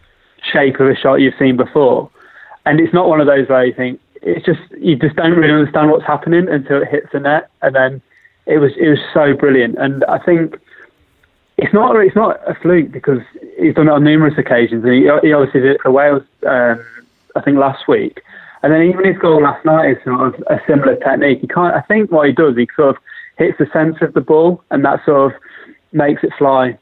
shape 0.42 0.80
of 0.80 0.88
a 0.88 0.96
shot 0.96 1.16
you've 1.16 1.34
seen 1.38 1.56
before, 1.56 2.10
and 2.66 2.80
it's 2.80 2.92
not 2.92 3.08
one 3.08 3.20
of 3.20 3.26
those 3.26 3.48
where 3.48 3.64
you 3.64 3.72
think 3.72 4.00
it's 4.22 4.44
just 4.44 4.60
you 4.78 4.96
just 4.96 5.16
don't 5.16 5.32
really 5.32 5.52
understand 5.52 5.90
what's 5.90 6.06
happening 6.06 6.48
until 6.48 6.82
it 6.82 6.88
hits 6.88 7.08
the 7.12 7.20
net, 7.20 7.50
and 7.62 7.74
then 7.74 8.02
it 8.46 8.58
was 8.58 8.72
it 8.76 8.88
was 8.88 8.98
so 9.14 9.34
brilliant. 9.34 9.76
And 9.78 10.04
I 10.04 10.18
think 10.18 10.58
it's 11.58 11.72
not 11.72 11.96
it's 11.96 12.16
not 12.16 12.40
a 12.48 12.54
fluke 12.54 12.90
because 12.90 13.20
he's 13.58 13.74
done 13.74 13.88
it 13.88 13.92
on 13.92 14.04
numerous 14.04 14.38
occasions, 14.38 14.84
and 14.84 14.92
he, 14.92 15.02
he 15.22 15.32
obviously 15.32 15.60
did 15.60 15.72
it 15.72 15.82
for 15.82 15.90
Wales. 15.90 16.22
Um, 16.46 16.84
I 17.34 17.40
think 17.40 17.56
last 17.56 17.88
week 17.88 18.22
and 18.62 18.72
then 18.72 18.82
even 18.82 19.04
his 19.04 19.18
goal 19.18 19.42
last 19.42 19.64
night 19.64 19.96
is 19.96 20.04
sort 20.04 20.34
of 20.34 20.44
a 20.48 20.60
similar 20.66 20.96
technique. 20.96 21.40
He 21.40 21.48
can't. 21.48 21.74
I 21.74 21.80
think 21.80 22.12
what 22.12 22.28
he 22.28 22.32
does, 22.32 22.56
he 22.56 22.68
sort 22.76 22.96
of 22.96 23.02
hits 23.36 23.58
the 23.58 23.68
centre 23.72 24.04
of 24.04 24.14
the 24.14 24.20
ball, 24.20 24.62
and 24.70 24.84
that 24.84 25.04
sort 25.04 25.32
of 25.32 25.40
makes 25.92 26.22
it 26.24 26.32
fly, 26.38 26.78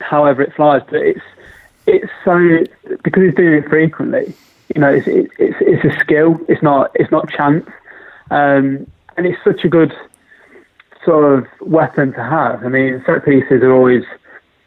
however 0.00 0.42
it 0.42 0.54
flies. 0.54 0.82
But 0.86 1.00
it's 1.00 1.20
it's 1.86 2.10
so 2.24 2.64
because 3.02 3.22
he's 3.22 3.34
doing 3.34 3.54
it 3.54 3.68
frequently. 3.68 4.34
You 4.74 4.80
know, 4.80 4.92
it's 4.92 5.06
it's 5.06 5.56
it's 5.60 5.84
a 5.84 6.00
skill. 6.00 6.40
It's 6.48 6.62
not 6.62 6.90
it's 6.94 7.10
not 7.10 7.28
chance, 7.30 7.66
um, 8.30 8.86
and 9.16 9.26
it's 9.26 9.42
such 9.44 9.64
a 9.64 9.68
good 9.68 9.92
sort 11.04 11.38
of 11.38 11.46
weapon 11.60 12.12
to 12.14 12.22
have. 12.22 12.64
I 12.64 12.68
mean, 12.68 13.02
set 13.06 13.24
pieces 13.24 13.62
are 13.62 13.72
always 13.72 14.04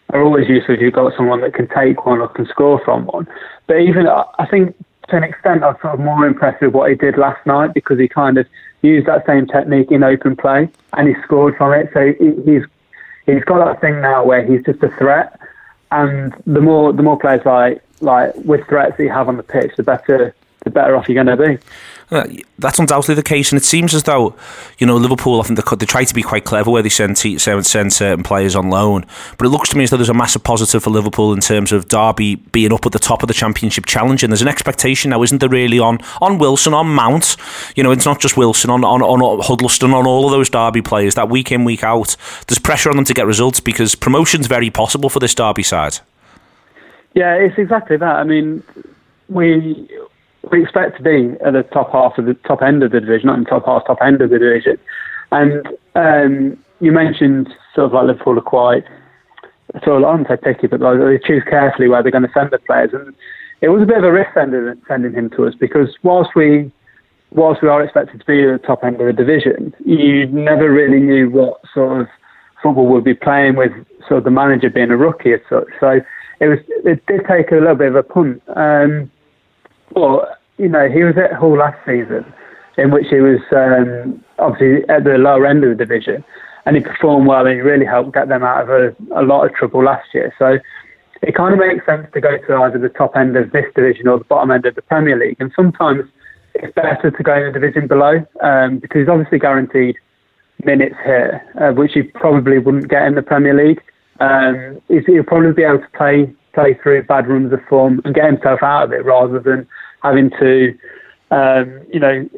are 0.09 0.23
always 0.23 0.47
useful 0.47 0.75
if 0.75 0.81
you've 0.81 0.93
got 0.93 1.15
someone 1.15 1.41
that 1.41 1.53
can 1.53 1.67
take 1.67 2.05
one 2.05 2.19
or 2.19 2.27
can 2.29 2.45
score 2.45 2.79
from 2.85 3.05
one. 3.07 3.27
But 3.65 3.77
even 3.77 4.07
I 4.07 4.45
think 4.49 4.75
to 5.09 5.17
an 5.17 5.23
extent, 5.23 5.63
I 5.63 5.67
was 5.67 5.77
sort 5.81 5.95
of 5.95 5.99
more 5.99 6.25
impressed 6.25 6.61
with 6.61 6.73
what 6.73 6.89
he 6.89 6.95
did 6.95 7.17
last 7.17 7.45
night 7.45 7.73
because 7.73 7.99
he 7.99 8.07
kind 8.07 8.37
of 8.37 8.47
used 8.81 9.07
that 9.07 9.25
same 9.25 9.47
technique 9.47 9.91
in 9.91 10.03
open 10.03 10.35
play 10.35 10.69
and 10.93 11.07
he 11.07 11.15
scored 11.23 11.55
from 11.57 11.73
it. 11.73 11.89
So 11.93 12.13
he's 12.45 12.63
he's 13.27 13.43
got 13.43 13.63
that 13.63 13.79
thing 13.81 14.01
now 14.01 14.25
where 14.25 14.43
he's 14.43 14.63
just 14.63 14.81
a 14.81 14.89
threat, 14.97 15.39
and 15.91 16.33
the 16.45 16.61
more 16.61 16.91
the 16.91 17.03
more 17.03 17.19
players 17.19 17.45
like 17.45 17.83
like 18.01 18.35
with 18.37 18.65
threats 18.67 18.97
that 18.97 19.03
you 19.03 19.09
have 19.09 19.27
on 19.27 19.37
the 19.37 19.43
pitch, 19.43 19.75
the 19.77 19.83
better 19.83 20.33
the 20.63 20.71
better 20.71 20.95
off 20.95 21.07
you're 21.07 21.23
going 21.23 21.37
to 21.37 21.47
be. 21.57 21.63
Uh, 22.09 22.25
that's 22.57 22.79
undoubtedly 22.79 23.15
the 23.15 23.23
case, 23.23 23.51
and 23.51 23.59
it 23.59 23.65
seems 23.65 23.93
as 23.93 24.03
though 24.03 24.33
you 24.77 24.87
know 24.87 24.95
Liverpool. 24.95 25.41
I 25.41 25.43
think 25.43 25.59
they, 25.59 25.75
they 25.75 25.85
try 25.85 26.05
to 26.05 26.13
be 26.13 26.23
quite 26.23 26.45
clever 26.45 26.71
where 26.71 26.81
they 26.81 26.87
send 26.87 27.17
send 27.17 27.93
certain 27.93 28.23
players 28.23 28.55
on 28.55 28.69
loan, 28.69 29.05
but 29.37 29.45
it 29.45 29.49
looks 29.49 29.67
to 29.69 29.77
me 29.77 29.83
as 29.83 29.89
though 29.89 29.97
there's 29.97 30.07
a 30.07 30.13
massive 30.13 30.41
positive 30.41 30.81
for 30.81 30.89
Liverpool 30.89 31.33
in 31.33 31.41
terms 31.41 31.73
of 31.73 31.89
Derby 31.89 32.35
being 32.35 32.71
up 32.71 32.85
at 32.85 32.93
the 32.93 32.99
top 32.99 33.23
of 33.23 33.27
the 33.27 33.33
Championship 33.33 33.85
challenge, 33.85 34.23
and 34.23 34.31
there's 34.31 34.41
an 34.41 34.47
expectation 34.47 35.11
now, 35.11 35.21
isn't 35.21 35.39
there, 35.39 35.49
really 35.49 35.79
on 35.79 35.99
on 36.21 36.37
Wilson, 36.37 36.73
on 36.73 36.87
Mount. 36.87 37.35
You 37.75 37.83
know, 37.83 37.91
it's 37.91 38.05
not 38.05 38.21
just 38.21 38.37
Wilson, 38.37 38.69
on 38.69 38.85
on 38.85 39.01
on 39.01 39.41
Huddlestone, 39.41 39.93
on 39.93 40.07
all 40.07 40.25
of 40.25 40.31
those 40.31 40.49
Derby 40.49 40.81
players 40.81 41.15
that 41.15 41.27
week 41.27 41.51
in 41.51 41.65
week 41.65 41.83
out. 41.83 42.15
There's 42.47 42.59
pressure 42.59 42.89
on 42.89 42.95
them 42.95 43.05
to 43.05 43.13
get 43.13 43.25
results 43.25 43.59
because 43.59 43.95
promotion's 43.95 44.47
very 44.47 44.69
possible 44.69 45.09
for 45.09 45.19
this 45.19 45.35
Derby 45.35 45.63
side. 45.63 45.99
Yeah, 47.15 47.33
it's 47.33 47.57
exactly 47.57 47.97
that. 47.97 48.15
I 48.15 48.23
mean, 48.23 48.63
we 49.27 49.89
we 50.51 50.63
expect 50.63 50.97
to 50.97 51.03
be 51.03 51.35
at 51.45 51.53
the 51.53 51.63
top 51.73 51.91
half 51.91 52.17
of 52.17 52.25
the 52.25 52.33
top 52.45 52.61
end 52.61 52.83
of 52.83 52.91
the 52.91 52.99
division, 52.99 53.27
not 53.27 53.37
in 53.37 53.43
the 53.43 53.49
top 53.49 53.65
half, 53.65 53.85
top 53.85 53.99
end 54.01 54.21
of 54.21 54.29
the 54.29 54.39
division. 54.39 54.77
And 55.31 55.67
um, 55.95 56.63
you 56.79 56.91
mentioned 56.91 57.49
sort 57.75 57.87
of 57.87 57.93
like 57.93 58.07
Liverpool 58.07 58.37
are 58.37 58.41
quite 58.41 58.83
sort 59.83 59.97
of 59.97 60.03
don't 60.03 60.27
say 60.27 60.37
picky, 60.37 60.67
but 60.67 60.79
like 60.79 60.99
they 60.99 61.19
choose 61.25 61.43
carefully 61.49 61.87
where 61.87 62.01
they're 62.01 62.11
going 62.11 62.23
to 62.23 62.31
send 62.33 62.51
the 62.51 62.59
players. 62.59 62.91
And 62.93 63.13
it 63.61 63.69
was 63.69 63.81
a 63.81 63.85
bit 63.85 63.97
of 63.97 64.03
a 64.03 64.11
risk 64.11 64.29
sending 64.33 64.81
sending 64.87 65.13
him 65.13 65.29
to 65.31 65.47
us 65.47 65.53
because 65.59 65.89
whilst 66.03 66.31
we 66.35 66.71
whilst 67.31 67.61
we 67.61 67.67
are 67.67 67.83
expected 67.83 68.19
to 68.19 68.25
be 68.25 68.43
at 68.43 68.61
the 68.61 68.67
top 68.67 68.83
end 68.83 69.01
of 69.01 69.07
the 69.07 69.13
division, 69.13 69.73
you 69.83 70.27
never 70.27 70.71
really 70.71 70.99
knew 70.99 71.29
what 71.29 71.59
sort 71.73 72.01
of 72.01 72.07
football 72.63 72.87
we'd 72.87 73.03
be 73.03 73.13
playing 73.13 73.55
with 73.55 73.71
sort 74.07 74.19
of 74.19 74.23
the 74.23 74.31
manager 74.31 74.69
being 74.69 74.91
a 74.91 74.97
rookie 74.97 75.33
as 75.33 75.41
such. 75.49 75.67
So 75.79 75.99
it 76.39 76.47
was 76.47 76.59
it 76.85 77.05
did 77.07 77.21
take 77.27 77.51
a 77.51 77.55
little 77.55 77.75
bit 77.75 77.89
of 77.89 77.95
a 77.95 78.03
punt. 78.03 78.41
Um, 78.55 79.11
you 80.57 80.69
know, 80.69 80.89
he 80.89 81.03
was 81.03 81.15
at 81.17 81.33
Hull 81.33 81.57
last 81.57 81.77
season, 81.85 82.25
in 82.77 82.91
which 82.91 83.07
he 83.09 83.19
was 83.19 83.39
um, 83.55 84.23
obviously 84.39 84.87
at 84.89 85.03
the 85.03 85.17
lower 85.17 85.45
end 85.45 85.63
of 85.63 85.69
the 85.77 85.85
division, 85.85 86.23
and 86.65 86.75
he 86.75 86.81
performed 86.81 87.27
well 87.27 87.45
and 87.45 87.55
he 87.55 87.61
really 87.61 87.85
helped 87.85 88.13
get 88.13 88.27
them 88.27 88.43
out 88.43 88.63
of 88.63 88.69
a, 88.69 88.95
a 89.15 89.23
lot 89.23 89.45
of 89.45 89.53
trouble 89.53 89.83
last 89.83 90.07
year. 90.13 90.33
So 90.37 90.57
it 91.21 91.35
kind 91.35 91.53
of 91.53 91.59
makes 91.59 91.85
sense 91.85 92.07
to 92.13 92.21
go 92.21 92.37
to 92.37 92.55
either 92.55 92.77
the 92.77 92.89
top 92.89 93.15
end 93.15 93.35
of 93.37 93.51
this 93.51 93.65
division 93.75 94.07
or 94.07 94.19
the 94.19 94.25
bottom 94.25 94.51
end 94.51 94.65
of 94.65 94.75
the 94.75 94.81
Premier 94.81 95.17
League. 95.17 95.37
And 95.39 95.51
sometimes 95.55 96.03
it's 96.55 96.73
better 96.73 97.11
to 97.11 97.23
go 97.23 97.35
in 97.35 97.43
a 97.43 97.51
division 97.51 97.87
below 97.87 98.25
um, 98.41 98.79
because 98.79 99.01
he's 99.01 99.09
obviously 99.09 99.39
guaranteed 99.39 99.95
minutes 100.63 100.95
here, 101.05 101.41
uh, 101.59 101.71
which 101.71 101.91
he 101.93 102.03
probably 102.03 102.59
wouldn't 102.59 102.89
get 102.89 103.03
in 103.03 103.15
the 103.15 103.21
Premier 103.21 103.55
League. 103.55 103.81
Um, 104.19 104.81
he'll 104.87 105.23
probably 105.23 105.53
be 105.53 105.63
able 105.63 105.79
to 105.79 105.89
play 105.95 106.33
play 106.53 106.73
through 106.81 107.03
bad 107.03 107.27
runs 107.27 107.53
of 107.53 107.59
form 107.69 108.01
and 108.03 108.15
get 108.15 108.25
himself 108.25 108.63
out 108.63 108.85
of 108.85 108.91
it 108.91 109.05
rather 109.05 109.39
than 109.39 109.67
having 110.03 110.29
to, 110.39 110.77
um, 111.31 111.85
you 111.91 111.99
know, 111.99 112.29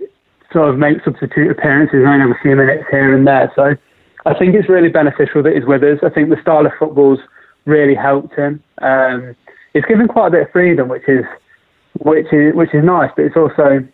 sort 0.52 0.70
of 0.70 0.78
make 0.78 1.04
substitute 1.04 1.52
appearances 1.52 1.96
and 1.96 2.08
only 2.08 2.22
have 2.28 2.36
a 2.36 2.42
few 2.42 2.56
minutes 2.56 2.84
here 2.90 3.16
and 3.16 3.28
there. 3.28 3.52
So 3.56 3.76
I 4.26 4.34
think 4.38 4.56
it's 4.56 4.70
really 4.70 4.90
beneficial 4.90 5.44
that 5.44 5.54
he's 5.54 5.66
with 5.66 5.84
us. 5.84 6.00
I 6.04 6.10
think 6.10 6.30
the 6.30 6.42
style 6.42 6.66
of 6.66 6.72
football's 6.80 7.20
really 7.66 7.96
helped 7.96 8.36
him. 8.36 8.64
Um, 8.82 9.36
it's 9.74 9.86
given 9.86 10.08
quite 10.08 10.28
a 10.28 10.32
bit 10.32 10.42
of 10.44 10.52
freedom, 10.52 10.90
which 10.90 11.08
is 11.08 11.26
which 12.00 12.32
is 12.32 12.56
which 12.56 12.74
is 12.74 12.84
nice, 12.84 13.12
but 13.16 13.26
it's 13.26 13.38
also 13.38 13.86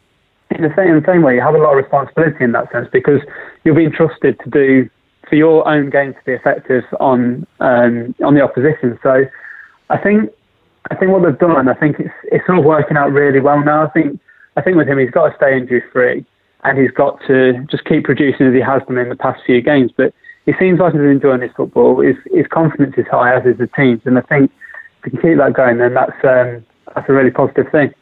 in 0.52 0.62
the 0.62 0.74
same, 0.76 0.90
in 0.90 1.02
the 1.02 1.06
same 1.06 1.22
way 1.22 1.36
you 1.36 1.42
have 1.42 1.56
a 1.56 1.58
lot 1.58 1.72
of 1.72 1.78
responsibility 1.78 2.44
in 2.44 2.52
that 2.54 2.72
sense 2.72 2.88
because 2.92 3.20
you're 3.64 3.76
being 3.76 3.92
trusted 3.92 4.40
to 4.44 4.50
do 4.50 4.90
for 5.28 5.36
your 5.36 5.68
own 5.68 5.90
game 5.90 6.14
to 6.14 6.20
be 6.26 6.34
effective 6.34 6.84
on 7.00 7.46
um, 7.60 8.16
on 8.24 8.36
the 8.36 8.42
opposition. 8.42 8.98
So 9.04 9.26
I 9.90 9.98
think 9.98 10.32
I 10.92 10.96
think 10.96 11.12
what 11.12 11.24
they've 11.24 11.38
done, 11.38 11.68
I 11.68 11.74
think 11.74 12.00
it's 12.00 12.14
it's 12.26 12.46
all 12.48 12.62
working 12.62 12.98
out 12.98 13.12
really 13.12 13.40
well 13.40 13.64
now. 13.64 13.86
I 13.86 13.90
think 13.90 14.20
I 14.56 14.62
think 14.62 14.78
with 14.78 14.88
him, 14.88 15.00
he's 15.00 15.12
got 15.12 15.30
to 15.30 15.36
stay 15.36 15.58
injury 15.58 15.84
free, 15.92 16.26
and 16.64 16.78
he's 16.78 16.92
got 16.92 17.20
to 17.28 17.66
just 17.70 17.86
keep 17.86 18.04
producing 18.04 18.48
as 18.48 18.54
he 18.54 18.62
has 18.62 18.82
done 18.88 18.98
in 18.98 19.10
the 19.10 19.16
past 19.16 19.42
few 19.46 19.62
games. 19.62 19.92
But 19.96 20.14
he 20.46 20.54
seems 20.60 20.80
like 20.80 20.94
he's 20.94 21.02
enjoying 21.02 21.42
his 21.42 21.52
football. 21.56 22.02
His 22.02 22.16
his 22.32 22.46
confidence 22.48 22.96
is 22.98 23.08
high, 23.10 23.36
as 23.36 23.46
is 23.46 23.58
the 23.58 23.68
team's, 23.68 24.02
and 24.06 24.18
I 24.18 24.22
think 24.22 24.52
if 25.00 25.06
we 25.06 25.12
can 25.12 25.22
keep 25.22 25.38
that 25.38 25.54
going, 25.54 25.78
then 25.80 25.94
that's 25.96 26.24
um, 26.24 26.64
that's 26.94 27.10
a 27.10 27.14
really 27.14 27.32
positive 27.32 27.72
thing. 27.72 27.94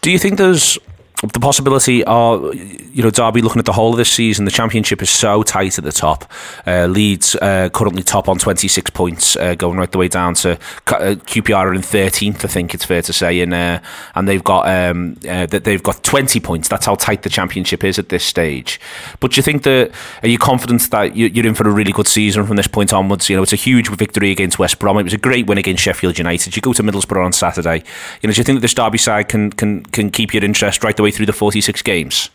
Do 0.00 0.10
you 0.10 0.18
think 0.18 0.38
there's 0.38 0.78
the 1.22 1.40
possibility 1.40 2.02
of 2.04 2.52
you 2.54 3.02
know 3.02 3.10
Derby 3.10 3.42
looking 3.42 3.60
at 3.60 3.64
the 3.64 3.72
whole 3.72 3.92
of 3.92 3.96
this 3.96 4.10
season, 4.10 4.44
the 4.44 4.50
championship 4.50 5.00
is 5.02 5.10
so 5.10 5.44
tight 5.44 5.78
at 5.78 5.84
the 5.84 5.92
top. 5.92 6.30
Uh, 6.66 6.86
Leeds 6.86 7.36
uh, 7.36 7.68
currently 7.72 8.02
top 8.02 8.28
on 8.28 8.38
26 8.38 8.90
points, 8.90 9.36
uh, 9.36 9.54
going 9.54 9.78
right 9.78 9.90
the 9.90 9.98
way 9.98 10.08
down 10.08 10.34
to 10.34 10.52
uh, 10.52 11.14
QPR 11.14 11.56
are 11.56 11.74
in 11.74 11.80
13th, 11.80 12.44
I 12.44 12.48
think 12.48 12.74
it's 12.74 12.84
fair 12.84 13.02
to 13.02 13.12
say, 13.12 13.40
and 13.40 13.54
uh, 13.54 13.80
and 14.16 14.26
they've 14.26 14.42
got 14.42 14.68
um, 14.68 15.16
uh, 15.28 15.46
that 15.46 15.62
they've 15.62 15.82
got 15.82 16.02
20 16.02 16.40
points. 16.40 16.68
That's 16.68 16.86
how 16.86 16.96
tight 16.96 17.22
the 17.22 17.30
championship 17.30 17.84
is 17.84 18.00
at 18.00 18.08
this 18.08 18.24
stage. 18.24 18.80
But 19.20 19.32
do 19.32 19.36
you 19.36 19.42
think 19.42 19.62
that 19.62 19.92
are 20.22 20.28
you 20.28 20.38
confident 20.38 20.90
that 20.90 21.16
you're 21.16 21.46
in 21.46 21.54
for 21.54 21.68
a 21.68 21.72
really 21.72 21.92
good 21.92 22.08
season 22.08 22.46
from 22.46 22.56
this 22.56 22.66
point 22.66 22.92
onwards? 22.92 23.28
You 23.28 23.36
know, 23.36 23.42
it's 23.42 23.52
a 23.52 23.56
huge 23.56 23.88
victory 23.90 24.32
against 24.32 24.58
West 24.58 24.80
Brom. 24.80 24.98
It 24.98 25.04
was 25.04 25.14
a 25.14 25.18
great 25.18 25.46
win 25.46 25.58
against 25.58 25.84
Sheffield 25.84 26.18
United. 26.18 26.56
You 26.56 26.62
go 26.62 26.72
to 26.72 26.82
Middlesbrough 26.82 27.24
on 27.24 27.32
Saturday. 27.32 27.84
You 28.22 28.26
know, 28.26 28.32
do 28.32 28.40
you 28.40 28.44
think 28.44 28.56
that 28.56 28.62
this 28.62 28.74
Derby 28.74 28.98
side 28.98 29.28
can 29.28 29.50
can 29.50 29.84
can 29.84 30.10
keep 30.10 30.34
your 30.34 30.44
interest 30.44 30.82
right 30.82 30.96
the 30.96 31.02
way 31.04 31.11
through 31.12 31.26
the 31.26 31.32
46 31.32 31.82
games? 31.82 32.30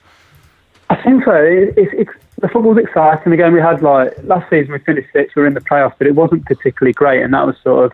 I 0.90 0.96
think 1.02 1.26
so. 1.26 1.34
It, 1.34 1.78
it, 1.78 1.94
it, 1.94 2.08
the 2.40 2.48
football's 2.48 2.78
exciting. 2.78 3.34
Again, 3.34 3.54
we 3.54 3.60
had 3.60 3.82
like 3.82 4.14
last 4.24 4.50
season 4.50 4.72
we 4.72 4.80
finished 4.80 5.10
sixth, 5.12 5.36
we 5.36 5.42
were 5.42 5.48
in 5.48 5.54
the 5.54 5.62
playoffs, 5.62 5.96
but 5.98 6.08
it 6.08 6.16
wasn't 6.16 6.46
particularly 6.46 6.94
great, 6.94 7.22
and 7.22 7.34
that 7.34 7.46
was 7.46 7.56
sort 7.64 7.86
of 7.86 7.94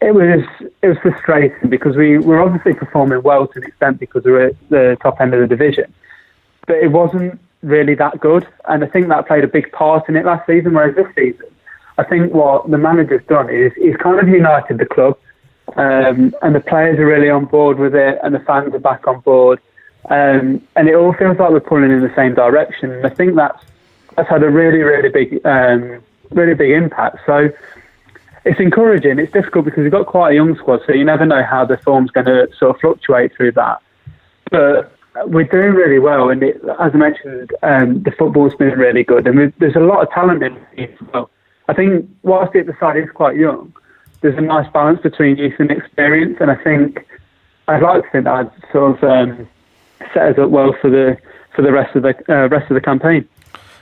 it 0.00 0.14
was 0.14 0.44
it 0.82 0.88
was 0.88 0.98
frustrating 0.98 1.68
because 1.68 1.96
we 1.96 2.18
were 2.18 2.40
obviously 2.40 2.74
performing 2.74 3.22
well 3.22 3.46
to 3.46 3.58
an 3.58 3.64
extent 3.64 3.98
because 3.98 4.24
we 4.24 4.30
were 4.30 4.46
at 4.46 4.68
the 4.68 4.96
top 5.02 5.20
end 5.20 5.34
of 5.34 5.40
the 5.40 5.46
division, 5.46 5.92
but 6.66 6.76
it 6.76 6.88
wasn't 6.88 7.38
really 7.62 7.94
that 7.94 8.20
good, 8.20 8.46
and 8.68 8.84
I 8.84 8.86
think 8.86 9.08
that 9.08 9.26
played 9.26 9.44
a 9.44 9.48
big 9.48 9.70
part 9.72 10.08
in 10.08 10.16
it 10.16 10.24
last 10.24 10.46
season. 10.46 10.74
Whereas 10.74 10.94
this 10.94 11.12
season, 11.14 11.46
I 11.98 12.04
think 12.04 12.32
what 12.32 12.70
the 12.70 12.78
manager's 12.78 13.24
done 13.26 13.50
is 13.50 13.72
he's 13.74 13.96
kind 13.96 14.20
of 14.20 14.28
united 14.28 14.78
the 14.78 14.86
club. 14.86 15.18
Um, 15.76 16.34
and 16.42 16.54
the 16.54 16.60
players 16.60 16.98
are 16.98 17.06
really 17.06 17.30
on 17.30 17.44
board 17.44 17.78
with 17.78 17.94
it, 17.94 18.18
and 18.22 18.34
the 18.34 18.40
fans 18.40 18.74
are 18.74 18.78
back 18.78 19.06
on 19.06 19.20
board, 19.20 19.60
um, 20.08 20.66
and 20.76 20.88
it 20.88 20.94
all 20.94 21.12
feels 21.12 21.38
like 21.38 21.50
we're 21.50 21.60
pulling 21.60 21.90
in 21.90 22.00
the 22.00 22.12
same 22.16 22.34
direction. 22.34 22.90
And 22.92 23.06
I 23.06 23.10
think 23.10 23.36
that's 23.36 23.62
that's 24.16 24.28
had 24.28 24.42
a 24.42 24.50
really, 24.50 24.78
really 24.78 25.08
big, 25.10 25.46
um, 25.46 26.02
really 26.30 26.54
big 26.54 26.70
impact. 26.70 27.18
So 27.26 27.50
it's 28.44 28.60
encouraging. 28.60 29.18
It's 29.18 29.32
difficult 29.32 29.66
because 29.66 29.82
we've 29.82 29.92
got 29.92 30.06
quite 30.06 30.32
a 30.32 30.34
young 30.34 30.56
squad, 30.56 30.80
so 30.86 30.92
you 30.92 31.04
never 31.04 31.26
know 31.26 31.42
how 31.42 31.64
the 31.64 31.76
form's 31.78 32.10
going 32.10 32.26
to 32.26 32.48
sort 32.58 32.74
of 32.74 32.80
fluctuate 32.80 33.36
through 33.36 33.52
that. 33.52 33.80
But 34.50 34.92
we're 35.26 35.44
doing 35.44 35.72
really 35.72 35.98
well, 35.98 36.30
and 36.30 36.42
it, 36.42 36.60
as 36.80 36.92
I 36.94 36.96
mentioned, 36.96 37.52
um, 37.62 38.02
the 38.02 38.10
football's 38.12 38.54
been 38.54 38.78
really 38.78 39.04
good, 39.04 39.26
and 39.26 39.52
there's 39.58 39.76
a 39.76 39.80
lot 39.80 40.02
of 40.02 40.10
talent 40.10 40.42
in 40.42 40.56
it 40.76 40.90
as 41.00 41.08
well. 41.12 41.30
I 41.68 41.74
think 41.74 42.08
whilst 42.22 42.54
the 42.54 42.76
side 42.80 42.96
is 42.96 43.10
quite 43.14 43.36
young, 43.36 43.72
there's 44.20 44.36
a 44.36 44.40
nice 44.40 44.70
balance 44.72 45.00
between 45.00 45.36
youth 45.36 45.54
and 45.58 45.70
experience, 45.70 46.38
and 46.40 46.50
I 46.50 46.56
think 46.56 47.06
I'd 47.68 47.82
like 47.82 48.02
to 48.02 48.10
think 48.10 48.24
that 48.24 48.34
I'd 48.34 48.72
sort 48.72 48.96
of 48.96 49.04
um, 49.04 49.48
set 50.12 50.32
us 50.32 50.38
up 50.38 50.50
well 50.50 50.74
for 50.80 50.90
the 50.90 51.18
for 51.54 51.62
the 51.62 51.72
rest 51.72 51.94
of 51.96 52.02
the 52.02 52.14
uh, 52.28 52.48
rest 52.48 52.70
of 52.70 52.74
the 52.74 52.80
campaign. 52.80 53.28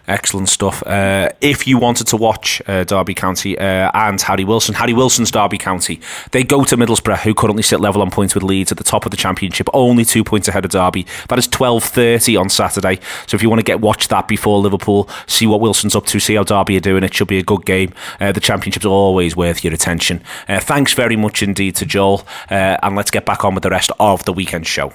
Excellent 0.08 0.48
stuff. 0.48 0.86
Uh, 0.86 1.30
if 1.40 1.66
you 1.66 1.78
wanted 1.78 2.06
to 2.06 2.16
watch 2.16 2.62
uh, 2.68 2.84
Derby 2.84 3.12
County 3.12 3.58
uh, 3.58 3.90
and 3.92 4.20
Harry 4.22 4.44
Wilson, 4.44 4.74
Harry 4.76 4.92
Wilson's 4.92 5.32
Derby 5.32 5.58
County, 5.58 6.00
they 6.30 6.44
go 6.44 6.64
to 6.64 6.76
Middlesbrough, 6.76 7.18
who 7.18 7.34
currently 7.34 7.62
sit 7.62 7.80
level 7.80 8.00
on 8.02 8.10
points 8.10 8.32
with 8.34 8.44
Leeds 8.44 8.70
at 8.70 8.78
the 8.78 8.84
top 8.84 9.04
of 9.04 9.10
the 9.10 9.16
Championship, 9.16 9.68
only 9.74 10.04
two 10.04 10.22
points 10.22 10.46
ahead 10.46 10.64
of 10.64 10.70
Derby. 10.70 11.06
That 11.28 11.40
is 11.40 11.48
twelve 11.48 11.82
thirty 11.82 12.36
on 12.36 12.48
Saturday. 12.48 13.00
So 13.26 13.34
if 13.34 13.42
you 13.42 13.50
want 13.50 13.58
to 13.58 13.64
get 13.64 13.80
watch 13.80 14.06
that 14.08 14.28
before 14.28 14.60
Liverpool, 14.60 15.08
see 15.26 15.46
what 15.46 15.60
Wilson's 15.60 15.96
up 15.96 16.06
to, 16.06 16.20
see 16.20 16.36
how 16.36 16.44
Derby 16.44 16.76
are 16.76 16.80
doing, 16.80 17.02
it 17.02 17.12
should 17.12 17.28
be 17.28 17.38
a 17.38 17.42
good 17.42 17.66
game. 17.66 17.92
Uh, 18.20 18.30
the 18.30 18.40
Championship's 18.40 18.86
always 18.86 19.36
worth 19.36 19.64
your 19.64 19.74
attention. 19.74 20.22
Uh, 20.48 20.60
thanks 20.60 20.94
very 20.94 21.16
much 21.16 21.42
indeed 21.42 21.74
to 21.76 21.84
Joel, 21.84 22.24
uh, 22.48 22.76
and 22.82 22.94
let's 22.94 23.10
get 23.10 23.26
back 23.26 23.44
on 23.44 23.54
with 23.54 23.64
the 23.64 23.70
rest 23.70 23.90
of 23.98 24.24
the 24.24 24.32
weekend 24.32 24.68
show. 24.68 24.92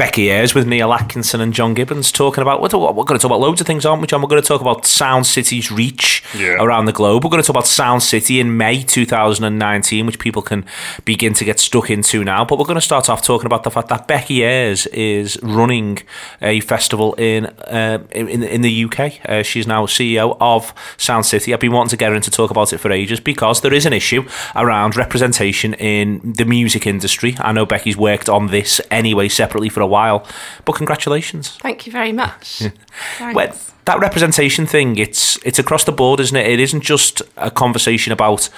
Becky 0.00 0.30
Ayres 0.30 0.54
with 0.54 0.66
Neil 0.66 0.94
Atkinson 0.94 1.42
and 1.42 1.52
John 1.52 1.74
Gibbons 1.74 2.10
talking 2.10 2.40
about 2.40 2.62
we're, 2.62 2.70
we're 2.70 3.04
going 3.04 3.18
to 3.18 3.22
talk 3.22 3.24
about 3.26 3.40
loads 3.40 3.60
of 3.60 3.66
things, 3.66 3.84
aren't 3.84 4.00
we, 4.00 4.06
John? 4.06 4.22
We're 4.22 4.28
going 4.28 4.40
to 4.40 4.48
talk 4.48 4.62
about 4.62 4.86
Sound 4.86 5.26
City's 5.26 5.70
reach 5.70 6.22
yeah. 6.34 6.54
around 6.54 6.86
the 6.86 6.92
globe. 6.94 7.22
We're 7.22 7.28
going 7.28 7.42
to 7.42 7.46
talk 7.46 7.54
about 7.54 7.66
Sound 7.66 8.02
City 8.02 8.40
in 8.40 8.56
May 8.56 8.82
2019, 8.82 10.06
which 10.06 10.18
people 10.18 10.40
can 10.40 10.64
begin 11.04 11.34
to 11.34 11.44
get 11.44 11.60
stuck 11.60 11.90
into 11.90 12.24
now. 12.24 12.46
But 12.46 12.58
we're 12.58 12.64
going 12.64 12.76
to 12.76 12.80
start 12.80 13.10
off 13.10 13.22
talking 13.22 13.44
about 13.44 13.62
the 13.62 13.70
fact 13.70 13.88
that 13.88 14.08
Becky 14.08 14.42
Ayres 14.42 14.86
is 14.86 15.38
running 15.42 15.98
a 16.40 16.60
festival 16.60 17.12
in 17.16 17.44
uh, 17.44 18.02
in, 18.12 18.42
in 18.42 18.62
the 18.62 18.84
UK. 18.86 19.20
Uh, 19.28 19.42
she's 19.42 19.66
now 19.66 19.84
CEO 19.84 20.34
of 20.40 20.72
Sound 20.96 21.26
City. 21.26 21.52
I've 21.52 21.60
been 21.60 21.72
wanting 21.72 21.90
to 21.90 21.98
get 21.98 22.08
her 22.08 22.14
in 22.14 22.22
to 22.22 22.30
talk 22.30 22.50
about 22.50 22.72
it 22.72 22.78
for 22.78 22.90
ages 22.90 23.20
because 23.20 23.60
there 23.60 23.74
is 23.74 23.84
an 23.84 23.92
issue 23.92 24.26
around 24.56 24.96
representation 24.96 25.74
in 25.74 26.20
the 26.24 26.46
music 26.46 26.86
industry. 26.86 27.36
I 27.38 27.52
know 27.52 27.66
Becky's 27.66 27.98
worked 27.98 28.30
on 28.30 28.46
this 28.46 28.80
anyway 28.90 29.28
separately 29.28 29.68
for 29.68 29.82
a 29.82 29.89
while. 29.90 30.26
But 30.64 30.72
congratulations. 30.72 31.56
Thank 31.58 31.86
you 31.86 31.92
very 31.92 32.12
much. 32.12 32.62
well, 33.20 33.54
that 33.84 33.98
representation 34.00 34.66
thing, 34.66 34.96
it's 34.96 35.38
it's 35.44 35.58
across 35.58 35.84
the 35.84 35.92
board, 35.92 36.20
isn't 36.20 36.36
it? 36.36 36.46
It 36.46 36.60
isn't 36.60 36.82
just 36.82 37.22
a 37.36 37.50
conversation 37.50 38.12
about 38.12 38.48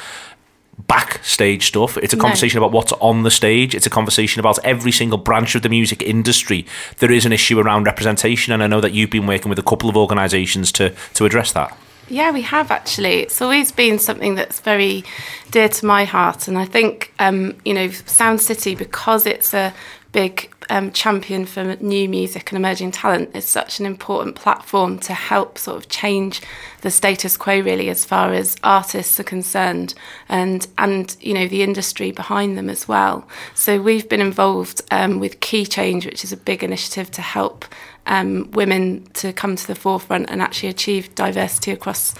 backstage 0.86 1.68
stuff. 1.68 1.96
It's 1.98 2.12
a 2.12 2.16
conversation 2.16 2.60
no. 2.60 2.66
about 2.66 2.74
what's 2.74 2.92
on 2.94 3.22
the 3.22 3.30
stage. 3.30 3.74
It's 3.74 3.86
a 3.86 3.90
conversation 3.90 4.40
about 4.40 4.58
every 4.64 4.92
single 4.92 5.18
branch 5.18 5.54
of 5.54 5.62
the 5.62 5.68
music 5.68 6.02
industry. 6.02 6.66
There 6.98 7.12
is 7.12 7.24
an 7.24 7.32
issue 7.32 7.58
around 7.58 7.84
representation, 7.84 8.52
and 8.52 8.62
I 8.62 8.66
know 8.66 8.80
that 8.80 8.92
you've 8.92 9.10
been 9.10 9.26
working 9.26 9.48
with 9.48 9.58
a 9.58 9.62
couple 9.62 9.88
of 9.88 9.96
organisations 9.96 10.72
to 10.72 10.94
to 11.14 11.24
address 11.24 11.52
that. 11.52 11.76
Yeah, 12.08 12.30
we 12.30 12.42
have 12.42 12.70
actually. 12.70 13.20
It's 13.20 13.40
always 13.40 13.72
been 13.72 13.98
something 13.98 14.34
that's 14.34 14.60
very 14.60 15.04
dear 15.50 15.68
to 15.68 15.86
my 15.86 16.04
heart, 16.04 16.48
and 16.48 16.58
I 16.58 16.64
think 16.64 17.12
um, 17.18 17.54
you 17.64 17.74
know 17.74 17.88
Sound 17.90 18.40
City 18.40 18.74
because 18.74 19.26
it's 19.26 19.54
a 19.54 19.72
big 20.12 20.52
um, 20.72 20.90
champion 20.90 21.44
for 21.44 21.76
new 21.80 22.08
music 22.08 22.50
and 22.50 22.56
emerging 22.56 22.92
talent 22.92 23.36
is 23.36 23.44
such 23.44 23.78
an 23.78 23.84
important 23.84 24.36
platform 24.36 24.98
to 25.00 25.12
help 25.12 25.58
sort 25.58 25.76
of 25.76 25.90
change 25.90 26.40
the 26.80 26.90
status 26.90 27.36
quo 27.36 27.60
really 27.60 27.90
as 27.90 28.06
far 28.06 28.32
as 28.32 28.56
artists 28.64 29.20
are 29.20 29.24
concerned 29.24 29.92
and 30.30 30.66
and 30.78 31.14
you 31.20 31.34
know 31.34 31.46
the 31.46 31.62
industry 31.62 32.10
behind 32.10 32.56
them 32.56 32.70
as 32.70 32.88
well. 32.88 33.28
So 33.54 33.82
we've 33.82 34.08
been 34.08 34.22
involved 34.22 34.80
um, 34.90 35.20
with 35.20 35.40
Keychange 35.40 36.06
which 36.06 36.24
is 36.24 36.32
a 36.32 36.38
big 36.38 36.64
initiative 36.64 37.10
to 37.10 37.20
help 37.20 37.66
um, 38.06 38.50
women 38.52 39.06
to 39.14 39.32
come 39.32 39.56
to 39.56 39.66
the 39.66 39.74
forefront 39.74 40.30
and 40.30 40.42
actually 40.42 40.68
achieve 40.68 41.14
diversity 41.14 41.70
across 41.70 42.14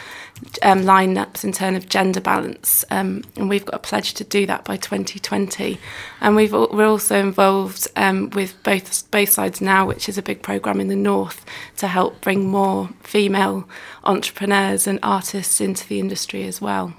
um, 0.63 0.83
lineups 0.83 1.45
in 1.45 1.53
terms 1.53 1.77
of 1.77 1.89
gender 1.89 2.21
balance. 2.21 2.85
Um, 2.91 3.23
and 3.37 3.49
we've 3.49 3.65
got 3.65 3.75
a 3.75 3.79
pledge 3.79 4.15
to 4.15 4.25
do 4.25 4.47
that 4.47 4.65
by 4.65 4.77
2020. 4.77 5.79
And 6.21 6.37
we've, 6.37 6.53
we're 6.53 6.87
also 6.87 7.19
involved 7.19 7.89
um, 7.97 8.31
with 8.31 8.61
both, 8.63 9.11
both 9.11 9.31
sides 9.31 9.61
now, 9.61 9.87
which 9.87 10.09
is 10.09 10.19
a 10.19 10.23
big 10.23 10.43
programme 10.43 10.81
in 10.81 10.89
the 10.89 10.97
north 10.97 11.45
to 11.79 11.89
help 11.89 12.21
bring 12.21 12.49
more 12.49 12.91
female 13.03 13.69
entrepreneurs 14.05 14.87
and 14.87 14.99
artists 15.03 15.61
into 15.61 15.87
the 15.87 16.01
industry 16.01 16.45
as 16.45 16.61
well. 16.61 16.93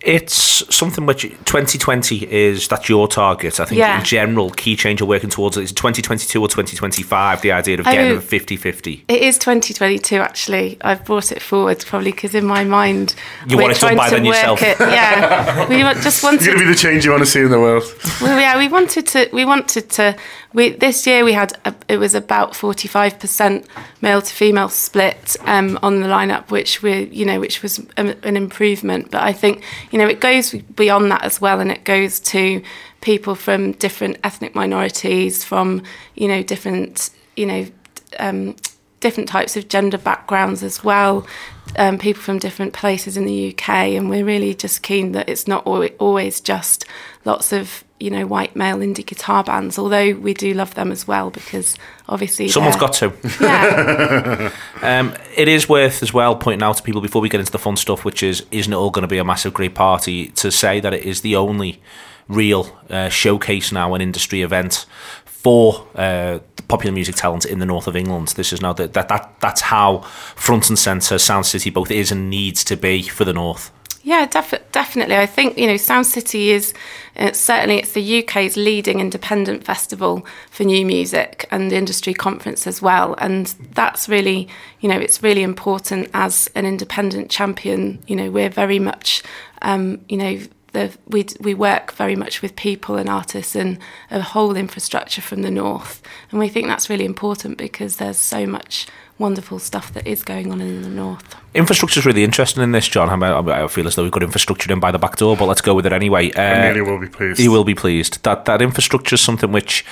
It's 0.00 0.64
something 0.74 1.06
which 1.06 1.22
2020 1.22 2.30
is 2.32 2.66
that's 2.68 2.88
your 2.88 3.06
target. 3.06 3.60
I 3.60 3.64
think 3.64 3.78
Yeah. 3.78 3.98
in 3.98 4.04
general, 4.04 4.50
Keychange 4.50 4.98
you're 5.00 5.08
working 5.08 5.30
towards 5.30 5.56
is 5.56 5.72
2022 5.72 6.40
or 6.40 6.48
2025. 6.48 7.40
The 7.42 7.52
idea 7.52 7.78
of 7.78 7.84
getting 7.84 8.12
Oh. 8.12 8.16
a 8.16 8.20
50-50. 8.20 9.04
It 9.08 9.22
is 9.22 9.38
2022 9.38 10.16
actually. 10.16 10.78
I've 10.82 11.04
brought 11.04 11.30
it 11.30 11.40
forward 11.40 11.84
probably 11.86 12.10
because 12.12 12.34
in 12.34 12.44
my 12.44 12.64
mind 12.64 13.14
You 13.46 13.56
we're 13.56 13.62
want 13.64 13.76
it 13.76 13.80
done 13.80 13.88
trying 13.90 13.96
by 13.98 14.08
to 14.08 14.14
then 14.16 14.24
work 14.24 14.34
yourself. 14.36 14.62
it. 14.62 14.76
Yeah, 14.80 15.68
we 15.68 15.78
just 16.02 16.22
wanted. 16.24 16.36
It's 16.38 16.46
going 16.46 16.58
to 16.58 16.64
be 16.64 16.70
the 16.72 16.78
change 16.78 17.04
you 17.04 17.10
want 17.12 17.22
to 17.22 17.30
see 17.30 17.40
in 17.40 17.50
the 17.50 17.60
world. 17.60 17.84
Well, 18.20 18.40
yeah, 18.40 18.58
we 18.58 18.68
wanted 18.68 19.06
to. 19.08 19.28
We 19.32 19.44
wanted 19.44 19.88
to. 19.90 20.16
We 20.54 20.70
this 20.70 21.06
year 21.06 21.24
we 21.24 21.32
had 21.32 21.52
a, 21.64 21.74
it 21.88 21.96
was 21.98 22.14
about 22.14 22.54
forty 22.56 22.86
five 22.88 23.18
percent 23.18 23.66
male 24.02 24.20
to 24.20 24.34
female 24.34 24.68
split 24.68 25.36
um, 25.46 25.78
on 25.82 26.00
the 26.00 26.06
lineup, 26.08 26.50
which 26.50 26.82
we 26.82 27.04
you 27.06 27.24
know 27.24 27.40
which 27.40 27.62
was 27.62 27.78
a, 27.96 28.14
an 28.26 28.36
improvement. 28.36 29.10
But 29.10 29.22
I 29.22 29.32
think 29.32 29.51
you 29.90 29.98
know 29.98 30.06
it 30.06 30.20
goes 30.20 30.52
beyond 30.52 31.10
that 31.10 31.24
as 31.24 31.40
well, 31.40 31.60
and 31.60 31.70
it 31.70 31.84
goes 31.84 32.20
to 32.20 32.62
people 33.00 33.34
from 33.34 33.72
different 33.72 34.18
ethnic 34.24 34.54
minorities, 34.54 35.44
from 35.44 35.82
you 36.14 36.28
know 36.28 36.42
different 36.42 37.10
you 37.36 37.46
know. 37.46 37.66
Um, 38.18 38.56
different 39.00 39.28
types 39.28 39.56
of 39.56 39.66
gender 39.66 39.98
backgrounds 39.98 40.62
as 40.62 40.84
well, 40.84 41.26
um, 41.76 41.98
people 41.98 42.22
from 42.22 42.38
different 42.38 42.72
places 42.72 43.16
in 43.16 43.24
the 43.24 43.48
UK, 43.48 43.68
and 43.68 44.08
we're 44.08 44.24
really 44.24 44.54
just 44.54 44.82
keen 44.82 45.10
that 45.10 45.28
it's 45.28 45.48
not 45.48 45.66
always 45.66 46.40
just 46.40 46.84
lots 47.24 47.52
of 47.52 47.82
you 48.02 48.10
know 48.10 48.26
white 48.26 48.56
male 48.56 48.78
indie 48.78 49.06
guitar 49.06 49.44
bands. 49.44 49.78
Although 49.78 50.14
we 50.14 50.34
do 50.34 50.52
love 50.54 50.74
them 50.74 50.90
as 50.90 51.06
well 51.06 51.30
because 51.30 51.76
obviously 52.08 52.48
Someone's 52.48 52.76
got 52.76 52.92
to. 52.94 53.12
yeah 53.40 54.50
Um, 54.82 55.14
it 55.36 55.46
is 55.48 55.68
worth 55.68 56.02
as 56.02 56.12
well 56.12 56.34
pointing 56.36 56.62
out 56.64 56.76
to 56.78 56.82
people 56.82 57.00
before 57.00 57.22
we 57.22 57.28
get 57.28 57.38
into 57.40 57.52
the 57.52 57.58
fun 57.58 57.76
stuff, 57.76 58.04
which 58.04 58.22
is 58.22 58.44
isn't 58.50 58.72
it 58.72 58.76
all 58.76 58.90
going 58.90 59.02
to 59.02 59.08
be 59.08 59.18
a 59.18 59.24
massive 59.24 59.54
great 59.54 59.74
party? 59.74 60.26
To 60.42 60.50
say 60.50 60.80
that 60.80 60.92
it 60.92 61.04
is 61.04 61.20
the 61.20 61.36
only 61.36 61.80
real 62.28 62.76
uh, 62.90 63.08
showcase 63.08 63.70
now, 63.72 63.94
an 63.94 64.00
industry 64.00 64.42
event 64.42 64.86
for 65.24 65.86
uh, 65.94 66.38
the 66.56 66.62
popular 66.68 66.92
music 66.94 67.14
talent 67.14 67.44
in 67.44 67.58
the 67.58 67.66
north 67.66 67.86
of 67.86 67.94
England. 67.96 68.28
This 68.28 68.52
is 68.52 68.60
now 68.60 68.72
that 68.74 68.92
that, 68.94 69.08
that 69.08 69.34
that's 69.40 69.60
how 69.60 69.98
front 70.36 70.68
and 70.68 70.78
centre 70.78 71.18
Sound 71.18 71.46
City 71.46 71.70
both 71.70 71.90
is 71.90 72.10
and 72.12 72.28
needs 72.30 72.64
to 72.64 72.76
be 72.76 73.02
for 73.02 73.24
the 73.24 73.32
north. 73.32 73.70
Yeah, 74.04 74.26
defi- 74.26 74.58
definitely. 74.72 75.16
I 75.16 75.26
think 75.26 75.56
you 75.56 75.66
know, 75.68 75.76
Sound 75.76 76.06
City 76.06 76.50
is 76.50 76.74
uh, 77.16 77.32
certainly 77.32 77.78
it's 77.78 77.92
the 77.92 78.22
UK's 78.22 78.56
leading 78.56 79.00
independent 79.00 79.64
festival 79.64 80.26
for 80.50 80.64
new 80.64 80.84
music 80.86 81.46
and 81.50 81.70
the 81.70 81.76
industry 81.76 82.14
conference 82.14 82.66
as 82.66 82.80
well. 82.80 83.14
And 83.18 83.46
that's 83.74 84.08
really, 84.08 84.48
you 84.80 84.88
know, 84.88 84.98
it's 84.98 85.22
really 85.22 85.42
important 85.42 86.08
as 86.14 86.48
an 86.54 86.64
independent 86.64 87.30
champion. 87.30 88.02
You 88.06 88.16
know, 88.16 88.30
we're 88.30 88.48
very 88.48 88.78
much, 88.78 89.22
um, 89.62 90.00
you 90.08 90.16
know. 90.16 90.40
The, 90.72 90.90
we 91.06 91.26
we 91.38 91.52
work 91.52 91.92
very 91.92 92.16
much 92.16 92.40
with 92.40 92.56
people 92.56 92.96
and 92.96 93.06
artists 93.06 93.54
and 93.54 93.78
a 94.10 94.22
whole 94.22 94.56
infrastructure 94.56 95.20
from 95.20 95.42
the 95.42 95.50
north, 95.50 96.00
and 96.30 96.40
we 96.40 96.48
think 96.48 96.66
that's 96.66 96.88
really 96.88 97.04
important 97.04 97.58
because 97.58 97.96
there's 97.96 98.16
so 98.16 98.46
much 98.46 98.86
wonderful 99.22 99.60
stuff 99.60 99.94
that 99.94 100.06
is 100.06 100.22
going 100.22 100.50
on 100.52 100.60
in 100.60 100.82
the 100.82 100.88
north. 100.88 101.36
Infrastructure 101.54 102.00
is 102.00 102.04
really 102.04 102.24
interesting 102.24 102.62
in 102.62 102.72
this, 102.72 102.88
John. 102.88 103.22
I, 103.22 103.64
I 103.64 103.68
feel 103.68 103.86
as 103.86 103.94
though 103.94 104.02
we've 104.02 104.12
got 104.12 104.24
infrastructure 104.24 104.70
in 104.72 104.80
by 104.80 104.90
the 104.90 104.98
back 104.98 105.16
door, 105.16 105.36
but 105.36 105.46
let's 105.46 105.60
go 105.60 105.74
with 105.74 105.86
it 105.86 105.92
anyway. 105.92 106.32
Uh, 106.32 106.42
Amelia 106.42 106.84
will 106.84 106.98
be 106.98 107.08
pleased. 107.08 107.38
You 107.38 107.52
will 107.52 107.64
be 107.64 107.74
pleased. 107.74 108.22
That 108.24 108.44
that 108.46 108.60
infrastructure 108.60 109.14
is 109.14 109.20
something 109.20 109.52
which 109.52 109.84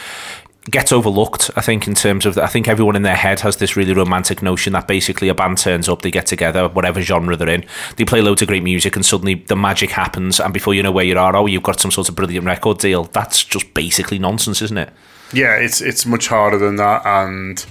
gets 0.70 0.92
overlooked. 0.92 1.50
I 1.56 1.60
think 1.60 1.86
in 1.86 1.94
terms 1.94 2.26
of 2.26 2.36
I 2.36 2.48
think 2.48 2.68
everyone 2.68 2.96
in 2.96 3.02
their 3.02 3.16
head 3.16 3.40
has 3.40 3.56
this 3.56 3.76
really 3.76 3.94
romantic 3.94 4.42
notion 4.42 4.72
that 4.72 4.88
basically 4.88 5.28
a 5.28 5.34
band 5.34 5.58
turns 5.58 5.88
up, 5.88 6.02
they 6.02 6.10
get 6.10 6.26
together, 6.26 6.68
whatever 6.68 7.00
genre 7.00 7.36
they're 7.36 7.48
in, 7.48 7.64
they 7.96 8.04
play 8.04 8.20
loads 8.20 8.42
of 8.42 8.48
great 8.48 8.64
music, 8.64 8.96
and 8.96 9.06
suddenly 9.06 9.34
the 9.34 9.56
magic 9.56 9.90
happens, 9.90 10.40
and 10.40 10.52
before 10.52 10.74
you 10.74 10.82
know 10.82 10.92
where 10.92 11.04
you 11.04 11.16
are, 11.16 11.36
oh, 11.36 11.46
you've 11.46 11.62
got 11.62 11.80
some 11.80 11.92
sort 11.92 12.08
of 12.08 12.16
brilliant 12.16 12.46
record 12.46 12.78
deal. 12.78 13.04
That's 13.04 13.44
just 13.44 13.72
basically 13.74 14.18
nonsense, 14.18 14.60
isn't 14.60 14.78
it? 14.78 14.90
Yeah, 15.32 15.56
it's 15.56 15.80
it's 15.80 16.04
much 16.04 16.26
harder 16.26 16.58
than 16.58 16.76
that, 16.76 17.06
and 17.06 17.64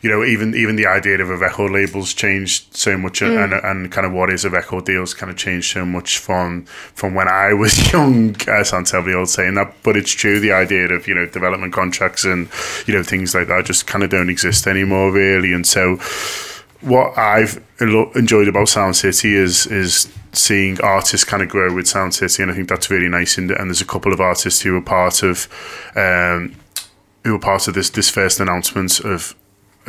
you 0.00 0.08
know, 0.08 0.24
even 0.24 0.54
even 0.54 0.76
the 0.76 0.86
idea 0.86 1.20
of 1.20 1.28
a 1.28 1.36
record 1.36 1.72
label's 1.72 2.14
changed 2.14 2.76
so 2.76 2.96
much, 2.96 3.20
and 3.20 3.52
and 3.52 3.90
kind 3.90 4.06
of 4.06 4.12
what 4.12 4.30
is 4.30 4.44
a 4.44 4.50
record 4.50 4.84
deal's 4.84 5.12
kind 5.12 5.30
of 5.30 5.36
changed 5.36 5.72
so 5.72 5.84
much 5.84 6.18
from 6.18 6.64
from 6.64 7.14
when 7.14 7.28
I 7.28 7.52
was 7.52 7.92
young. 7.92 8.36
I 8.48 8.62
sound 8.62 8.86
terribly 8.86 9.14
old 9.14 9.28
saying 9.28 9.54
that, 9.54 9.74
but 9.82 9.96
it's 9.96 10.12
true. 10.12 10.38
The 10.38 10.52
idea 10.52 10.88
of 10.92 11.08
you 11.08 11.14
know 11.14 11.26
development 11.26 11.72
contracts 11.72 12.24
and 12.24 12.48
you 12.86 12.94
know 12.94 13.02
things 13.02 13.34
like 13.34 13.48
that 13.48 13.64
just 13.64 13.86
kind 13.86 14.04
of 14.04 14.10
don't 14.10 14.30
exist 14.30 14.66
anymore, 14.66 15.12
really, 15.12 15.52
and 15.52 15.66
so. 15.66 15.98
What 16.80 17.18
I've 17.18 17.60
enjoyed 17.80 18.46
about 18.46 18.68
Sound 18.68 18.94
City 18.94 19.34
is 19.34 19.66
is 19.66 20.08
seeing 20.30 20.80
artists 20.80 21.24
kind 21.24 21.42
of 21.42 21.48
grow 21.48 21.74
with 21.74 21.88
Sound 21.88 22.14
City, 22.14 22.40
and 22.40 22.52
I 22.52 22.54
think 22.54 22.68
that's 22.68 22.88
really 22.88 23.08
nice. 23.08 23.36
And, 23.36 23.50
and 23.50 23.68
there's 23.68 23.80
a 23.80 23.84
couple 23.84 24.12
of 24.12 24.20
artists 24.20 24.60
who 24.62 24.76
are 24.76 24.80
part 24.80 25.24
of 25.24 25.48
um, 25.96 26.54
who 27.24 27.32
were 27.32 27.40
part 27.40 27.66
of 27.66 27.74
this 27.74 27.90
this 27.90 28.08
first 28.08 28.38
announcement 28.38 29.00
of 29.00 29.34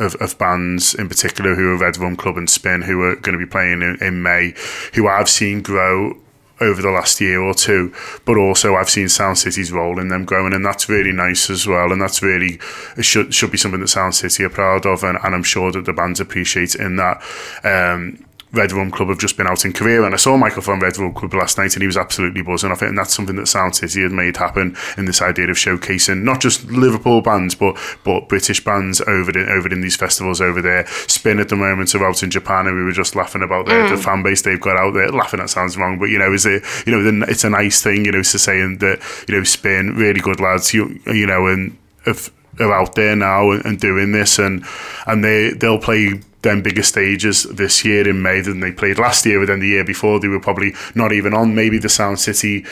of, 0.00 0.14
of 0.16 0.36
bands 0.38 0.94
in 0.94 1.08
particular 1.08 1.54
who 1.54 1.72
are 1.72 1.78
Red 1.78 1.98
Rum 1.98 2.16
Club 2.16 2.36
and 2.36 2.48
Spinn 2.48 2.82
who 2.82 3.02
are 3.02 3.16
going 3.16 3.38
to 3.38 3.44
be 3.44 3.50
playing 3.50 3.82
in, 3.82 3.96
in 4.00 4.22
May, 4.22 4.54
who 4.94 5.06
I've 5.06 5.28
seen 5.28 5.62
grow 5.62 6.16
over 6.60 6.82
the 6.82 6.90
last 6.90 7.20
year 7.20 7.40
or 7.40 7.54
two, 7.54 7.92
but 8.24 8.36
also 8.36 8.76
I've 8.76 8.90
seen 8.90 9.08
Sound 9.08 9.38
City's 9.38 9.72
role 9.72 9.98
in 9.98 10.08
them 10.08 10.24
growing, 10.24 10.52
and 10.52 10.64
that's 10.64 10.88
really 10.88 11.12
nice 11.12 11.48
as 11.48 11.66
well. 11.66 11.90
And 11.90 12.00
that's 12.00 12.22
really 12.22 12.58
should 13.00 13.34
should 13.34 13.50
be 13.50 13.58
something 13.58 13.80
that 13.80 13.88
Sound 13.88 14.14
City 14.14 14.44
are 14.44 14.50
proud 14.50 14.86
of, 14.86 15.02
and, 15.02 15.18
and 15.22 15.34
I'm 15.34 15.42
sure 15.42 15.72
that 15.72 15.86
the 15.86 15.92
bands 15.92 16.20
appreciate 16.20 16.74
in 16.74 16.96
that. 16.96 17.22
Um, 17.64 18.24
Red 18.52 18.72
Rum 18.72 18.90
Club 18.90 19.08
have 19.08 19.18
just 19.18 19.36
been 19.36 19.46
out 19.46 19.64
in 19.64 19.72
Korea, 19.72 20.02
and 20.02 20.12
I 20.14 20.16
saw 20.16 20.36
Michael 20.36 20.62
from 20.62 20.80
Red 20.80 20.98
Rum 20.98 21.14
Club 21.14 21.34
last 21.34 21.56
night, 21.56 21.74
and 21.74 21.82
he 21.82 21.86
was 21.86 21.96
absolutely 21.96 22.42
buzzing 22.42 22.72
off 22.72 22.82
it. 22.82 22.88
And 22.88 22.98
that's 22.98 23.14
something 23.14 23.36
that 23.36 23.46
Sound 23.46 23.76
City 23.76 24.02
had 24.02 24.12
made 24.12 24.36
happen 24.36 24.76
in 24.96 25.04
this 25.04 25.22
idea 25.22 25.48
of 25.48 25.56
showcasing 25.56 26.22
not 26.22 26.40
just 26.40 26.64
Liverpool 26.66 27.22
bands, 27.22 27.54
but 27.54 27.76
but 28.04 28.28
British 28.28 28.64
bands 28.64 29.00
over 29.02 29.30
in, 29.38 29.48
over 29.48 29.72
in 29.72 29.80
these 29.80 29.96
festivals 29.96 30.40
over 30.40 30.60
there. 30.60 30.86
Spinn 31.06 31.38
at 31.38 31.48
the 31.48 31.56
moment 31.56 31.94
are 31.94 32.04
out 32.04 32.22
in 32.22 32.30
Japan, 32.30 32.66
and 32.66 32.76
we 32.76 32.82
were 32.82 32.92
just 32.92 33.14
laughing 33.14 33.42
about 33.42 33.66
the, 33.66 33.72
the 33.72 33.94
mm. 33.94 34.04
fan 34.04 34.22
base 34.22 34.42
they've 34.42 34.60
got 34.60 34.76
out 34.76 34.94
there. 34.94 35.10
Laughing 35.10 35.40
that 35.40 35.50
sounds 35.50 35.76
wrong, 35.76 35.98
but 35.98 36.06
you 36.06 36.18
know, 36.18 36.32
is 36.32 36.46
it 36.46 36.64
you 36.86 36.92
know, 36.92 37.02
then 37.02 37.24
it's 37.28 37.44
a 37.44 37.50
nice 37.50 37.82
thing, 37.82 38.04
you 38.04 38.12
know, 38.12 38.22
to 38.22 38.38
saying 38.38 38.78
that 38.78 39.00
you 39.28 39.36
know, 39.36 39.44
Spinn 39.44 39.94
really 39.96 40.20
good 40.20 40.40
lads, 40.40 40.74
you 40.74 41.00
you 41.06 41.26
know, 41.26 41.46
and 41.46 41.76
have 42.04 42.32
are 42.60 42.72
out 42.72 42.94
there 42.94 43.16
now 43.16 43.50
and, 43.50 43.64
and 43.64 43.80
doing 43.80 44.12
this, 44.12 44.38
and 44.38 44.64
and 45.06 45.24
they 45.24 45.50
they'll 45.50 45.80
play 45.80 46.20
them 46.42 46.62
bigger 46.62 46.82
stages 46.82 47.44
this 47.44 47.84
year 47.84 48.08
in 48.08 48.22
May 48.22 48.40
than 48.40 48.60
they 48.60 48.72
played 48.72 48.98
last 48.98 49.26
year, 49.26 49.40
but 49.40 49.46
then 49.46 49.60
the 49.60 49.68
year 49.68 49.84
before 49.84 50.20
they 50.20 50.28
were 50.28 50.40
probably 50.40 50.72
not 50.94 51.12
even 51.12 51.34
on. 51.34 51.54
Maybe 51.54 51.78
the 51.78 51.88
Sound 51.88 52.18
City 52.18 52.64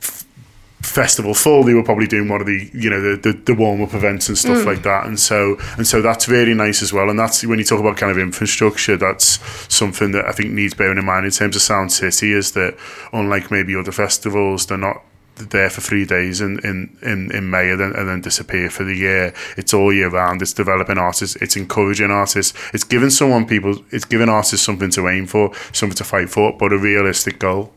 f- 0.00 0.26
festival 0.82 1.32
full 1.32 1.62
they 1.62 1.74
were 1.74 1.84
probably 1.84 2.06
doing 2.06 2.28
one 2.28 2.40
of 2.40 2.46
the 2.46 2.68
you 2.72 2.90
know 2.90 3.00
the, 3.00 3.16
the, 3.16 3.32
the 3.32 3.54
warm-up 3.54 3.94
events 3.94 4.28
and 4.28 4.36
stuff 4.36 4.58
mm. 4.58 4.66
like 4.66 4.82
that. 4.82 5.06
And 5.06 5.18
so 5.18 5.56
and 5.76 5.86
so 5.86 6.02
that's 6.02 6.28
really 6.28 6.54
nice 6.54 6.82
as 6.82 6.92
well. 6.92 7.08
And 7.08 7.18
that's 7.18 7.44
when 7.44 7.58
you 7.58 7.64
talk 7.64 7.80
about 7.80 7.96
kind 7.96 8.10
of 8.10 8.18
infrastructure 8.18 8.96
that's 8.96 9.38
something 9.72 10.10
that 10.12 10.26
I 10.26 10.32
think 10.32 10.50
needs 10.50 10.74
bearing 10.74 10.98
in 10.98 11.04
mind 11.04 11.24
in 11.24 11.32
terms 11.32 11.54
of 11.54 11.62
Sound 11.62 11.92
City 11.92 12.32
is 12.32 12.52
that 12.52 12.76
unlike 13.12 13.50
maybe 13.50 13.76
other 13.76 13.92
festivals 13.92 14.66
they're 14.66 14.78
not 14.78 15.02
there 15.36 15.70
for 15.70 15.80
three 15.80 16.04
days 16.04 16.40
in, 16.40 16.58
in, 16.60 16.96
in, 17.02 17.30
in 17.32 17.50
May 17.50 17.70
and 17.70 17.80
then, 17.80 17.92
and 17.92 18.08
then 18.08 18.20
disappear 18.20 18.70
for 18.70 18.84
the 18.84 18.94
year. 18.94 19.34
It's 19.56 19.74
all 19.74 19.92
year 19.92 20.08
round. 20.08 20.42
It's 20.42 20.52
developing 20.52 20.98
artists. 20.98 21.36
It's 21.36 21.56
encouraging 21.56 22.10
artists. 22.10 22.56
It's 22.72 22.84
giving 22.84 23.10
someone 23.10 23.46
people, 23.46 23.84
it's 23.90 24.04
giving 24.04 24.28
artists 24.28 24.64
something 24.64 24.90
to 24.90 25.08
aim 25.08 25.26
for, 25.26 25.54
something 25.72 25.96
to 25.96 26.04
fight 26.04 26.30
for, 26.30 26.56
but 26.56 26.72
a 26.72 26.78
realistic 26.78 27.38
goal. 27.38 27.72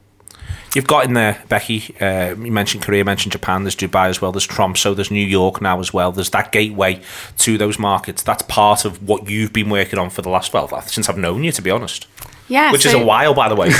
You've 0.75 0.87
got 0.87 1.05
in 1.05 1.13
there, 1.13 1.41
Becky. 1.49 1.95
Uh, 1.99 2.35
you 2.35 2.51
mentioned 2.51 2.83
Korea, 2.83 3.03
mentioned 3.03 3.31
Japan. 3.31 3.63
There's 3.63 3.75
Dubai 3.75 4.09
as 4.09 4.21
well. 4.21 4.31
There's 4.31 4.45
Tromso. 4.45 4.93
There's 4.93 5.09
New 5.09 5.25
York 5.25 5.61
now 5.61 5.79
as 5.79 5.93
well. 5.93 6.11
There's 6.11 6.29
that 6.31 6.51
gateway 6.51 7.01
to 7.39 7.57
those 7.57 7.79
markets. 7.79 8.21
That's 8.21 8.43
part 8.43 8.85
of 8.85 9.07
what 9.07 9.29
you've 9.29 9.53
been 9.53 9.69
working 9.69 9.97
on 9.97 10.09
for 10.09 10.21
the 10.21 10.29
last 10.29 10.53
well 10.53 10.67
since 10.81 11.09
I've 11.09 11.17
known 11.17 11.43
you, 11.43 11.51
to 11.53 11.61
be 11.61 11.71
honest. 11.71 12.05
Yeah, 12.49 12.71
Which 12.71 12.85
is 12.85 12.93
a 12.93 13.03
while, 13.03 13.33
by 13.33 13.49
the 13.49 13.55
way. 13.55 13.71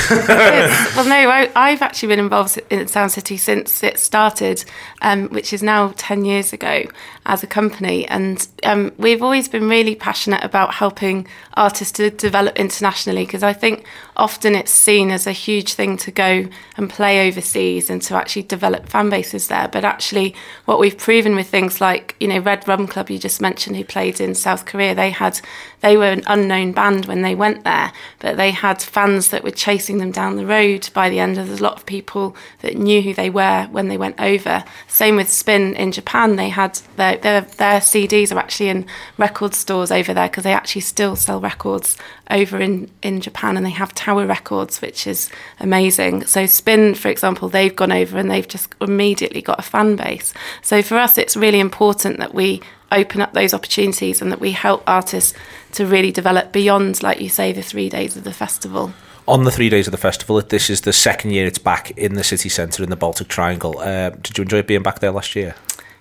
Well, 0.98 1.06
no, 1.06 1.30
I, 1.30 1.50
I've 1.54 1.80
actually 1.80 2.08
been 2.08 2.18
involved 2.18 2.60
in 2.70 2.86
Sound 2.86 3.12
City 3.12 3.36
since 3.36 3.82
it 3.82 3.98
started, 3.98 4.64
um, 5.00 5.28
which 5.28 5.52
is 5.52 5.62
now 5.62 5.92
10 5.96 6.24
years 6.24 6.52
ago 6.52 6.84
as 7.28 7.42
a 7.42 7.46
company. 7.46 8.08
And 8.08 8.48
um, 8.64 8.92
we've 8.96 9.22
always 9.22 9.48
been 9.48 9.68
really 9.68 9.94
passionate 9.94 10.42
about 10.42 10.74
helping 10.74 11.28
artists 11.54 11.92
to 11.98 12.10
develop 12.10 12.56
internationally 12.56 13.24
because 13.24 13.42
I 13.42 13.52
think 13.52 13.84
often 14.16 14.54
it's 14.54 14.72
seen 14.72 15.10
as 15.10 15.26
a 15.26 15.32
huge 15.32 15.74
thing 15.74 15.98
to 15.98 16.10
go 16.10 16.48
and 16.76 16.90
play 16.90 17.28
overseas 17.28 17.90
and 17.90 18.00
to 18.02 18.16
actually 18.16 18.42
develop 18.42 18.88
fan 18.88 19.10
bases 19.10 19.48
there. 19.48 19.68
But 19.68 19.84
actually, 19.84 20.34
what 20.64 20.78
we've 20.80 20.96
proven 20.96 21.36
with 21.36 21.48
things 21.48 21.80
like, 21.80 22.16
you 22.18 22.28
know, 22.28 22.38
Red 22.38 22.66
Rum 22.66 22.86
Club, 22.86 23.10
you 23.10 23.18
just 23.18 23.40
mentioned, 23.40 23.76
who 23.76 23.84
played 23.84 24.20
in 24.20 24.34
South 24.34 24.64
Korea, 24.64 24.94
they 24.94 25.10
had, 25.10 25.38
they 25.82 25.96
were 25.96 26.10
an 26.10 26.24
unknown 26.26 26.72
band 26.72 27.04
when 27.04 27.20
they 27.20 27.34
went 27.34 27.64
there, 27.64 27.92
but 28.20 28.38
they 28.38 28.52
had 28.52 28.80
fans 28.80 29.28
that 29.28 29.44
were 29.44 29.50
chasing 29.50 29.98
them 29.98 30.10
down 30.10 30.36
the 30.36 30.46
road 30.46 30.88
by 30.94 31.10
the 31.10 31.20
end. 31.20 31.36
There's 31.36 31.60
a 31.60 31.62
lot 31.62 31.76
of 31.76 31.84
people 31.84 32.34
that 32.62 32.78
knew 32.78 33.02
who 33.02 33.12
they 33.12 33.28
were 33.28 33.68
when 33.70 33.88
they 33.88 33.98
went 33.98 34.18
over. 34.18 34.64
Same 34.86 35.16
with 35.16 35.28
Spinn 35.28 35.74
in 35.74 35.92
Japan. 35.92 36.36
They 36.36 36.48
had 36.48 36.80
their 36.96 37.17
their, 37.22 37.42
their 37.42 37.80
CDs 37.80 38.34
are 38.34 38.38
actually 38.38 38.68
in 38.68 38.86
record 39.16 39.54
stores 39.54 39.90
over 39.90 40.14
there 40.14 40.28
because 40.28 40.44
they 40.44 40.52
actually 40.52 40.82
still 40.82 41.16
sell 41.16 41.40
records 41.40 41.96
over 42.30 42.60
in 42.60 42.90
in 43.02 43.20
Japan, 43.20 43.56
and 43.56 43.64
they 43.64 43.70
have 43.70 43.94
Tower 43.94 44.26
Records, 44.26 44.80
which 44.80 45.06
is 45.06 45.30
amazing. 45.60 46.26
So 46.26 46.46
Spinn, 46.46 46.94
for 46.94 47.08
example, 47.08 47.48
they've 47.48 47.74
gone 47.74 47.92
over 47.92 48.18
and 48.18 48.30
they've 48.30 48.46
just 48.46 48.74
immediately 48.80 49.42
got 49.42 49.58
a 49.58 49.62
fan 49.62 49.96
base. 49.96 50.34
So 50.62 50.82
for 50.82 50.96
us, 50.96 51.18
it's 51.18 51.36
really 51.36 51.60
important 51.60 52.18
that 52.18 52.34
we 52.34 52.60
open 52.90 53.20
up 53.20 53.32
those 53.32 53.52
opportunities 53.52 54.22
and 54.22 54.32
that 54.32 54.40
we 54.40 54.52
help 54.52 54.82
artists 54.86 55.34
to 55.72 55.86
really 55.86 56.10
develop 56.10 56.52
beyond, 56.52 57.02
like 57.02 57.20
you 57.20 57.28
say, 57.28 57.52
the 57.52 57.62
three 57.62 57.88
days 57.88 58.16
of 58.16 58.24
the 58.24 58.32
festival. 58.32 58.92
On 59.26 59.44
the 59.44 59.50
three 59.50 59.68
days 59.68 59.86
of 59.86 59.90
the 59.90 59.98
festival, 59.98 60.40
this 60.40 60.70
is 60.70 60.82
the 60.82 60.92
second 60.92 61.32
year 61.32 61.46
it's 61.46 61.58
back 61.58 61.90
in 61.92 62.14
the 62.14 62.24
city 62.24 62.48
centre 62.48 62.82
in 62.82 62.88
the 62.88 62.96
Baltic 62.96 63.28
Triangle. 63.28 63.78
Uh, 63.78 64.10
did 64.10 64.38
you 64.38 64.42
enjoy 64.42 64.62
being 64.62 64.82
back 64.82 65.00
there 65.00 65.10
last 65.10 65.36
year? 65.36 65.54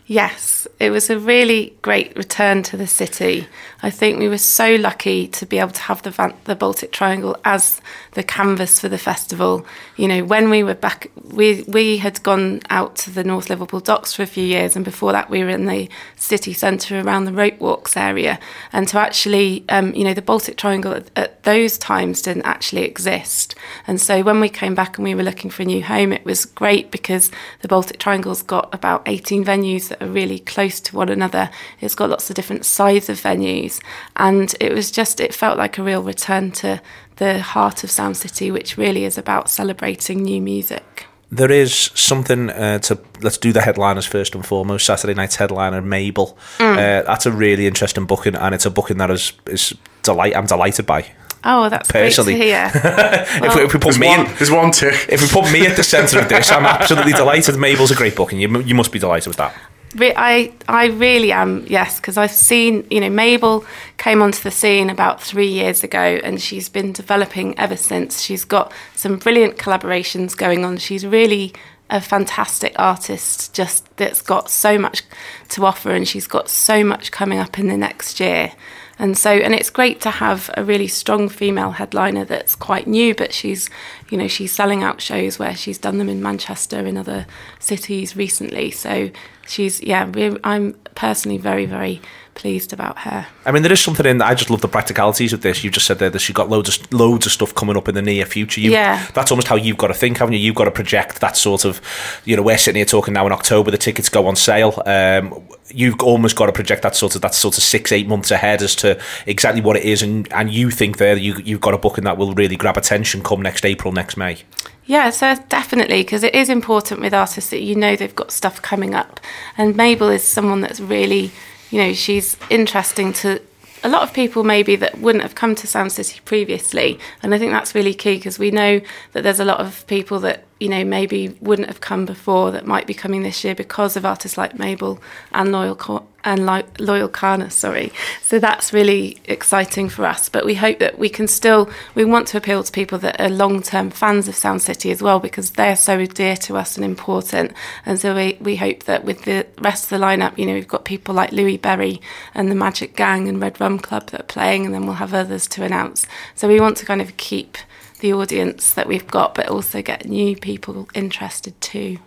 Yes, 0.05 0.57
it 0.80 0.91
was 0.91 1.09
a 1.09 1.17
really 1.17 1.75
great 1.82 2.15
return 2.15 2.61
to 2.63 2.78
the 2.78 2.88
city. 2.88 3.47
I 3.82 3.89
think 3.89 4.19
we 4.19 4.30
were 4.30 4.38
so 4.38 4.75
lucky 4.75 5.28
to 5.30 5.45
be 5.45 5.57
able 5.57 5.71
to 5.71 5.82
have 5.82 6.03
the 6.03 6.11
Van- 6.11 6.36
the 6.43 6.55
Baltic 6.55 6.91
Triangle 6.91 7.36
as 7.43 7.82
the 8.18 8.24
canvas 8.24 8.80
for 8.80 8.89
the 8.89 8.97
festival. 8.97 9.63
You 9.95 10.07
know, 10.07 10.24
when 10.24 10.49
we 10.49 10.63
were 10.63 10.74
back, 10.74 11.11
we 11.24 11.61
we 11.68 11.97
had 11.97 12.22
gone 12.24 12.61
out 12.72 12.95
to 12.97 13.11
the 13.11 13.24
North 13.24 13.47
Liverpool 13.47 13.80
docks 13.80 14.11
for 14.11 14.24
a 14.24 14.26
few 14.26 14.43
years, 14.43 14.76
and 14.76 14.84
before 14.84 15.11
that, 15.11 15.30
we 15.30 15.43
were 15.43 15.51
in 15.51 15.68
the 15.68 15.88
city 16.15 16.51
centre 16.51 16.99
around 16.99 17.26
the 17.26 17.32
Ropewalks 17.32 17.95
area. 17.95 18.39
And 18.74 18.88
to 18.88 18.97
actually, 18.97 19.65
um, 19.70 19.93
you 19.93 20.03
know, 20.03 20.15
the 20.15 20.24
Baltic 20.24 20.57
Triangle 20.57 20.93
at, 20.93 21.11
at 21.15 21.43
those 21.43 21.78
times 21.78 22.24
didn't 22.24 22.47
actually 22.47 22.86
exist. 22.86 23.53
And 23.86 24.01
so 24.01 24.24
when 24.24 24.39
we 24.39 24.49
came 24.49 24.74
back 24.74 24.97
and 24.97 25.05
we 25.05 25.13
were 25.13 25.22
looking 25.22 25.51
for 25.51 25.61
a 25.61 25.65
new 25.65 25.84
home, 25.84 26.11
it 26.11 26.26
was 26.26 26.43
great 26.43 26.89
because 26.89 27.30
the 27.61 27.68
Baltic 27.68 27.99
Triangle's 27.99 28.41
got 28.41 28.74
about 28.74 29.03
18 29.05 29.45
venues 29.45 29.89
that 29.89 30.01
are 30.01 30.07
really 30.07 30.39
close 30.39 30.80
to 30.80 30.95
one 30.95 31.09
another. 31.09 31.51
It's 31.82 31.93
got 31.93 32.09
lots 32.09 32.32
of 32.32 32.36
different 32.36 32.65
size 32.65 33.09
of 33.09 33.22
venues, 33.22 33.80
and 34.15 34.55
it 34.59 34.74
was 34.74 34.89
just 34.89 35.20
it 35.20 35.36
felt 35.36 35.59
like 35.59 35.78
a 35.78 35.84
real 35.84 36.01
return 36.01 36.49
to 36.53 36.82
the 37.18 37.39
heart 37.39 37.84
of 37.84 37.91
Sound 37.91 38.18
City, 38.18 38.51
which 38.51 38.78
really 38.78 39.05
is 39.05 39.18
about 39.18 39.49
celebrating 39.49 40.24
new 40.24 40.41
music. 40.41 41.05
There 41.30 41.51
is 41.51 41.74
something 41.93 42.49
uh, 42.49 42.80
to 42.80 42.99
let's 43.22 43.38
do 43.38 43.51
the 43.51 43.61
headliners 43.61 44.05
first 44.05 44.34
and 44.34 44.45
foremost. 44.45 44.86
Saturday 44.86 45.13
night's 45.13 45.36
headliner, 45.36 45.82
Mabel. 45.82 46.38
Uh, 46.59 47.01
that's 47.01 47.26
a 47.26 47.32
really 47.32 47.68
interesting 47.68 48.05
booking, 48.05 48.36
and 48.36 48.55
it's 48.55 48.65
a 48.65 48.72
booking 48.72 48.97
that 48.99 49.11
is 49.11 49.34
is 49.45 49.74
delight. 50.03 50.36
I'm 50.38 50.45
delighted 50.45 50.86
by. 50.86 51.05
Oh, 51.43 51.70
that's 51.70 51.91
Personally. 51.91 52.36
great 52.36 52.39
to 52.39 52.45
hear. 52.45 52.72
if, 53.45 53.55
we, 53.55 53.61
if 53.63 53.74
we 53.74 53.80
put 53.80 53.99
me 53.99 54.07
one, 54.07 54.20
in, 54.22 54.36
there's 54.36 54.51
one 54.51 54.72
tick. 54.72 55.05
if 55.07 55.22
we 55.22 55.28
put 55.28 55.51
me 55.51 55.65
at 55.65 55.78
the 55.78 55.84
centre 55.84 56.20
of 56.20 56.28
this, 56.28 56.51
I'm 56.51 56.65
absolutely 56.65 57.13
delighted. 57.13 57.55
Mabel's 57.57 57.91
a 57.91 57.95
great 57.95 58.15
booking. 58.15 58.39
You, 58.39 58.61
you 58.61 58.76
must 58.76 58.91
be 58.91 58.99
delighted 58.99 59.28
with 59.28 59.38
that. 59.38 59.55
Re- 59.96 60.14
I 60.16 60.54
I 60.68 60.88
really 60.88 61.32
am 61.32 61.66
yes 61.68 62.00
because 62.00 62.18
I've 62.18 62.32
seen 62.32 62.86
you 62.92 63.00
know 63.00 63.10
Mabel 63.10 63.66
came 63.98 64.22
onto 64.22 64.42
the 64.44 64.52
scene 64.52 64.90
about 64.90 65.22
three 65.22 65.48
years 65.48 65.84
ago 65.84 66.20
and 66.24 66.42
she's 66.42 66.70
been 66.70 66.92
developing 66.92 67.58
ever 67.58 67.78
since. 67.78 68.22
She's 68.22 68.44
got 68.44 68.72
some 68.96 69.18
brilliant 69.18 69.58
collaborations 69.58 70.36
going 70.36 70.66
on. 70.66 70.78
She's 70.78 71.06
really 71.06 71.54
a 71.90 72.02
fantastic 72.02 72.74
artist, 72.78 73.54
just 73.54 73.96
that's 73.98 74.22
got 74.22 74.50
so 74.50 74.78
much 74.78 75.04
to 75.50 75.66
offer 75.66 75.92
and 75.92 76.08
she's 76.08 76.28
got 76.28 76.50
so 76.50 76.84
much 76.84 77.12
coming 77.12 77.40
up 77.40 77.58
in 77.58 77.68
the 77.68 77.78
next 77.78 78.20
year. 78.20 78.52
And 79.00 79.18
so, 79.18 79.32
and 79.32 79.54
it's 79.54 79.70
great 79.70 80.02
to 80.02 80.10
have 80.10 80.50
a 80.56 80.64
really 80.64 80.88
strong 80.88 81.30
female 81.30 81.72
headliner 81.72 82.26
that's 82.26 82.56
quite 82.56 82.88
new, 82.88 83.14
but 83.14 83.34
she's, 83.34 83.70
you 84.10 84.18
know, 84.18 84.28
she's 84.28 84.52
selling 84.52 84.84
out 84.84 85.02
shows 85.02 85.38
where 85.38 85.56
she's 85.56 85.78
done 85.78 86.00
them 86.00 86.10
in 86.10 86.22
Manchester, 86.22 86.86
in 86.86 86.98
other 86.98 87.28
cities 87.60 88.16
recently. 88.16 88.72
So 88.72 89.12
she's, 89.48 89.82
yeah, 89.84 90.10
I'm 90.43 90.74
personally 90.95 91.38
very, 91.38 91.66
very 91.66 92.02
pleased 92.38 92.72
about 92.72 93.00
her. 93.00 93.28
I 93.46 93.52
mean, 93.52 93.64
there 93.64 93.72
is 93.74 93.82
something 93.82 94.06
in. 94.06 94.22
I 94.22 94.34
just 94.36 94.50
love 94.50 94.62
the 94.62 94.68
practicalities 94.70 95.34
of 95.34 95.42
this. 95.42 95.64
You 95.64 95.70
just 95.72 95.86
said 95.86 96.00
there 96.00 96.10
that 96.10 96.20
she's 96.20 96.36
got 96.36 96.50
loads 96.50 96.70
of 96.80 96.94
loads 96.94 97.26
of 97.26 97.32
stuff 97.34 97.54
coming 97.54 97.76
up 97.76 97.90
in 97.90 97.96
the 97.96 98.02
near 98.02 98.26
future. 98.26 98.62
You, 98.62 98.72
Yeah. 98.72 99.06
that's 99.14 99.32
almost 99.32 99.48
how 99.50 99.56
you've 99.56 99.78
got 99.78 99.88
to 99.88 99.94
think, 99.94 100.20
haven't 100.20 100.34
you? 100.34 100.40
You've 100.40 100.56
got 100.56 100.66
to 100.66 100.72
project 100.72 101.20
that 101.20 101.36
sort 101.36 101.66
of. 101.66 101.82
You 102.24 102.36
know, 102.38 102.44
we're 102.44 102.58
sitting 102.58 102.78
here 102.78 102.86
talking 102.86 103.14
now 103.14 103.26
in 103.26 103.34
October. 103.34 103.72
The 103.72 103.78
tickets 103.78 104.08
go 104.08 104.28
on 104.28 104.36
sale. 104.38 104.82
Um, 104.86 105.44
you've 105.74 106.00
almost 106.02 106.36
got 106.38 106.46
to 106.46 106.54
project 106.54 106.84
that 106.84 106.96
sort 106.96 107.16
of 107.16 107.22
that 107.24 107.34
sort 107.36 107.58
of 107.58 107.64
six 107.64 107.92
eight 107.92 108.08
months 108.08 108.32
ahead 108.32 108.62
as 108.62 108.76
to 108.78 108.98
exactly 109.26 109.62
what 109.62 109.76
it 109.76 109.84
is, 109.84 110.02
and 110.02 110.32
and 110.32 110.52
you 110.54 110.70
think 110.72 110.98
there 110.98 111.18
you 111.18 111.36
you've 111.44 111.62
got 111.62 111.74
a 111.74 111.78
booking 111.78 112.04
that 112.06 112.18
will 112.18 112.34
really 112.34 112.56
grab 112.56 112.78
attention 112.78 113.22
come 113.24 113.42
next 113.42 113.66
April, 113.66 113.92
next 113.92 114.16
May. 114.16 114.38
Yeah, 114.86 115.10
so 115.10 115.36
definitely, 115.50 116.04
because 116.04 116.24
it 116.24 116.34
is 116.34 116.48
important 116.48 117.02
with 117.02 117.14
artists 117.14 117.50
that 117.50 117.62
you 117.62 117.76
know 117.76 117.98
they've 117.98 118.16
got 118.16 118.32
stuff 118.32 118.62
coming 118.62 118.96
up. 118.96 119.20
And 119.58 119.76
Mabel 119.76 120.08
is 120.08 120.24
someone 120.24 120.62
that's 120.62 120.80
really, 120.80 121.32
you 121.72 121.82
know, 121.82 121.93
she's 121.93 122.38
interesting 122.49 123.13
to 123.13 123.41
a 123.84 123.89
lot 123.89 124.01
of 124.01 124.13
people 124.13 124.43
maybe 124.43 124.76
that 124.76 124.97
wouldn't 124.99 125.22
have 125.22 125.36
come 125.36 125.55
to 125.55 125.68
Sound 125.68 125.91
City 125.91 126.20
previously. 126.26 126.99
And 127.22 127.34
I 127.34 127.39
think 127.39 127.51
that's 127.51 127.76
really 127.76 127.93
key 127.93 128.15
because 128.15 128.39
we 128.39 128.51
know 128.51 128.82
that 129.13 129.24
there's 129.24 129.39
a 129.39 129.45
lot 129.45 129.59
of 129.59 129.86
people 129.88 130.20
that, 130.22 130.45
you 130.59 130.70
know, 130.70 130.84
maybe 130.84 131.38
wouldn't 131.41 131.68
have 131.68 131.82
come 131.82 132.05
before 132.05 132.51
that 132.51 132.65
might 132.65 132.88
be 132.88 132.93
coming 132.93 133.24
this 133.24 133.43
year 133.43 133.53
because 133.53 133.95
of 133.95 134.05
artists 134.05 134.38
like 134.38 134.57
Mabel 134.57 134.99
and 135.32 135.51
Loyle 135.51 135.76
Co- 135.76 136.07
and 136.28 136.45
Lo- 136.45 136.63
Loyle 136.78 137.07
Carner, 137.07 137.49
sorry. 137.49 137.91
So 138.21 138.38
that's 138.38 138.73
really 138.73 139.17
exciting 139.25 139.88
for 139.88 140.05
us. 140.05 140.28
But 140.28 140.45
we 140.45 140.55
hope 140.55 140.80
that 140.80 140.99
we 140.99 141.07
can 141.07 141.25
still, 141.25 141.69
we 141.95 142.03
want 142.03 142.28
to 142.28 142.38
appeal 142.38 142.63
to 142.63 142.71
people 142.71 142.97
that 142.99 143.19
are 143.21 143.30
long 143.30 143.61
term 143.61 143.89
fans 143.89 144.28
of 144.28 144.36
Sound 144.36 144.61
City 144.61 144.91
as 144.91 145.01
well 145.01 145.19
because 145.19 145.51
they're 145.51 145.78
so 145.78 146.05
dear 146.05 146.36
to 146.36 146.57
us 146.57 146.75
and 146.75 146.84
important. 146.84 147.53
And 147.86 147.97
so 147.97 148.13
we, 148.13 148.38
we 148.41 148.57
hope 148.57 148.84
that 148.84 149.05
with 149.05 149.23
the 149.23 149.47
rest 149.61 149.86
of 149.86 149.89
the 149.89 150.05
lineup, 150.05 150.38
you 150.38 150.45
know, 150.45 150.53
we've 150.53 150.67
got 150.67 150.84
people 150.84 151.15
like 151.15 151.32
Louis 151.32 151.55
Berry 151.55 152.01
and 152.36 152.51
the 152.51 152.55
Magic 152.55 152.97
Gang 152.97 153.30
and 153.30 153.41
Red 153.41 153.61
Rum 153.61 153.80
Club 153.80 154.07
that 154.09 154.19
are 154.19 154.23
playing, 154.25 154.65
and 154.65 154.75
then 154.75 154.86
we'll 154.86 154.95
have 154.95 155.13
others 155.13 155.47
to 155.47 155.63
announce. 155.63 156.05
So 156.36 156.49
we 156.49 156.59
want 156.59 156.75
to 156.78 156.86
kind 156.86 157.01
of 157.01 157.15
keep 157.15 157.57
the 158.01 158.11
audience 158.11 158.73
that 158.73 158.88
we've 158.88 159.07
got, 159.07 159.34
but 159.34 159.47
also 159.47 159.82
get 159.82 160.05
new 160.05 160.36
people 160.36 160.89
interested 160.93 161.59
too. 161.61 161.99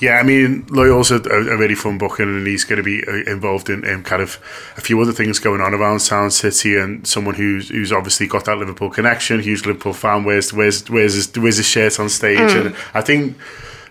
Yeah, 0.00 0.14
I 0.14 0.22
mean, 0.22 0.66
Loyle's 0.70 1.10
a, 1.10 1.16
a, 1.16 1.58
really 1.58 1.74
fun 1.74 1.98
booking, 1.98 2.24
and 2.24 2.46
he's 2.46 2.64
going 2.64 2.78
to 2.78 2.82
be 2.82 3.06
uh, 3.06 3.30
involved 3.30 3.68
in, 3.68 3.84
in 3.84 4.02
kind 4.02 4.22
of 4.22 4.38
a 4.78 4.80
few 4.80 4.98
other 4.98 5.12
things 5.12 5.38
going 5.38 5.60
on 5.60 5.74
around 5.74 6.00
Sound 6.00 6.32
City, 6.32 6.78
and 6.78 7.06
someone 7.06 7.34
who's 7.34 7.68
who's 7.68 7.92
obviously 7.92 8.26
got 8.26 8.46
that 8.46 8.56
Liverpool 8.56 8.88
connection, 8.88 9.40
huge 9.40 9.66
Liverpool 9.66 9.92
fan, 9.92 10.24
wears 10.24 10.54
wears 10.54 10.88
wears 10.88 11.14
his, 11.14 11.38
wears 11.38 11.58
his 11.58 11.66
shirt 11.66 12.00
on 12.00 12.08
stage, 12.08 12.38
and 12.38 12.74
I 12.94 13.02
think. 13.02 13.36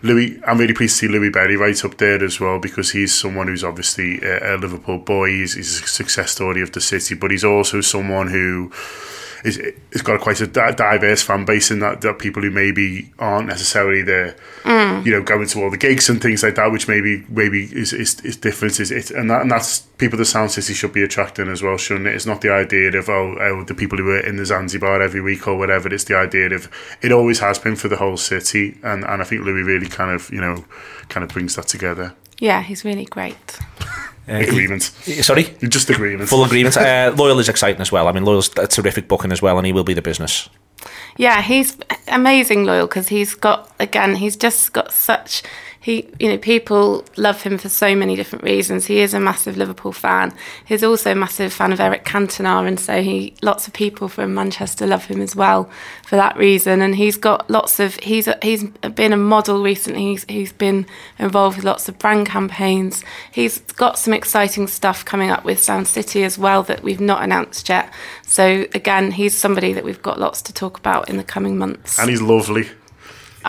Louis, 0.02 0.40
I'm 0.48 0.58
really 0.58 0.74
pleased 0.74 0.98
to 0.98 1.08
see 1.08 1.12
Louis 1.12 1.30
Berry 1.30 1.58
right 1.58 1.84
up 1.84 1.98
there 1.98 2.24
as 2.24 2.40
well 2.40 2.58
because 2.58 2.92
he's 2.92 3.14
someone 3.14 3.48
who's 3.48 3.66
obviously 3.66 4.22
a, 4.22 4.56
a 4.56 4.58
Liverpool 4.58 4.98
boy. 4.98 5.28
He's, 5.28 5.56
he's 5.56 5.82
a 5.82 5.88
success 5.88 6.32
story 6.32 6.62
of 6.62 6.72
the 6.72 6.80
city, 6.80 7.16
but 7.16 7.32
he's 7.32 7.44
also 7.44 7.82
someone 7.82 8.30
who 8.30 8.72
is 9.44 9.62
has 9.94 10.02
got 10.02 10.22
quite 10.22 10.42
a 10.42 10.48
diverse 10.48 11.22
fan 11.22 11.46
base 11.46 11.72
in 11.72 11.80
that, 11.80 12.02
that 12.02 12.20
people 12.20 12.42
who 12.42 12.52
maybe 12.52 13.12
aren't 13.20 13.48
necessarily 13.48 14.02
there, 14.02 14.36
mm. 14.64 15.06
you 15.06 15.12
know, 15.12 15.22
going 15.22 15.48
to 15.48 15.64
all 15.64 15.70
the 15.70 15.78
gigs 15.78 16.10
and 16.10 16.22
things 16.22 16.44
like 16.44 16.56
that, 16.56 16.72
which 16.72 16.88
maybe 16.88 17.24
maybe 17.30 17.64
is 17.64 17.94
is, 17.94 18.20
is 18.22 18.38
different. 18.38 18.80
Is 18.80 18.92
it 18.92 19.12
and 19.12 19.30
that 19.30 19.42
and 19.42 19.52
that's 19.52 19.80
people 19.98 20.18
the 20.18 20.26
Sound 20.26 20.52
City 20.52 20.74
should 20.74 20.94
be 20.94 21.04
attracting 21.04 21.48
as 21.48 21.62
well, 21.62 21.78
shouldn't 21.78 22.08
it? 22.08 22.16
It's 22.16 22.26
not 22.26 22.42
the 22.42 22.52
idea 22.52 22.98
of 22.98 23.10
oh, 23.10 23.38
oh 23.40 23.64
the 23.64 23.74
people 23.74 23.98
who 23.98 24.10
are 24.12 24.20
in 24.20 24.38
the 24.38 24.46
Zanzibar 24.46 25.02
every 25.02 25.22
week 25.22 25.48
or 25.48 25.58
whatever. 25.58 25.94
It's 25.94 26.06
the 26.06 26.18
idea 26.18 26.54
of 26.54 26.70
it 27.02 27.12
always 27.12 27.40
has 27.40 27.60
been 27.60 27.76
for 27.76 27.88
the 27.88 27.98
whole 27.98 28.18
city, 28.18 28.78
and 28.84 29.04
and 29.04 29.22
I 29.22 29.26
think 29.26 29.44
Louis 29.44 29.64
really 29.64 29.88
kind 29.88 30.12
of 30.12 30.30
you 30.32 30.42
know 30.42 30.66
kind 31.10 31.24
of 31.24 31.30
brings 31.30 31.56
that 31.56 31.68
together. 31.68 32.16
Yeah, 32.40 32.62
he's 32.62 32.86
really 32.86 33.06
great. 33.06 33.60
Agreement, 34.28 34.84
Sorry. 34.84 35.44
just 35.68 35.90
agreement. 35.90 36.30
Full 36.30 36.44
agreement. 36.44 36.78
Uh, 36.80 37.12
Loyle 37.18 37.40
is 37.40 37.50
exciting 37.50 37.82
as 37.82 37.92
well. 37.92 38.08
I 38.08 38.12
mean, 38.12 38.26
Loyle's 38.26 38.50
a 38.58 38.68
terrific 38.68 39.08
booking 39.08 39.32
as 39.32 39.42
well, 39.42 39.58
and 39.58 39.66
he 39.66 39.74
will 39.74 39.84
be 39.84 39.96
the 39.96 40.02
business. 40.04 40.50
Yeah, 41.18 41.42
he's 41.42 41.76
amazing 42.08 42.64
Loyle 42.64 42.86
because 42.88 43.08
he's 43.10 43.34
got 43.36 43.72
again, 43.80 44.16
he's 44.16 44.36
just 44.38 44.72
got 44.72 44.92
such 44.94 45.44
he 45.82 46.10
you 46.20 46.28
know 46.28 46.38
people 46.38 47.06
love 47.16 47.42
him 47.42 47.58
for 47.58 47.70
so 47.70 47.96
many 47.96 48.16
different 48.16 48.44
reasons. 48.44 48.86
He 48.86 49.00
is 49.00 49.14
a 49.14 49.20
massive 49.20 49.58
Liverpool 49.58 49.94
fan. 49.94 50.34
He's 50.66 50.84
also 50.84 51.12
a 51.12 51.16
massive 51.16 51.54
fan 51.54 51.72
of 51.72 51.80
Eric 51.80 52.04
Cantona, 52.06 52.68
and 52.68 52.80
so 52.80 53.02
he 53.02 53.34
lots 53.42 53.68
of 53.68 53.74
people 53.74 54.10
from 54.10 54.34
Manchester 54.34 54.86
love 54.86 55.06
him 55.06 55.22
as 55.22 55.36
well 55.36 55.70
for 56.06 56.16
that 56.18 56.38
reason. 56.38 56.82
And 56.82 56.96
he's 56.96 57.18
got 57.18 57.50
lots 57.50 57.80
of 57.80 57.96
he's 57.98 58.28
he's 58.42 58.66
been 58.94 59.14
a 59.14 59.18
model 59.18 59.64
recently. 59.64 60.12
He's 60.12 60.26
he's 60.26 60.52
been 60.52 60.86
involved 61.18 61.56
with 61.56 61.66
lots 61.66 61.88
of 61.88 61.98
brand 61.98 62.28
campaigns. 62.28 63.04
He's 63.32 63.60
got 63.60 63.98
some 63.98 64.14
exciting 64.14 64.68
stuff 64.68 65.06
coming 65.06 65.30
up 65.30 65.46
with 65.46 65.60
Sound 65.60 65.88
City 65.88 66.24
as 66.24 66.38
well 66.38 66.62
that 66.64 66.84
we've 66.84 67.02
not 67.02 67.24
announced 67.24 67.70
yet. 67.70 67.94
So 68.24 68.66
again, 68.74 69.12
he's 69.12 69.36
somebody 69.36 69.74
that 69.74 69.84
we've 69.86 70.02
got 70.02 70.20
lots 70.20 70.42
to 70.44 70.54
talk 70.54 70.78
about 70.78 71.10
in 71.10 71.18
the 71.18 71.24
coming 71.24 71.58
months. 71.58 71.98
and 72.00 72.10
he's 72.10 72.22
lovely. 72.22 72.68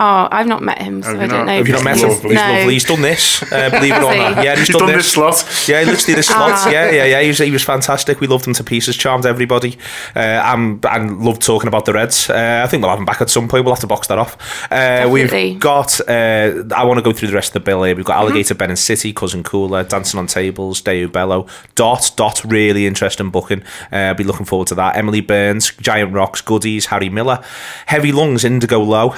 Oh, 0.02 0.28
I've 0.30 0.46
not 0.46 0.62
met 0.62 0.80
him, 0.80 1.02
so 1.02 1.10
I 1.10 1.12
don't 1.26 1.28
not? 1.28 1.44
know. 1.46 1.56
Have 1.58 1.68
you 1.68 1.74
not 1.74 1.84
met 1.84 1.98
him. 1.98 2.08
Lovely. 2.08 2.30
He's 2.30 2.38
No. 2.38 2.52
lovely. 2.52 2.72
He's 2.72 2.84
done 2.84 3.02
this. 3.02 3.42
Uh, 3.52 3.68
believe 3.68 3.92
it 3.92 3.98
or 3.98 4.00
not. 4.16 4.42
Yeah, 4.44 4.56
he's, 4.56 4.68
He's 4.68 4.76
done 4.76 4.86
this 4.88 5.12
slot. 5.12 5.66
Yeah, 5.68 5.80
he 5.80 5.90
literally 5.90 6.14
the 6.14 6.22
slots. 6.22 6.62
Ah. 6.64 6.70
Yeah, 6.70 6.90
yeah, 6.90 7.04
yeah. 7.04 7.20
He 7.20 7.28
was, 7.28 7.38
he 7.38 7.50
was 7.50 7.62
fantastic. 7.62 8.18
We 8.18 8.26
loved 8.26 8.46
him 8.46 8.54
to 8.54 8.64
pieces. 8.64 8.96
Charmed 8.96 9.26
everybody. 9.26 9.76
Uh, 10.16 10.20
and, 10.20 10.82
and 10.86 11.20
loved 11.22 11.42
talking 11.42 11.68
about 11.68 11.84
the 11.84 11.92
Reds. 11.92 12.30
Uh, 12.30 12.62
I 12.64 12.66
think 12.68 12.82
we'll 12.82 12.88
have 12.90 12.98
him 12.98 13.04
back 13.04 13.20
at 13.20 13.28
some 13.28 13.46
point. 13.46 13.64
We'll 13.66 13.74
have 13.74 13.80
to 13.82 13.86
box 13.86 14.06
that 14.06 14.16
off. 14.18 14.38
Uh, 14.72 15.06
we've 15.10 15.60
got. 15.60 16.00
Uh, 16.08 16.64
I 16.74 16.84
want 16.84 16.96
to 16.96 17.02
go 17.02 17.12
through 17.12 17.28
the 17.28 17.34
rest 17.34 17.50
of 17.50 17.54
the 17.54 17.60
bill 17.60 17.82
here. 17.82 17.94
We've 17.94 18.04
got 18.04 18.20
Mm-hmm. 18.20 18.28
Alligator 18.32 18.54
Ben 18.54 18.70
and 18.70 18.78
City, 18.78 19.12
Cousin 19.12 19.42
Kula, 19.42 19.88
Dancing 19.88 20.18
on 20.18 20.26
Tables, 20.26 20.80
Deu 20.82 21.10
Bello, 21.12 21.46
Dot, 21.74 22.10
Dot. 22.16 22.42
Really 22.44 22.86
interesting 22.86 23.30
booking. 23.30 23.62
Uh, 23.92 23.96
I'll 23.96 24.14
be 24.14 24.24
looking 24.24 24.46
forward 24.46 24.68
to 24.68 24.74
that. 24.76 24.96
Emily 24.96 25.20
Burns, 25.20 25.70
Giant 25.80 26.12
Rocks, 26.14 26.40
Goodies, 26.40 26.86
Harry 26.86 27.08
Miller, 27.10 27.42
Heavy 27.86 28.12
Lungs, 28.12 28.44
Indigo 28.44 28.80
Low, 28.80 29.10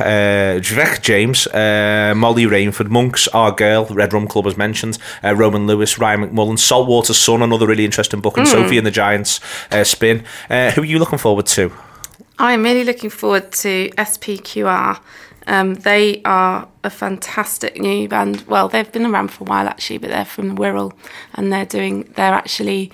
uh, 0.78 0.96
James, 1.00 1.46
uh, 1.48 2.14
Molly 2.16 2.44
Rainford, 2.44 2.88
Monks, 2.88 3.28
Our 3.28 3.52
Girl, 3.52 3.86
Red 3.86 4.12
Rum 4.12 4.26
Club 4.26 4.46
as 4.46 4.56
mentioned, 4.56 4.98
uh, 5.22 5.34
Roman 5.34 5.66
Lewis, 5.66 5.98
Ryan 5.98 6.28
McMullen, 6.28 6.58
Saltwater 6.58 7.14
Sun, 7.14 7.42
another 7.42 7.66
really 7.66 7.84
interesting 7.84 8.20
book, 8.20 8.36
and 8.36 8.46
Sophie 8.46 8.78
and 8.78 8.86
the 8.86 8.90
Giants 8.90 9.40
uh, 9.70 9.84
Spinn. 9.84 10.24
Uh, 10.48 10.70
who 10.72 10.82
are 10.82 10.86
you 10.86 10.98
looking 10.98 11.18
forward 11.18 11.46
to? 11.46 11.72
I'm 12.38 12.62
really 12.62 12.84
looking 12.84 13.10
forward 13.10 13.52
to 13.52 13.90
SPQR. 13.90 15.00
Um, 15.46 15.74
they 15.74 16.22
are 16.24 16.68
a 16.84 16.90
fantastic 16.90 17.80
new 17.80 18.08
band. 18.08 18.44
Well, 18.46 18.68
they've 18.68 18.90
been 18.90 19.06
around 19.06 19.28
for 19.28 19.44
a 19.44 19.46
while 19.46 19.66
actually, 19.66 19.98
but 19.98 20.10
they're 20.10 20.24
from 20.24 20.56
Wirral, 20.56 20.92
and 21.34 21.52
they're 21.52 21.66
doing. 21.66 22.12
They're 22.16 22.34
actually 22.34 22.92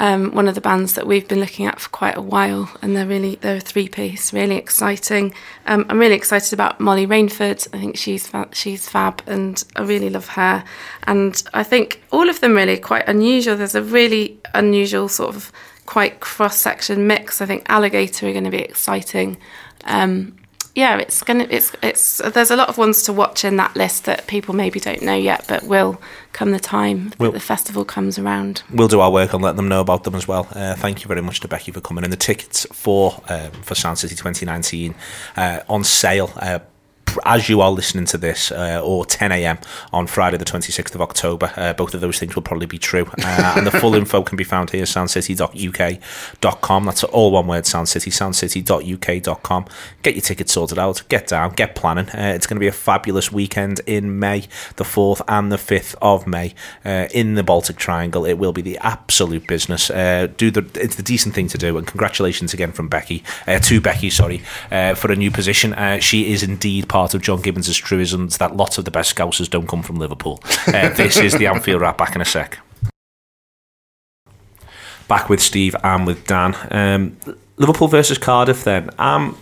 um, 0.00 0.34
one 0.34 0.48
of 0.48 0.54
the 0.54 0.62
bands 0.62 0.94
that 0.94 1.06
we've 1.06 1.28
been 1.28 1.40
looking 1.40 1.66
at 1.66 1.78
for 1.78 1.90
quite 1.90 2.16
a 2.16 2.22
while, 2.22 2.70
and 2.80 2.96
they're 2.96 3.06
really 3.06 3.36
they're 3.36 3.56
a 3.56 3.60
three 3.60 3.86
piece, 3.86 4.32
really 4.32 4.56
exciting. 4.56 5.34
Um, 5.66 5.84
I'm 5.90 5.98
really 5.98 6.14
excited 6.14 6.54
about 6.54 6.80
Molly 6.80 7.06
Rainford. 7.06 7.68
I 7.74 7.78
think 7.78 7.98
she's 7.98 8.26
fa- 8.26 8.48
she's 8.52 8.88
fab, 8.88 9.22
and 9.26 9.62
I 9.76 9.82
really 9.82 10.08
love 10.08 10.28
her. 10.28 10.64
And 11.02 11.40
I 11.52 11.62
think 11.62 12.02
all 12.10 12.30
of 12.30 12.40
them 12.40 12.54
really 12.54 12.78
quite 12.78 13.06
unusual. 13.08 13.56
There's 13.56 13.74
a 13.74 13.82
really 13.82 14.40
unusual 14.54 15.08
sort 15.10 15.36
of 15.36 15.52
quite 15.84 16.20
cross 16.20 16.56
section 16.56 17.06
mix. 17.06 17.42
I 17.42 17.46
think 17.46 17.66
Alligator 17.68 18.26
are 18.26 18.32
going 18.32 18.44
to 18.44 18.50
be 18.50 18.62
exciting. 18.62 19.36
Um, 19.84 20.34
yeah, 20.80 20.96
it's 20.96 21.22
gonna 21.22 21.46
it's 21.50 21.72
it's 21.82 22.22
there's 22.32 22.50
a 22.50 22.56
lot 22.56 22.70
of 22.70 22.78
ones 22.78 23.02
to 23.02 23.12
watch 23.12 23.44
in 23.44 23.56
that 23.56 23.76
list 23.76 24.06
that 24.06 24.26
people 24.26 24.54
maybe 24.54 24.80
don't 24.80 25.02
know 25.02 25.14
yet, 25.14 25.44
but 25.46 25.62
will 25.64 26.00
come 26.32 26.52
the 26.52 26.58
time 26.58 27.12
Will. 27.18 27.30
that 27.30 27.38
the 27.38 27.44
festival 27.44 27.84
comes 27.84 28.18
around. 28.18 28.62
We'll 28.72 28.88
do 28.88 29.00
our 29.00 29.10
work 29.10 29.34
and 29.34 29.42
let 29.42 29.56
them 29.56 29.68
know 29.68 29.82
about 29.82 30.04
them 30.04 30.14
as 30.14 30.26
well. 30.26 30.48
Uh, 30.52 30.74
thank 30.74 31.02
you 31.02 31.08
very 31.08 31.20
much 31.20 31.40
to 31.40 31.48
Becky 31.48 31.70
for 31.70 31.82
coming. 31.82 32.02
And 32.02 32.12
the 32.12 32.16
tickets 32.16 32.66
for 32.72 33.22
um, 33.28 33.50
for 33.62 33.74
Sound 33.74 33.98
City 33.98 34.14
2019 34.14 34.94
uh, 35.36 35.60
on 35.68 35.84
sale. 35.84 36.32
Uh, 36.36 36.60
as 37.24 37.48
you 37.48 37.60
are 37.60 37.70
listening 37.70 38.04
to 38.06 38.18
this, 38.18 38.52
uh, 38.52 38.80
or 38.84 39.04
10 39.04 39.32
a.m. 39.32 39.58
on 39.92 40.06
Friday, 40.06 40.36
the 40.36 40.44
26th 40.44 40.94
of 40.94 41.00
October, 41.00 41.52
uh, 41.56 41.72
both 41.72 41.94
of 41.94 42.00
those 42.00 42.18
things 42.18 42.34
will 42.34 42.42
probably 42.42 42.66
be 42.66 42.78
true. 42.78 43.06
Uh, 43.22 43.54
and 43.56 43.66
the 43.66 43.70
full 43.70 43.94
info 43.94 44.22
can 44.22 44.36
be 44.36 44.44
found 44.44 44.70
here, 44.70 44.84
soundcity.uk.com. 44.84 46.84
That's 46.84 47.04
all 47.04 47.32
one 47.32 47.46
word, 47.46 47.64
Soundcity, 47.64 48.12
soundcity.uk.com. 48.12 49.66
Get 50.02 50.14
your 50.14 50.22
tickets 50.22 50.52
sorted 50.52 50.78
out, 50.78 51.02
get 51.08 51.28
down, 51.28 51.52
get 51.52 51.74
planning. 51.74 52.08
Uh, 52.10 52.32
it's 52.34 52.46
going 52.46 52.56
to 52.56 52.60
be 52.60 52.66
a 52.66 52.72
fabulous 52.72 53.32
weekend 53.32 53.80
in 53.86 54.18
May, 54.18 54.40
the 54.76 54.84
4th 54.84 55.22
and 55.28 55.50
the 55.50 55.56
5th 55.56 55.94
of 56.02 56.26
May, 56.26 56.54
uh, 56.84 57.08
in 57.12 57.34
the 57.34 57.42
Baltic 57.42 57.76
Triangle. 57.76 58.24
It 58.24 58.34
will 58.34 58.52
be 58.52 58.62
the 58.62 58.78
absolute 58.78 59.46
business. 59.46 59.90
Uh, 59.90 60.28
do 60.36 60.50
the 60.50 60.68
It's 60.74 60.96
the 60.96 61.02
decent 61.02 61.34
thing 61.34 61.48
to 61.48 61.58
do, 61.58 61.78
and 61.78 61.86
congratulations 61.86 62.54
again 62.54 62.72
from 62.72 62.88
Becky, 62.88 63.22
uh, 63.46 63.58
to 63.60 63.80
Becky, 63.80 64.10
sorry, 64.10 64.42
uh, 64.70 64.94
for 64.94 65.10
a 65.10 65.16
new 65.16 65.30
position. 65.30 65.74
Uh, 65.74 65.98
she 65.98 66.32
is 66.32 66.42
indeed 66.42 66.88
part 66.88 66.99
of 67.14 67.22
John 67.22 67.40
Gibbons' 67.40 67.76
truisms 67.76 68.38
that 68.38 68.56
lots 68.56 68.78
of 68.78 68.84
the 68.84 68.90
best 68.90 69.14
scousers 69.14 69.48
don't 69.48 69.66
come 69.66 69.82
from 69.82 69.96
Liverpool. 69.96 70.40
Uh, 70.66 70.88
this 70.90 71.16
is 71.16 71.32
the 71.34 71.46
Anfield 71.46 71.80
Wrap, 71.80 71.98
back 71.98 72.14
in 72.14 72.20
a 72.20 72.24
sec 72.24 72.58
back 75.10 75.28
with 75.28 75.42
Steve 75.42 75.74
and 75.82 76.06
with 76.06 76.24
Dan. 76.26 76.56
Um, 76.70 77.16
Liverpool 77.56 77.88
versus 77.88 78.16
Cardiff. 78.16 78.64
Then 78.64 78.88
um, 78.98 79.36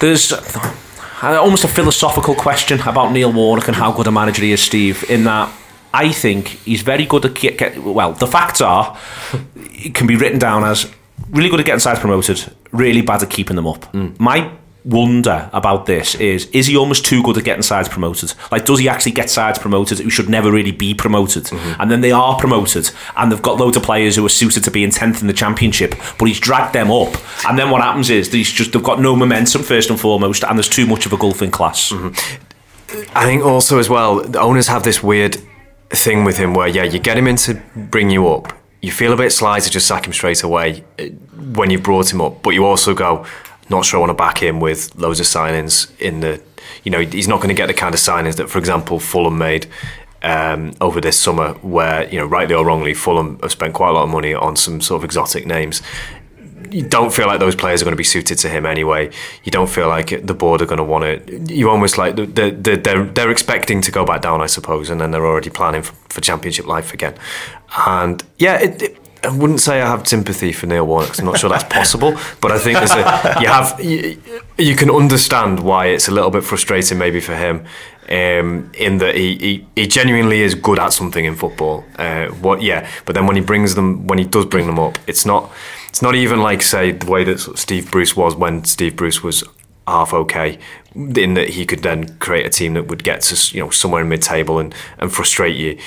there's 0.00 0.32
almost 1.22 1.64
a 1.64 1.68
philosophical 1.68 2.34
question 2.34 2.80
about 2.80 3.12
Neil 3.12 3.32
Warnock 3.32 3.68
and 3.68 3.76
how 3.76 3.92
good 3.92 4.08
a 4.08 4.10
manager 4.10 4.42
he 4.42 4.52
is, 4.52 4.60
Steve. 4.60 5.08
In 5.08 5.24
that. 5.24 5.56
I 5.92 6.12
think 6.12 6.46
he's 6.46 6.82
very 6.82 7.04
good 7.04 7.24
at 7.24 7.34
get, 7.34 7.58
get 7.58 7.76
well. 7.78 8.12
The 8.12 8.28
facts 8.28 8.60
are, 8.60 8.96
it 9.56 9.92
can 9.92 10.06
be 10.06 10.14
written 10.14 10.38
down 10.38 10.62
as 10.62 10.88
really 11.30 11.48
good 11.48 11.58
at 11.58 11.66
getting 11.66 11.80
sides 11.80 11.98
promoted, 11.98 12.54
really 12.70 13.02
bad 13.02 13.24
at 13.24 13.30
keeping 13.30 13.56
them 13.56 13.66
up. 13.66 13.92
My 14.20 14.52
wonder 14.84 15.50
about 15.52 15.86
this 15.86 16.14
is 16.14 16.46
is 16.46 16.66
he 16.66 16.76
almost 16.76 17.04
too 17.04 17.22
good 17.22 17.36
at 17.38 17.44
getting 17.44 17.62
sides 17.62 17.88
promoted? 17.88 18.34
Like 18.50 18.64
does 18.64 18.78
he 18.78 18.88
actually 18.88 19.12
get 19.12 19.30
sides 19.30 19.58
promoted 19.58 19.98
who 19.98 20.10
should 20.10 20.28
never 20.28 20.50
really 20.50 20.72
be 20.72 20.94
promoted? 20.94 21.50
And 21.52 21.90
then 21.90 22.00
they 22.00 22.12
are 22.12 22.38
promoted 22.38 22.90
and 23.16 23.30
they've 23.30 23.42
got 23.42 23.58
loads 23.58 23.76
of 23.76 23.82
players 23.82 24.16
who 24.16 24.24
are 24.24 24.30
suited 24.30 24.64
to 24.64 24.70
being 24.70 24.90
10th 24.90 25.20
in 25.20 25.26
the 25.26 25.32
championship 25.32 25.94
but 26.18 26.26
he's 26.26 26.40
dragged 26.40 26.74
them 26.74 26.90
up. 26.90 27.14
And 27.46 27.58
then 27.58 27.70
what 27.70 27.82
happens 27.82 28.10
is 28.10 28.32
he's 28.32 28.50
just 28.50 28.72
they've 28.72 28.82
got 28.82 29.00
no 29.00 29.16
momentum 29.16 29.62
first 29.62 29.90
and 29.90 30.00
foremost 30.00 30.44
and 30.44 30.58
there's 30.58 30.68
too 30.68 30.86
much 30.86 31.06
of 31.06 31.12
a 31.12 31.16
gulf 31.16 31.42
in 31.42 31.50
class 31.50 31.92
I 33.14 33.24
think 33.24 33.44
also 33.44 33.78
as 33.78 33.88
well, 33.88 34.22
the 34.22 34.40
owners 34.40 34.66
have 34.68 34.82
this 34.82 35.02
weird 35.02 35.36
thing 35.90 36.24
with 36.24 36.38
him 36.38 36.54
where 36.54 36.68
yeah, 36.68 36.84
you 36.84 36.98
get 36.98 37.16
him 37.16 37.26
in 37.26 37.36
to 37.36 37.60
bring 37.76 38.10
you 38.10 38.28
up. 38.28 38.52
You 38.80 38.90
feel 38.90 39.12
a 39.12 39.16
bit 39.16 39.30
sly 39.30 39.60
to 39.60 39.70
just 39.70 39.86
sack 39.86 40.06
him 40.06 40.12
straight 40.12 40.42
away 40.42 40.84
uh, 40.98 41.04
when 41.54 41.70
you've 41.70 41.82
brought 41.82 42.12
him 42.12 42.20
up, 42.20 42.42
but 42.42 42.50
you 42.50 42.64
also 42.64 42.94
go, 42.94 43.26
not 43.70 43.84
sure 43.84 43.98
I 43.98 44.00
want 44.00 44.10
to 44.10 44.14
back 44.14 44.42
him 44.42 44.60
with 44.60 44.94
loads 44.96 45.20
of 45.20 45.26
signings 45.26 45.90
in 46.00 46.20
the. 46.20 46.42
You 46.84 46.90
know, 46.90 47.00
he's 47.00 47.28
not 47.28 47.38
going 47.38 47.48
to 47.48 47.54
get 47.54 47.66
the 47.66 47.74
kind 47.74 47.94
of 47.94 48.00
signings 48.00 48.36
that, 48.36 48.48
for 48.48 48.58
example, 48.58 49.00
Fulham 49.00 49.36
made 49.36 49.66
um, 50.22 50.72
over 50.80 51.00
this 51.00 51.18
summer, 51.18 51.52
where 51.54 52.08
you 52.08 52.18
know, 52.18 52.26
rightly 52.26 52.54
or 52.54 52.64
wrongly, 52.64 52.94
Fulham 52.94 53.38
have 53.40 53.52
spent 53.52 53.74
quite 53.74 53.90
a 53.90 53.92
lot 53.92 54.04
of 54.04 54.10
money 54.10 54.32
on 54.32 54.56
some 54.56 54.80
sort 54.80 55.00
of 55.00 55.04
exotic 55.04 55.46
names 55.46 55.82
you 56.70 56.82
don't 56.82 57.12
feel 57.12 57.26
like 57.26 57.40
those 57.40 57.54
players 57.54 57.82
are 57.82 57.84
going 57.84 57.92
to 57.92 57.98
be 57.98 58.04
suited 58.04 58.38
to 58.38 58.48
him 58.48 58.66
anyway. 58.66 59.10
You 59.44 59.50
don't 59.50 59.68
feel 59.68 59.88
like 59.88 60.26
the 60.26 60.34
board 60.34 60.62
are 60.62 60.66
going 60.66 60.78
to 60.78 60.84
want 60.84 61.04
it. 61.04 61.50
You 61.50 61.70
almost 61.70 61.98
like 61.98 62.16
they're, 62.16 62.50
they're, 62.50 63.04
they're, 63.04 63.30
expecting 63.30 63.80
to 63.82 63.90
go 63.90 64.04
back 64.04 64.22
down, 64.22 64.40
I 64.40 64.46
suppose, 64.46 64.90
and 64.90 65.00
then 65.00 65.10
they're 65.10 65.26
already 65.26 65.50
planning 65.50 65.82
for, 65.82 65.94
for 66.08 66.20
championship 66.20 66.66
life 66.66 66.92
again. 66.92 67.14
And 67.86 68.22
yeah, 68.38 68.60
it, 68.60 68.82
it, 68.82 68.99
I 69.22 69.36
wouldn't 69.36 69.60
say 69.60 69.80
I 69.80 69.86
have 69.86 70.08
sympathy 70.08 70.52
for 70.52 70.66
Neil 70.66 70.86
Warnock. 70.86 71.18
I'm 71.18 71.26
not 71.26 71.38
sure 71.38 71.50
that's 71.50 71.64
possible, 71.64 72.16
but 72.40 72.52
I 72.52 72.58
think 72.58 72.78
there's 72.78 72.92
a, 72.92 73.36
you 73.40 73.48
have 73.48 73.78
you, 73.80 74.20
you 74.58 74.76
can 74.76 74.90
understand 74.90 75.60
why 75.60 75.86
it's 75.86 76.08
a 76.08 76.10
little 76.10 76.30
bit 76.30 76.44
frustrating 76.44 76.98
maybe 76.98 77.20
for 77.20 77.34
him. 77.34 77.66
Um, 78.08 78.72
in 78.76 78.98
that 78.98 79.14
he, 79.14 79.36
he, 79.36 79.66
he 79.76 79.86
genuinely 79.86 80.40
is 80.40 80.56
good 80.56 80.80
at 80.80 80.92
something 80.92 81.24
in 81.24 81.36
football. 81.36 81.84
Uh, 81.96 82.26
what 82.26 82.60
yeah, 82.60 82.90
but 83.04 83.14
then 83.14 83.26
when 83.26 83.36
he 83.36 83.42
brings 83.42 83.76
them, 83.76 84.08
when 84.08 84.18
he 84.18 84.24
does 84.24 84.46
bring 84.46 84.66
them 84.66 84.80
up, 84.80 84.98
it's 85.06 85.24
not 85.24 85.52
it's 85.88 86.02
not 86.02 86.16
even 86.16 86.40
like 86.40 86.62
say 86.62 86.90
the 86.90 87.06
way 87.08 87.22
that 87.22 87.38
Steve 87.38 87.90
Bruce 87.90 88.16
was 88.16 88.34
when 88.34 88.64
Steve 88.64 88.96
Bruce 88.96 89.22
was 89.22 89.44
half 89.86 90.12
okay 90.12 90.58
in 90.94 91.34
that 91.34 91.50
he 91.50 91.64
could 91.64 91.80
then 91.80 92.08
create 92.18 92.46
a 92.46 92.50
team 92.50 92.74
that 92.74 92.86
would 92.88 93.04
get 93.04 93.22
to 93.22 93.56
you 93.56 93.62
know 93.62 93.70
somewhere 93.70 94.02
in 94.02 94.08
mid-table 94.08 94.58
and, 94.58 94.74
and 94.98 95.12
frustrate 95.12 95.56
you 95.56 95.78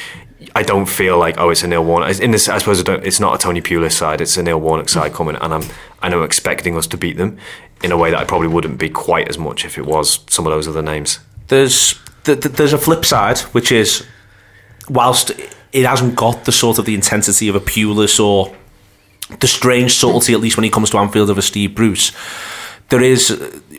I 0.55 0.63
don't 0.63 0.87
feel 0.87 1.17
like 1.17 1.37
oh 1.37 1.49
it's 1.49 1.63
a 1.63 1.67
Neil 1.67 1.83
Warnock 1.83 2.19
in 2.19 2.31
this 2.31 2.47
I 2.47 2.57
suppose 2.57 2.79
I 2.79 2.83
don't, 2.83 3.05
it's 3.05 3.19
not 3.19 3.35
a 3.35 3.37
Tony 3.37 3.61
Pulis 3.61 3.93
side 3.93 4.21
it's 4.21 4.37
a 4.37 4.43
Neil 4.43 4.59
Warnock 4.59 4.89
side 4.89 5.11
mm. 5.11 5.15
coming 5.15 5.35
and 5.35 5.53
I'm 5.53 5.63
and 6.01 6.13
I'm 6.13 6.23
expecting 6.23 6.77
us 6.77 6.87
to 6.87 6.97
beat 6.97 7.17
them 7.17 7.37
in 7.83 7.91
a 7.91 7.97
way 7.97 8.11
that 8.11 8.19
I 8.19 8.23
probably 8.23 8.47
wouldn't 8.47 8.79
be 8.79 8.89
quite 8.89 9.27
as 9.29 9.37
much 9.37 9.65
if 9.65 9.77
it 9.77 9.85
was 9.85 10.19
some 10.27 10.45
of 10.45 10.51
those 10.51 10.67
other 10.67 10.81
names 10.81 11.19
there's 11.47 11.99
th- 12.23 12.41
th- 12.41 12.55
there's 12.55 12.73
a 12.73 12.77
flip 12.77 13.05
side, 13.05 13.39
which 13.39 13.71
is 13.71 14.05
whilst 14.89 15.31
it 15.71 15.85
hasn't 15.85 16.15
got 16.15 16.45
the 16.45 16.51
sort 16.51 16.79
of 16.79 16.85
the 16.85 16.95
intensity 16.95 17.47
of 17.47 17.55
a 17.55 17.59
Pulis 17.59 18.23
or 18.23 18.55
the 19.39 19.47
strange 19.47 19.93
subtlety, 19.93 20.33
at 20.33 20.39
least 20.39 20.57
when 20.57 20.63
he 20.63 20.69
comes 20.69 20.89
to 20.91 20.97
Anfield, 20.97 21.29
of 21.29 21.37
a 21.37 21.41
Steve 21.41 21.75
Bruce. 21.75 22.11
There 22.89 23.01
is 23.01 23.29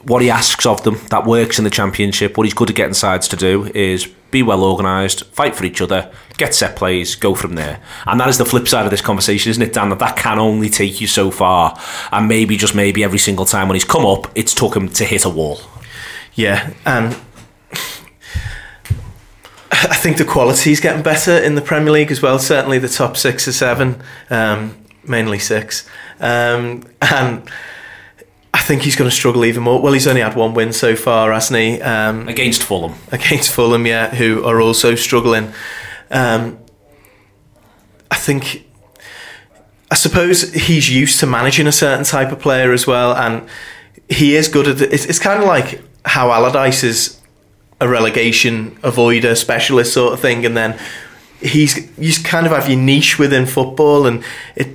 what 0.03 0.23
he 0.23 0.31
asks 0.31 0.67
of 0.67 0.83
them 0.83 0.99
that 1.11 1.25
works 1.27 1.59
in 1.59 1.65
the 1.65 1.71
championship. 1.71 2.37
What 2.37 2.45
he's 2.45 2.55
good 2.55 2.71
at 2.71 2.77
getting 2.77 2.95
sides 2.95 3.29
to 3.29 3.37
do 3.37 3.71
is 3.75 4.07
be 4.31 4.43
well 4.43 4.65
organised, 4.65 5.25
fight 5.27 5.55
for 5.55 5.65
each 5.65 5.81
other, 5.81 6.11
get 6.37 6.55
set 6.55 6.75
plays, 6.75 7.15
go 7.15 7.35
from 7.35 7.55
there. 7.55 7.81
And 8.07 8.19
that 8.19 8.29
is 8.29 8.39
the 8.39 8.45
flip 8.45 8.67
side 8.67 8.85
of 8.85 8.91
this 8.91 9.01
conversation, 9.01 9.51
isn't 9.51 9.63
it, 9.63 9.73
Dan? 9.73 9.91
That 9.91 10.01
that 10.01 10.17
can 10.17 10.39
only 10.39 10.69
take 10.69 11.01
you 11.01 11.07
so 11.07 11.31
far. 11.31 11.79
And 12.11 12.27
maybe, 12.27 12.57
just 12.57 12.75
maybe, 12.75 13.05
every 13.05 13.19
single 13.19 13.45
time 13.45 13.69
when 13.69 13.77
he's 13.77 13.85
come 13.85 14.05
up, 14.05 14.31
it's 14.35 14.53
took 14.53 14.75
him 14.75 14.89
to 14.89 15.05
hit 15.05 15.25
a 15.25 15.31
wall. 15.31 15.61
Yeah, 16.35 16.73
and 16.85 17.17
I 19.71 19.95
think 19.95 20.17
the 20.17 20.25
quality 20.25 20.73
is 20.73 20.81
getting 20.81 21.03
better 21.03 21.39
in 21.39 21.55
the 21.55 21.63
Premier 21.63 21.93
League 21.93 22.11
as 22.11 22.21
well. 22.21 22.39
Certainly 22.41 22.81
the 22.81 22.89
top 22.89 23.17
six 23.17 23.47
or 23.47 23.53
seven, 23.53 24.03
um, 24.31 24.77
mainly 25.07 25.39
six, 25.39 25.89
um, 26.19 26.83
and 27.01 27.49
I 28.55 28.59
think 28.59 28.83
he's 28.83 28.95
going 28.95 29.11
to 29.11 29.15
struggle 29.15 29.45
even 29.45 29.65
more. 29.65 29.83
Well, 29.83 29.93
he's 29.93 30.07
only 30.07 30.21
had 30.21 30.37
one 30.37 30.55
win 30.55 30.73
so 30.73 30.95
far, 30.95 31.33
hasn't 31.33 31.59
he? 31.59 31.83
Um, 31.83 32.29
Against 32.29 32.63
Fulham. 32.63 32.95
against 33.11 33.51
Fulham, 33.51 33.85
yeah, 33.85 34.15
who 34.15 34.45
are 34.45 34.61
also 34.61 34.95
struggling. 34.95 35.53
Um, 36.13 36.59
I 38.13 38.15
think, 38.15 38.65
I 39.91 39.97
suppose 39.97 40.53
he's 40.55 40.89
used 40.89 41.19
to 41.19 41.27
managing 41.27 41.67
a 41.67 41.73
certain 41.73 42.05
type 42.05 42.31
of 42.31 42.39
player 42.39 42.73
as 42.73 42.87
well, 42.87 43.13
and 43.17 43.49
he 44.09 44.37
is 44.37 44.47
good 44.47 44.69
at 44.69 44.81
it. 44.81 44.93
It's, 44.93 45.05
it's 45.05 45.19
kind 45.19 45.43
of 45.43 45.49
like 45.49 45.83
how 46.05 46.31
Allardyce 46.31 46.85
is 46.85 47.21
a 47.81 47.89
relegation 47.89 48.77
avoider 48.83 49.37
specialist 49.37 49.93
sort 49.93 50.13
of 50.13 50.21
thing, 50.21 50.47
and 50.47 50.57
then 50.57 50.79
he's 51.41 51.91
you 51.99 52.13
kind 52.23 52.47
of 52.47 52.53
have 52.53 52.69
your 52.69 52.79
niche 52.79 53.19
within 53.19 53.47
football, 53.47 54.07
and 54.07 54.23
it. 54.55 54.69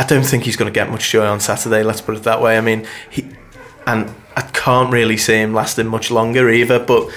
I 0.00 0.04
don't 0.04 0.24
think 0.24 0.44
he's 0.44 0.56
going 0.56 0.72
to 0.72 0.74
get 0.74 0.88
much 0.88 1.10
joy 1.10 1.26
on 1.26 1.40
Saturday. 1.40 1.82
Let's 1.82 2.00
put 2.00 2.16
it 2.16 2.22
that 2.22 2.40
way. 2.40 2.56
I 2.56 2.62
mean, 2.62 2.86
he 3.10 3.26
and 3.86 4.12
I 4.34 4.40
can't 4.42 4.90
really 4.92 5.16
see 5.18 5.34
him 5.34 5.52
lasting 5.52 5.86
much 5.88 6.10
longer 6.10 6.48
either. 6.48 6.78
But 6.78 7.10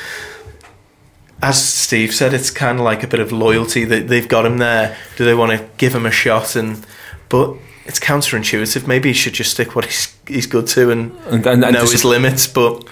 as 1.41 1.63
Steve 1.63 2.13
said, 2.13 2.33
it's 2.33 2.49
kind 2.51 2.79
of 2.79 2.83
like 2.83 3.01
a 3.03 3.07
bit 3.07 3.19
of 3.19 3.31
loyalty 3.31 3.85
that 3.85 4.07
they've 4.09 4.27
got 4.27 4.45
him 4.45 4.57
there. 4.57 4.97
Do 5.17 5.23
they 5.25 5.33
want 5.33 5.51
to 5.57 5.65
give 5.77 5.95
him 5.95 6.05
a 6.05 6.11
shot? 6.11 6.55
And 6.57 6.85
but 7.29 7.55
it's 7.85 7.99
counterintuitive. 7.99 8.85
Maybe 8.87 9.09
he 9.09 9.13
should 9.13 9.33
just 9.33 9.51
stick 9.51 9.75
what 9.75 9.85
he's 9.85 10.13
he's 10.27 10.45
good 10.47 10.67
to 10.67 10.91
and, 10.91 11.11
And- 11.27 11.45
and- 11.47 11.63
and 11.63 11.73
know 11.73 11.81
just- 11.81 11.93
his 11.93 12.05
limits. 12.05 12.47
But 12.47 12.83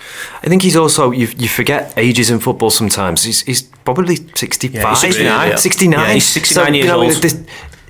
I 0.44 0.48
think 0.48 0.62
he's 0.62 0.76
also 0.78 1.12
you, 1.12 1.28
you 1.38 1.50
forget 1.50 1.94
ages 1.98 2.30
in 2.30 2.40
football 2.40 2.70
sometimes. 2.72 3.24
He's, 3.24 3.42
he's 3.42 3.62
probably 3.62 4.16
65, 4.16 4.74
Yeah, 4.74 4.90
he's 4.90 5.00
69, 5.00 5.50
yeah. 5.50 5.56
69. 5.58 6.00
Yeah, 6.00 6.14
he's 6.14 6.26
69 6.26 6.74
years 6.76 6.90
old. 6.90 7.12
There's, 7.22 7.36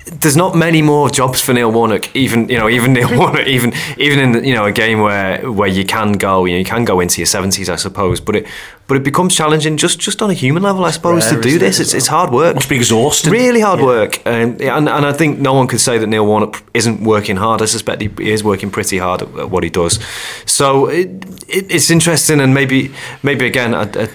there's 0.06 0.36
not 0.36 0.56
many 0.56 0.82
more 0.82 1.10
jobs 1.10 1.42
for 1.42 1.54
Neil 1.54 1.72
Warnock. 1.72 2.16
Even 2.16 2.50
you 2.50 2.58
know, 2.58 2.70
even 2.70 2.94
Neil 2.94 3.10
Warnock, 3.18 3.48
even 3.48 3.74
even 3.98 4.20
in 4.20 4.44
you 4.44 4.54
know 4.54 4.66
a 4.66 4.72
game 4.72 5.02
where 5.02 5.50
where 5.52 5.68
you 5.68 5.86
can 5.86 6.14
go, 6.14 6.46
you 6.46 6.54
know, 6.54 6.60
you 6.60 6.66
can 6.66 6.86
go 6.86 7.00
into 7.00 7.22
your 7.22 7.28
70s, 7.28 7.70
I 7.70 7.76
suppose. 7.76 8.20
But 8.20 8.36
it 8.38 8.48
but 8.88 8.98
it 8.98 9.04
becomes 9.04 9.36
challenging 9.36 9.78
just 9.78 10.00
just 10.00 10.22
on 10.22 10.30
a 10.30 10.34
human 10.34 10.64
level, 10.64 10.86
I 10.86 10.92
suppose, 10.92 11.26
rare, 11.26 11.36
to 11.36 11.42
do 11.42 11.48
isn't 11.50 11.62
it, 11.62 11.66
this. 11.66 11.80
as 11.80 11.88
It's 11.88 11.94
it's 11.94 12.08
hard 12.08 12.32
work. 12.32 12.56
Must 12.56 12.70
be 12.70 12.76
exhausting. 12.76 13.32
Really 13.32 13.62
hard 13.62 13.80
work, 13.82 14.26
um, 14.26 14.58
and 14.60 14.90
and 14.90 15.06
I 15.06 15.14
think 15.14 15.40
no 15.40 15.54
one 15.54 15.68
could 15.68 15.82
say 15.82 15.98
that 15.98 16.08
Neil 16.08 16.26
Warnock 16.26 16.64
isn't 16.74 17.04
working 17.04 17.38
hard. 17.38 17.62
I 17.62 17.66
suspect 17.66 18.02
he 18.02 18.10
he 18.18 18.32
is 18.32 18.44
working 18.44 18.72
pretty 18.72 18.98
hard 18.98 19.22
at 19.22 19.30
at 19.38 19.50
what 19.50 19.64
he 19.64 19.70
does. 19.70 20.00
So 20.46 20.88
it, 20.88 21.10
it, 21.48 21.72
it's 21.72 21.92
interesting, 21.92 22.42
and 22.42 22.54
maybe 22.54 22.92
maybe 23.24 23.46
again. 23.46 23.76
I, 23.76 23.84
I, 23.84 24.10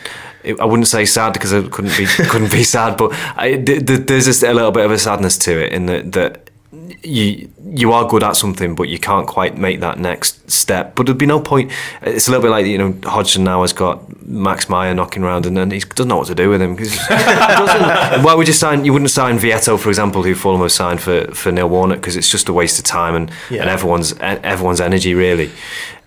I 0.61 0.65
wouldn't 0.65 0.89
say 0.89 1.05
sad 1.05 1.33
because 1.33 1.53
I 1.53 1.63
couldn't 1.69 1.97
be 1.97 2.07
couldn't 2.31 2.53
be 2.53 2.63
sad, 2.65 2.97
but 2.97 3.13
I, 3.37 3.57
th- 3.57 3.87
th- 3.87 4.07
there's 4.07 4.27
just 4.27 4.43
a 4.43 4.53
little 4.53 4.73
bit 4.73 4.85
of 4.85 4.91
a 4.91 4.99
sadness 4.99 5.37
to 5.39 5.65
it 5.65 5.73
in 5.73 5.87
that 5.87 6.13
that 6.13 6.51
you 7.03 7.49
you 7.69 7.93
are 7.93 8.07
good 8.09 8.23
at 8.23 8.37
something, 8.37 8.75
but 8.75 8.89
you 8.89 8.99
can't 8.99 9.27
quite 9.27 9.57
make 9.59 9.81
that 9.81 9.99
next 9.99 10.51
step. 10.51 10.95
But 10.95 11.07
there'd 11.07 11.19
be 11.19 11.27
no 11.27 11.41
point. 11.41 11.73
It's 12.03 12.29
a 12.29 12.31
little 12.31 12.43
bit 12.43 12.51
like 12.51 12.67
you 12.67 12.79
know 12.79 12.95
Hodgson 13.05 13.45
now 13.45 13.63
has 13.63 13.73
got 13.73 14.25
Max 14.27 14.69
Meyer 14.69 14.95
knocking 14.95 15.23
around, 15.25 15.47
and 15.47 15.57
then 15.57 15.71
he 15.71 15.81
doesn't 15.81 16.09
know 16.09 16.17
what 16.19 16.27
to 16.29 16.35
do 16.35 16.49
with 16.51 16.63
him. 16.63 16.77
Why 18.25 18.35
would 18.37 18.47
you 18.47 18.55
sign? 18.55 18.85
You 18.85 18.93
wouldn't 18.93 19.11
sign 19.11 19.39
Vietto, 19.39 19.77
for 19.79 19.89
example, 19.89 20.23
who 20.23 20.35
Fulham 20.35 20.61
have 20.63 20.73
signed 20.73 21.01
for 21.01 21.27
for 21.35 21.51
Neil 21.53 21.69
Warnock 21.69 21.99
because 21.99 22.17
it's 22.17 22.31
just 22.31 22.49
a 22.49 22.53
waste 22.53 22.79
of 22.79 22.85
time 22.85 23.15
and 23.15 23.31
Yeah. 23.51 23.63
and 23.63 23.71
everyone's 23.71 24.15
everyone's 24.21 24.81
energy 24.81 25.15
really. 25.15 25.51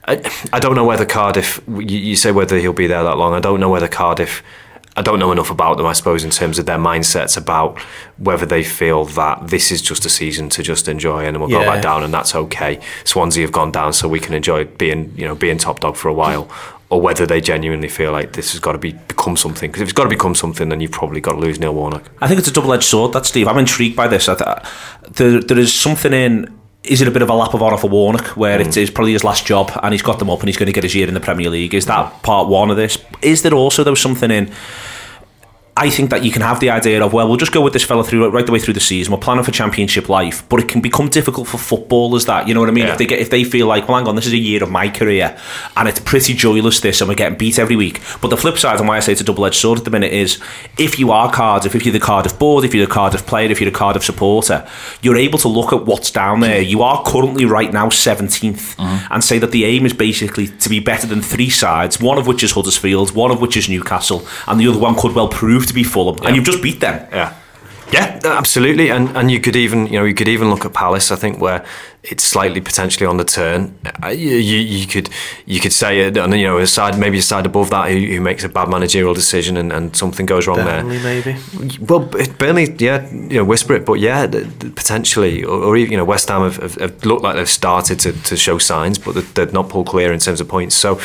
I, 0.09 0.31
I 0.51 0.59
don't 0.59 0.75
know 0.75 0.85
whether 0.85 1.05
Cardiff. 1.05 1.61
You, 1.67 1.97
you 2.09 2.15
say 2.15 2.31
whether 2.31 2.57
he'll 2.57 2.73
be 2.73 2.87
there 2.87 3.03
that 3.03 3.17
long. 3.17 3.33
I 3.33 3.39
don't 3.39 3.59
know 3.59 3.69
whether 3.69 3.87
Cardiff. 3.87 4.43
I 4.97 5.01
don't 5.01 5.19
know 5.19 5.31
enough 5.31 5.51
about 5.51 5.77
them, 5.77 5.85
I 5.85 5.93
suppose, 5.93 6.25
in 6.25 6.31
terms 6.31 6.59
of 6.59 6.65
their 6.65 6.79
mindsets 6.79 7.37
about 7.37 7.79
whether 8.17 8.45
they 8.45 8.63
feel 8.63 9.05
that 9.05 9.47
this 9.47 9.71
is 9.71 9.81
just 9.81 10.05
a 10.05 10.09
season 10.09 10.49
to 10.49 10.63
just 10.63 10.89
enjoy 10.89 11.25
and 11.25 11.35
then 11.35 11.39
we'll 11.39 11.49
go 11.49 11.63
back 11.63 11.81
down 11.81 12.03
and 12.03 12.13
that's 12.13 12.35
okay. 12.35 12.81
Swansea 13.05 13.43
have 13.43 13.53
gone 13.53 13.71
down, 13.71 13.93
so 13.93 14.09
we 14.09 14.19
can 14.19 14.33
enjoy 14.33 14.65
being, 14.65 15.13
you 15.15 15.25
know, 15.25 15.35
being 15.35 15.57
top 15.57 15.79
dog 15.79 15.95
for 15.95 16.09
a 16.09 16.13
while, 16.13 16.49
or 16.89 16.99
whether 16.99 17.25
they 17.25 17.39
genuinely 17.39 17.87
feel 17.87 18.11
like 18.11 18.33
this 18.33 18.51
has 18.51 18.59
got 18.59 18.73
to 18.73 18.77
be 18.77 18.93
become 19.07 19.37
something. 19.37 19.69
Because 19.69 19.83
if 19.83 19.89
it's 19.89 19.93
got 19.93 20.03
to 20.03 20.09
become 20.09 20.35
something, 20.35 20.67
then 20.67 20.81
you've 20.81 20.91
probably 20.91 21.21
got 21.21 21.33
to 21.33 21.39
lose 21.39 21.59
Neil 21.59 21.73
Warnock. 21.73 22.09
I 22.19 22.27
think 22.27 22.39
it's 22.39 22.49
a 22.49 22.53
double-edged 22.53 22.83
sword. 22.83 23.13
That 23.13 23.25
Steve. 23.25 23.47
I'm 23.47 23.59
intrigued 23.59 23.95
by 23.95 24.07
this. 24.09 24.27
I 24.27 24.35
th- 24.35 25.13
there, 25.13 25.39
there 25.39 25.59
is 25.59 25.73
something 25.73 26.11
in. 26.11 26.58
Is 26.89 27.01
it 27.01 27.07
a 27.07 27.11
bit 27.11 27.21
of 27.21 27.29
a 27.29 27.35
lap 27.35 27.53
of 27.53 27.61
honour 27.61 27.77
for 27.77 27.87
Warnock, 27.87 28.29
where 28.29 28.59
it 28.59 28.67
mm. 28.67 28.77
is 28.77 28.89
probably 28.89 29.13
his 29.13 29.23
last 29.23 29.45
job, 29.45 29.71
and 29.83 29.93
he's 29.93 30.01
got 30.01 30.17
them 30.17 30.29
up, 30.29 30.39
and 30.39 30.49
he's 30.49 30.57
going 30.57 30.67
to 30.67 30.73
get 30.73 30.83
his 30.83 30.95
year 30.95 31.07
in 31.07 31.13
the 31.13 31.19
Premier 31.19 31.49
League? 31.49 31.75
Is 31.75 31.85
that 31.85 32.23
part 32.23 32.49
one 32.49 32.71
of 32.71 32.77
this? 32.77 32.97
Is 33.21 33.43
there 33.43 33.53
also 33.53 33.83
though 33.83 33.93
something 33.93 34.31
in? 34.31 34.51
I 35.79 35.89
think 35.89 36.09
that 36.09 36.25
you 36.25 36.31
can 36.31 36.41
have 36.41 36.59
the 36.59 36.71
idea 36.71 37.01
of 37.01 37.13
well, 37.13 37.29
we'll 37.29 37.37
just 37.37 37.53
go 37.53 37.61
with 37.61 37.71
this 37.71 37.85
fella 37.85 38.03
through 38.03 38.29
right 38.31 38.45
the 38.45 38.51
way 38.51 38.59
through 38.59 38.73
the 38.73 38.81
season. 38.81 39.13
We're 39.13 39.19
planning 39.19 39.45
for 39.45 39.51
championship 39.51 40.09
life, 40.09 40.47
but 40.49 40.59
it 40.59 40.67
can 40.67 40.81
become 40.81 41.07
difficult 41.07 41.47
for 41.47 41.57
footballers. 41.57 42.25
That 42.25 42.49
you 42.49 42.53
know 42.53 42.59
what 42.59 42.67
I 42.67 42.73
mean? 42.73 42.85
Yeah. 42.85 42.91
If 42.91 42.97
they 42.97 43.05
get 43.05 43.19
if 43.19 43.29
they 43.29 43.45
feel 43.45 43.65
like, 43.65 43.87
well, 43.87 43.97
hang 43.97 44.05
on, 44.05 44.15
this 44.17 44.27
is 44.27 44.33
a 44.33 44.37
year 44.37 44.61
of 44.61 44.69
my 44.69 44.89
career, 44.89 45.37
and 45.77 45.87
it's 45.87 46.01
pretty 46.01 46.33
joyless 46.33 46.81
this, 46.81 46.99
and 46.99 47.07
we're 47.07 47.15
getting 47.15 47.37
beat 47.37 47.57
every 47.57 47.77
week. 47.77 48.01
But 48.19 48.27
the 48.27 48.35
flip 48.35 48.57
side, 48.57 48.77
and 48.79 48.89
why 48.89 48.97
I 48.97 48.99
say 48.99 49.13
it's 49.13 49.21
a 49.21 49.23
double 49.23 49.45
edged 49.45 49.55
sword 49.55 49.79
at 49.79 49.85
the 49.85 49.89
minute, 49.89 50.11
is 50.11 50.37
if 50.77 50.99
you 50.99 51.11
are 51.11 51.31
Cardiff, 51.31 51.73
if 51.73 51.85
you're 51.85 51.93
the 51.93 51.99
Cardiff 52.01 52.37
board, 52.37 52.65
if 52.65 52.75
you're 52.75 52.85
the 52.85 52.91
Cardiff 52.91 53.25
player, 53.25 53.49
if 53.49 53.61
you're 53.61 53.71
the 53.71 53.77
Cardiff 53.77 54.03
supporter, 54.03 54.67
you're 55.01 55.15
able 55.15 55.39
to 55.39 55.47
look 55.47 55.71
at 55.71 55.85
what's 55.85 56.11
down 56.11 56.41
there. 56.41 56.59
You 56.59 56.81
are 56.81 57.01
currently 57.05 57.45
right 57.45 57.71
now 57.71 57.87
17th, 57.87 58.75
mm-hmm. 58.75 59.13
and 59.13 59.23
say 59.23 59.39
that 59.39 59.51
the 59.51 59.63
aim 59.63 59.85
is 59.85 59.93
basically 59.93 60.47
to 60.47 60.67
be 60.67 60.81
better 60.81 61.07
than 61.07 61.21
three 61.21 61.49
sides, 61.49 62.01
one 62.01 62.17
of 62.17 62.27
which 62.27 62.43
is 62.43 62.51
Huddersfield, 62.51 63.15
one 63.15 63.31
of 63.31 63.39
which 63.39 63.55
is 63.55 63.69
Newcastle, 63.69 64.27
and 64.45 64.59
the 64.59 64.67
other 64.67 64.79
one 64.79 64.95
could 64.95 65.15
well 65.15 65.29
prove 65.29 65.68
to 65.69 65.73
be 65.73 65.83
Fulham, 65.83 66.17
and 66.25 66.35
you've 66.35 66.45
just 66.45 66.61
beat 66.61 66.79
them. 66.79 67.07
Yeah. 67.11 67.33
Yeah, 67.91 68.19
absolutely, 68.23 68.91
and 68.91 69.09
and 69.17 69.31
you 69.31 69.39
could 69.39 69.55
even 69.55 69.87
you 69.87 69.93
know 69.99 70.05
you 70.05 70.13
could 70.13 70.27
even 70.27 70.51
look 70.51 70.63
at 70.63 70.73
Palace. 70.73 71.11
I 71.11 71.15
think 71.15 71.39
where 71.41 71.65
it's 72.03 72.23
slightly 72.23 72.61
potentially 72.61 73.07
on 73.07 73.17
the 73.17 73.23
turn. 73.25 73.73
Uh, 74.03 74.09
You, 74.09 74.35
you, 74.37 74.59
you 74.59 74.85
could 74.85 75.09
you 75.47 75.59
could 75.59 75.73
say 75.73 76.05
uh, 76.05 76.23
and 76.23 76.33
you 76.35 76.45
know 76.45 76.59
a 76.59 76.67
side 76.67 76.99
maybe 76.99 77.17
a 77.17 77.21
side 77.23 77.47
above 77.47 77.71
that 77.71 77.89
who, 77.89 77.97
who 77.97 78.21
makes 78.21 78.43
a 78.43 78.49
bad 78.49 78.69
managerial 78.69 79.15
decision 79.15 79.57
and, 79.57 79.71
and 79.73 79.95
something 79.95 80.27
goes 80.27 80.45
wrong 80.45 80.57
Burnley 80.57 80.99
there. 80.99 81.23
maybe. 81.25 81.39
Well, 81.83 82.07
it- 82.15 82.37
Burnley, 82.37 82.75
yeah, 82.77 83.09
you 83.11 83.37
know, 83.39 83.43
whisper 83.43 83.73
it, 83.73 83.85
but 83.85 83.99
yeah, 83.99 84.27
th- 84.27 84.45
th- 84.59 84.75
potentially, 84.75 85.43
or, 85.43 85.57
or 85.63 85.75
even, 85.75 85.91
you 85.91 85.97
know, 85.97 86.05
West 86.05 86.29
Ham 86.29 86.43
have, 86.43 86.57
have, 86.57 86.75
have 86.75 87.05
looked 87.05 87.23
like 87.23 87.37
they've 87.37 87.49
started 87.49 87.99
to, 88.01 88.11
to 88.29 88.37
show 88.37 88.59
signs, 88.59 88.99
but 88.99 89.15
they've, 89.15 89.33
they've 89.33 89.53
not 89.53 89.67
pulled 89.69 89.87
clear 89.87 90.13
in 90.13 90.19
terms 90.19 90.39
of 90.41 90.47
points. 90.47 90.75
So, 90.75 90.99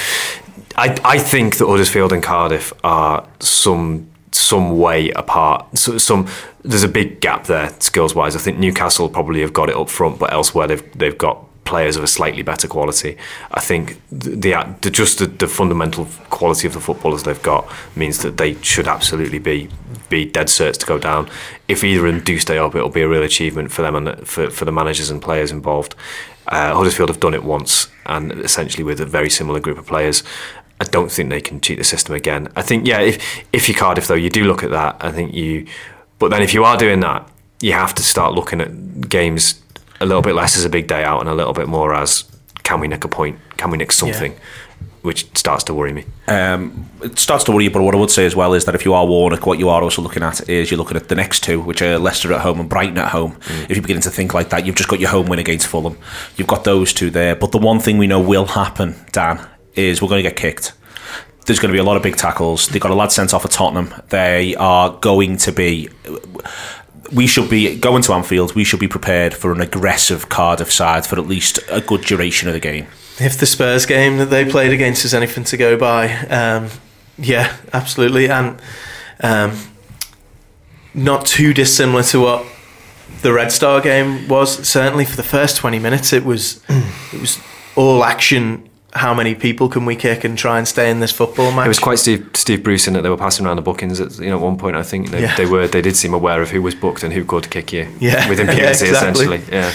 I, 0.76 0.86
I 1.16 1.18
think 1.18 1.56
that 1.56 1.66
Huddersfield 1.66 2.12
and 2.12 2.22
Cardiff 2.22 2.74
are 2.84 3.26
some 3.40 4.06
some 4.34 4.78
way 4.78 5.10
apart. 5.10 5.78
So, 5.78 5.98
some 5.98 6.28
there's 6.62 6.84
a 6.84 6.88
big 6.88 7.20
gap 7.20 7.44
there 7.44 7.74
skills 7.80 8.14
wise. 8.14 8.36
I 8.36 8.38
think 8.38 8.58
Newcastle 8.58 9.08
probably 9.08 9.40
have 9.40 9.52
got 9.52 9.68
it 9.68 9.76
up 9.76 9.88
front, 9.88 10.18
but 10.18 10.32
elsewhere 10.32 10.66
they've 10.66 10.92
they've 10.98 11.18
got 11.18 11.44
players 11.64 11.96
of 11.96 12.04
a 12.04 12.06
slightly 12.06 12.42
better 12.42 12.68
quality. 12.68 13.16
I 13.50 13.60
think 13.60 14.00
the, 14.10 14.76
the, 14.80 14.90
just 14.90 15.18
the, 15.18 15.26
the 15.26 15.48
fundamental 15.48 16.06
quality 16.30 16.66
of 16.66 16.74
the 16.74 16.80
footballers 16.80 17.22
they've 17.22 17.42
got 17.42 17.70
means 17.96 18.18
that 18.22 18.36
they 18.36 18.54
should 18.62 18.86
absolutely 18.86 19.38
be 19.38 19.68
be 20.10 20.24
dead 20.26 20.48
certs 20.48 20.76
to 20.78 20.86
go 20.86 20.98
down. 20.98 21.28
If 21.66 21.82
either 21.82 22.06
of 22.06 22.14
them 22.14 22.22
do 22.22 22.38
stay 22.38 22.58
up, 22.58 22.74
it'll 22.74 22.90
be 22.90 23.00
a 23.00 23.08
real 23.08 23.22
achievement 23.22 23.72
for 23.72 23.82
them 23.82 23.94
and 23.94 24.28
for 24.28 24.50
for 24.50 24.64
the 24.64 24.72
managers 24.72 25.10
and 25.10 25.20
players 25.20 25.50
involved. 25.50 25.94
Uh, 26.46 26.74
Huddersfield 26.74 27.08
have 27.08 27.20
done 27.20 27.32
it 27.32 27.42
once, 27.42 27.88
and 28.04 28.32
essentially 28.32 28.84
with 28.84 29.00
a 29.00 29.06
very 29.06 29.30
similar 29.30 29.60
group 29.60 29.78
of 29.78 29.86
players. 29.86 30.22
I 30.80 30.84
don't 30.84 31.10
think 31.10 31.30
they 31.30 31.40
can 31.40 31.60
cheat 31.60 31.78
the 31.78 31.84
system 31.84 32.14
again. 32.14 32.48
I 32.56 32.62
think, 32.62 32.86
yeah, 32.86 33.00
if 33.00 33.44
if 33.52 33.68
you're 33.68 33.78
Cardiff 33.78 34.06
though, 34.06 34.14
you 34.14 34.30
do 34.30 34.44
look 34.44 34.62
at 34.62 34.70
that. 34.70 34.96
I 35.00 35.12
think 35.12 35.34
you, 35.34 35.66
but 36.18 36.30
then 36.30 36.42
if 36.42 36.52
you 36.52 36.64
are 36.64 36.76
doing 36.76 37.00
that, 37.00 37.28
you 37.60 37.72
have 37.72 37.94
to 37.94 38.02
start 38.02 38.34
looking 38.34 38.60
at 38.60 39.08
games 39.08 39.62
a 40.00 40.06
little 40.06 40.22
bit 40.22 40.34
less 40.34 40.56
as 40.56 40.64
a 40.64 40.68
big 40.68 40.86
day 40.86 41.04
out 41.04 41.20
and 41.20 41.28
a 41.28 41.34
little 41.34 41.52
bit 41.52 41.68
more 41.68 41.94
as 41.94 42.24
can 42.64 42.80
we 42.80 42.88
nick 42.88 43.04
a 43.04 43.08
point? 43.08 43.38
Can 43.56 43.70
we 43.70 43.78
nick 43.78 43.92
something? 43.92 44.34
Which 45.02 45.36
starts 45.36 45.64
to 45.64 45.74
worry 45.74 45.92
me. 45.92 46.06
Um, 46.28 46.88
it 47.02 47.18
starts 47.18 47.44
to 47.44 47.52
worry 47.52 47.64
you, 47.64 47.70
but 47.70 47.82
what 47.82 47.94
I 47.94 47.98
would 47.98 48.10
say 48.10 48.24
as 48.24 48.34
well 48.34 48.54
is 48.54 48.64
that 48.64 48.74
if 48.74 48.86
you 48.86 48.94
are 48.94 49.06
Warnock, 49.06 49.46
what 49.46 49.58
you 49.58 49.68
are 49.68 49.82
also 49.82 50.00
looking 50.00 50.22
at 50.22 50.48
is 50.48 50.70
you're 50.70 50.78
looking 50.78 50.96
at 50.96 51.08
the 51.08 51.14
next 51.14 51.44
two, 51.44 51.60
which 51.60 51.82
are 51.82 51.98
Leicester 51.98 52.32
at 52.32 52.40
home 52.40 52.58
and 52.58 52.70
Brighton 52.70 52.96
at 52.96 53.10
home. 53.10 53.36
If 53.68 53.76
you're 53.76 53.82
beginning 53.82 54.02
to 54.02 54.10
think 54.10 54.32
like 54.32 54.48
that, 54.48 54.64
you've 54.64 54.76
just 54.76 54.88
got 54.88 55.00
your 55.00 55.10
home 55.10 55.26
win 55.26 55.38
against 55.38 55.66
Fulham. 55.66 55.98
You've 56.36 56.48
got 56.48 56.64
those 56.64 56.94
two 56.94 57.10
there. 57.10 57.36
But 57.36 57.52
the 57.52 57.58
one 57.58 57.80
thing 57.80 57.98
we 57.98 58.06
know 58.06 58.18
will 58.18 58.46
happen, 58.46 58.94
Dan, 59.12 59.46
is 59.76 60.00
we're 60.00 60.08
going 60.08 60.22
to 60.22 60.28
get 60.28 60.36
kicked. 60.36 60.72
There's 61.46 61.58
going 61.58 61.70
to 61.70 61.76
be 61.76 61.80
a 61.80 61.84
lot 61.84 61.96
of 61.96 62.02
big 62.02 62.16
tackles. 62.16 62.68
They've 62.68 62.80
got 62.80 62.90
a 62.90 62.94
lad 62.94 63.12
sent 63.12 63.34
off 63.34 63.44
at 63.44 63.50
Tottenham. 63.50 63.92
They 64.08 64.54
are 64.56 64.96
going 65.00 65.36
to 65.38 65.52
be. 65.52 65.90
We 67.12 67.26
should 67.26 67.50
be 67.50 67.76
going 67.78 68.02
to 68.04 68.14
Anfield. 68.14 68.54
We 68.54 68.64
should 68.64 68.80
be 68.80 68.88
prepared 68.88 69.34
for 69.34 69.52
an 69.52 69.60
aggressive 69.60 70.30
Cardiff 70.30 70.72
side 70.72 71.04
for 71.04 71.18
at 71.18 71.26
least 71.26 71.58
a 71.70 71.82
good 71.82 72.00
duration 72.00 72.48
of 72.48 72.54
the 72.54 72.60
game. 72.60 72.86
If 73.20 73.38
the 73.38 73.46
Spurs 73.46 73.84
game 73.84 74.16
that 74.16 74.26
they 74.26 74.44
played 74.50 74.72
against 74.72 75.04
is 75.04 75.12
anything 75.12 75.44
to 75.44 75.56
go 75.56 75.76
by, 75.76 76.14
um, 76.26 76.70
yeah, 77.18 77.54
absolutely, 77.72 78.28
and 78.28 78.60
um, 79.20 79.58
not 80.94 81.26
too 81.26 81.52
dissimilar 81.52 82.02
to 82.04 82.20
what 82.20 82.46
the 83.20 83.32
Red 83.32 83.52
Star 83.52 83.80
game 83.80 84.26
was. 84.28 84.66
Certainly, 84.66 85.04
for 85.04 85.16
the 85.16 85.22
first 85.22 85.56
twenty 85.56 85.78
minutes, 85.78 86.12
it 86.12 86.24
was 86.24 86.64
it 87.12 87.20
was 87.20 87.38
all 87.76 88.02
action. 88.02 88.68
How 88.96 89.12
many 89.12 89.34
people 89.34 89.68
can 89.68 89.84
we 89.86 89.96
kick 89.96 90.22
and 90.22 90.38
try 90.38 90.56
and 90.58 90.68
stay 90.68 90.88
in 90.88 91.00
this 91.00 91.10
football 91.10 91.50
match? 91.50 91.66
It 91.66 91.68
was 91.68 91.80
quite 91.80 91.98
Steve 91.98 92.30
Steve 92.34 92.62
Bruce 92.62 92.86
in 92.86 92.94
that 92.94 93.02
they 93.02 93.08
were 93.10 93.16
passing 93.16 93.44
around 93.44 93.56
the 93.56 93.62
bookings. 93.62 93.98
At, 94.00 94.18
you 94.20 94.28
know, 94.30 94.36
at 94.36 94.40
one 94.42 94.56
point, 94.56 94.76
I 94.76 94.84
think 94.84 95.10
they, 95.10 95.22
Yeah. 95.22 95.36
they 95.36 95.46
were 95.46 95.66
they 95.66 95.82
did 95.82 95.96
seem 95.96 96.14
aware 96.14 96.40
of 96.40 96.50
who 96.50 96.62
was 96.62 96.74
booked 96.76 97.02
and 97.02 97.12
who 97.12 97.24
could 97.24 97.50
kick 97.50 97.72
you. 97.72 97.88
Yeah. 97.98 98.28
with 98.28 98.38
Yeah, 98.44 98.52
exactly. 98.70 98.88
essentially. 98.90 99.42
Yeah. 99.50 99.72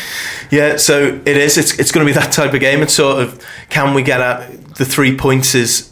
Yeah, 0.51 0.77
so 0.77 1.19
it 1.25 1.35
is. 1.37 1.57
It's 1.57 1.77
it's 1.77 1.91
going 1.91 2.07
to 2.07 2.13
be 2.13 2.17
that 2.17 2.31
type 2.31 2.53
of 2.53 2.61
game. 2.61 2.81
It's 2.81 2.93
sort 2.93 3.21
of 3.21 3.45
can 3.69 3.93
we 3.93 4.03
get 4.03 4.21
at 4.21 4.75
the 4.75 4.85
three 4.85 5.17
points 5.17 5.53
is 5.53 5.89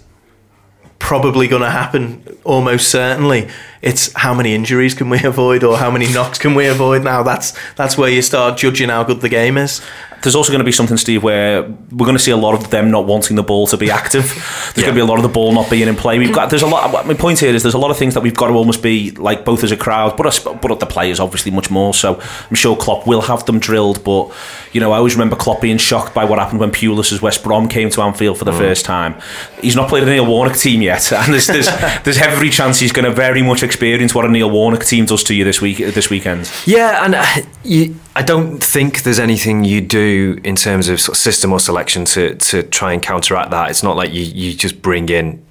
probably 1.00 1.48
going 1.48 1.62
to 1.62 1.70
happen 1.70 2.24
almost 2.44 2.90
certainly. 2.90 3.50
It's 3.82 4.12
how 4.14 4.34
many 4.34 4.56
injuries 4.56 4.94
can 4.94 5.10
we 5.10 5.22
avoid 5.24 5.64
or 5.64 5.78
how 5.78 5.92
many 5.92 6.12
knocks 6.12 6.40
can 6.40 6.56
we 6.56 6.66
avoid 6.68 7.04
now. 7.04 7.24
That's 7.24 7.54
that's 7.76 7.98
where 7.98 8.10
you 8.10 8.22
start 8.22 8.58
judging 8.58 8.90
how 8.90 9.04
good 9.04 9.22
the 9.22 9.30
game 9.30 9.58
is. 9.58 9.82
There's 10.28 10.36
also 10.36 10.52
going 10.52 10.60
to 10.60 10.66
be 10.66 10.74
something, 10.74 10.98
Steve, 10.98 11.24
where 11.24 11.64
we're 11.64 12.06
going 12.06 12.18
to 12.18 12.22
see 12.22 12.32
a 12.32 12.38
lot 12.38 12.54
of 12.54 12.70
them 12.70 12.92
not 12.92 13.06
wanting 13.06 13.38
the 13.38 13.44
ball 13.44 13.66
to 13.68 13.78
be 13.78 13.90
active. 13.90 14.26
There's 14.76 14.86
going 14.86 14.88
to 14.88 14.94
be 14.94 15.00
a 15.00 15.06
lot 15.06 15.16
of 15.16 15.24
the 15.24 15.30
ball 15.30 15.54
not 15.54 15.70
being 15.70 15.88
in 15.88 15.96
play. 15.96 16.20
We've 16.20 16.36
got 16.36 16.50
there's 16.50 16.64
a 16.64 16.68
lot. 16.68 17.08
My 17.08 17.14
point 17.14 17.40
here 17.40 17.56
is 17.56 17.64
there's 17.64 17.74
a 17.74 17.78
lot 17.78 17.92
of 17.92 17.98
things 17.98 18.14
that 18.14 18.22
we've 18.22 18.36
got 18.36 18.48
to 18.48 18.54
almost 18.54 18.84
be 18.84 19.12
like 19.12 19.46
both 19.46 19.64
as 19.64 19.72
a 19.72 19.78
crowd, 19.78 20.18
but 20.18 20.26
us, 20.26 20.40
but 20.40 20.80
the 20.82 20.86
players 20.86 21.22
obviously 21.22 21.50
much 21.50 21.72
more. 21.72 21.94
So 21.94 22.20
I'm 22.20 22.56
sure 22.56 22.76
Klopp 22.76 23.08
will 23.08 23.22
have 23.22 23.46
them 23.46 23.60
drilled. 23.60 24.04
But 24.04 24.34
you 24.74 24.82
know, 24.82 24.92
I 24.92 24.98
always 24.98 25.16
remember 25.16 25.38
Klopp 25.38 25.62
being 25.62 25.78
shocked 25.78 26.14
by 26.14 26.26
what 26.26 26.40
happened 26.40 26.60
when 26.60 26.72
Pulis's 26.72 27.22
West 27.22 27.44
Brom 27.44 27.70
came 27.70 27.90
to 27.92 28.02
Anfield 28.02 28.38
for 28.38 28.46
the 28.46 28.52
mm. 28.52 28.58
first 28.58 28.84
time. 28.84 29.16
He's 29.62 29.78
not 29.78 29.88
played 29.88 30.04
a 30.04 30.08
Neil 30.08 30.26
Warnock 30.26 30.58
team 30.58 30.82
yet, 30.82 31.10
and 31.14 31.34
there's 31.34 31.48
there's, 31.48 31.68
there's 32.04 32.18
every 32.18 32.50
chance 32.50 32.80
he's 32.80 32.92
going 32.92 33.06
to 33.06 33.12
very 33.12 33.42
much 33.42 33.64
experience 33.64 34.14
what 34.14 34.26
a 34.26 34.30
Neil 34.30 34.52
Warnock 34.52 34.84
team 34.84 35.06
does 35.06 35.24
to 35.24 35.34
you 35.34 35.46
this 35.46 35.62
week 35.62 35.78
this 35.78 36.10
weekend. 36.10 36.52
Yeah, 36.66 37.06
and 37.06 37.16
uh, 37.16 37.26
you, 37.64 37.96
I 38.18 38.24
don't 38.24 38.64
think 38.64 39.04
there's 39.04 39.20
anything 39.20 39.64
you 39.64 39.80
do 39.80 40.40
in 40.44 40.56
terms 40.56 40.90
of, 40.90 41.00
sort 41.00 41.16
of 41.16 41.22
system 41.22 41.54
or 41.54 41.60
selection 41.60 42.04
to 42.06 42.34
to 42.34 42.64
try 42.64 42.94
and 42.94 43.00
counteract 43.00 43.52
that. 43.52 43.70
It's 43.70 43.84
not 43.84 43.96
like 43.96 44.12
you 44.12 44.24
you 44.24 44.56
just 44.56 44.82
bring 44.82 45.08
in 45.10 45.46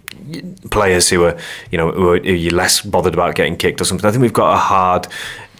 players 0.72 1.08
who 1.08 1.22
are 1.22 1.38
you 1.70 1.78
know 1.78 1.92
who 1.92 2.08
are, 2.08 2.16
you're 2.16 2.52
less 2.52 2.80
bothered 2.80 3.14
about 3.14 3.36
getting 3.36 3.56
kicked 3.56 3.80
or 3.80 3.84
something. 3.84 4.04
I 4.04 4.10
think 4.10 4.22
we've 4.22 4.32
got 4.32 4.52
a 4.52 4.58
hard 4.58 5.06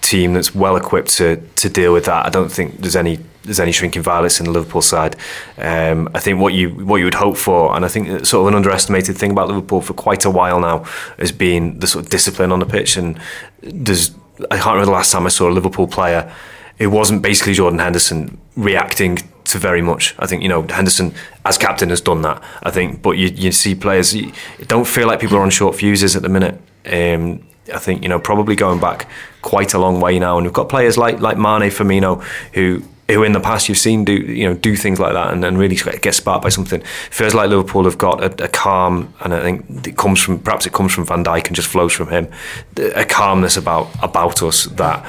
team 0.01 0.35
that's 0.35 0.53
well 0.53 0.75
equipped 0.77 1.11
to 1.19 1.37
to 1.37 1.69
deal 1.69 1.93
with 1.93 2.07
that. 2.07 2.27
I 2.27 2.29
don't 2.29 2.51
think 2.51 2.79
there's 2.79 2.97
any 2.97 3.21
there's 3.45 3.61
any 3.61 3.71
shrinking 3.71 4.03
violets 4.03 4.41
in 4.41 4.47
the 4.47 4.51
Liverpool 4.51 4.83
side. 4.83 5.15
Um, 5.59 6.09
I 6.13 6.19
think 6.19 6.41
what 6.41 6.55
you 6.55 6.71
what 6.71 6.97
you 6.97 7.05
would 7.05 7.15
hope 7.15 7.37
for, 7.37 7.77
and 7.77 7.85
I 7.85 7.89
think 7.89 8.27
sort 8.27 8.41
of 8.43 8.49
an 8.49 8.55
underestimated 8.57 9.17
thing 9.17 9.31
about 9.31 9.47
Liverpool 9.47 9.81
for 9.81 9.95
quite 9.95 10.25
a 10.25 10.31
while 10.31 10.59
now 10.59 10.79
has 11.21 11.31
been 11.31 11.79
the 11.79 11.87
sort 11.87 12.05
of 12.05 12.11
discipline 12.11 12.51
on 12.51 12.59
the 12.59 12.67
pitch. 12.67 12.97
And 12.97 13.17
there's 13.63 14.11
I 14.51 14.57
can't 14.57 14.75
remember 14.75 14.87
the 14.87 14.99
last 14.99 15.13
time 15.13 15.25
I 15.25 15.31
saw 15.31 15.49
a 15.49 15.55
Liverpool 15.55 15.87
player. 15.87 16.35
It 16.79 16.89
wasn't 16.89 17.23
basically 17.23 17.55
Jordan 17.55 17.79
Henderson 17.79 18.39
reacting 18.57 19.19
to 19.45 19.59
very 19.59 19.83
much. 19.83 20.15
I 20.19 20.27
think 20.27 20.43
you 20.43 20.49
know 20.49 20.63
Henderson 20.63 21.15
as 21.45 21.59
captain 21.59 21.91
has 21.91 22.01
done 22.01 22.23
that. 22.23 22.43
I 22.63 22.71
think, 22.71 23.03
but 23.03 23.13
you 23.13 23.29
you 23.29 23.53
see 23.53 23.75
players 23.75 24.15
you 24.15 24.33
don't 24.67 24.87
feel 24.87 25.07
like 25.07 25.21
people 25.21 25.37
are 25.37 25.43
on 25.43 25.51
short 25.51 25.77
fuses 25.77 26.17
at 26.17 26.23
the 26.23 26.29
minute. 26.29 26.61
Um, 26.85 27.47
I 27.73 27.79
think 27.79 28.03
you 28.03 28.09
know 28.09 28.19
probably 28.19 28.57
going 28.57 28.81
back 28.81 29.09
quite 29.43 29.75
a 29.75 29.79
long 29.79 30.01
way 30.01 30.19
now, 30.19 30.37
and 30.37 30.47
we've 30.47 30.53
got 30.53 30.69
players 30.69 30.97
like 30.97 31.21
like 31.21 31.37
Mane, 31.37 31.71
Firmino, 31.71 32.23
who 32.53 32.83
who 33.09 33.23
in 33.23 33.33
the 33.33 33.41
past 33.41 33.69
you've 33.69 33.79
seen 33.79 34.05
do 34.05 34.13
you 34.13 34.49
know 34.49 34.55
do 34.55 34.75
things 34.75 34.99
like 34.99 35.13
that 35.13 35.33
and, 35.33 35.45
and 35.45 35.59
really 35.59 35.77
get 35.77 36.15
sparked 36.15 36.43
by 36.43 36.49
something. 36.49 36.81
Feels 37.11 37.35
like 37.35 37.49
Liverpool 37.49 37.85
have 37.85 37.99
got 37.99 38.23
a, 38.23 38.45
a, 38.45 38.49
calm, 38.49 39.15
and 39.21 39.33
I 39.33 39.41
think 39.43 39.87
it 39.87 39.97
comes 39.97 40.21
from 40.21 40.41
perhaps 40.41 40.67
it 40.67 40.73
comes 40.73 40.93
from 40.93 41.07
Van 41.07 41.25
Dijk 41.25 41.47
and 41.47 41.57
just 41.57 41.69
flows 41.69 41.93
from 41.93 42.09
him. 42.09 42.29
A 42.77 43.05
calmness 43.05 43.57
about 43.57 43.89
about 44.03 44.43
us 44.43 44.65
that 44.65 45.05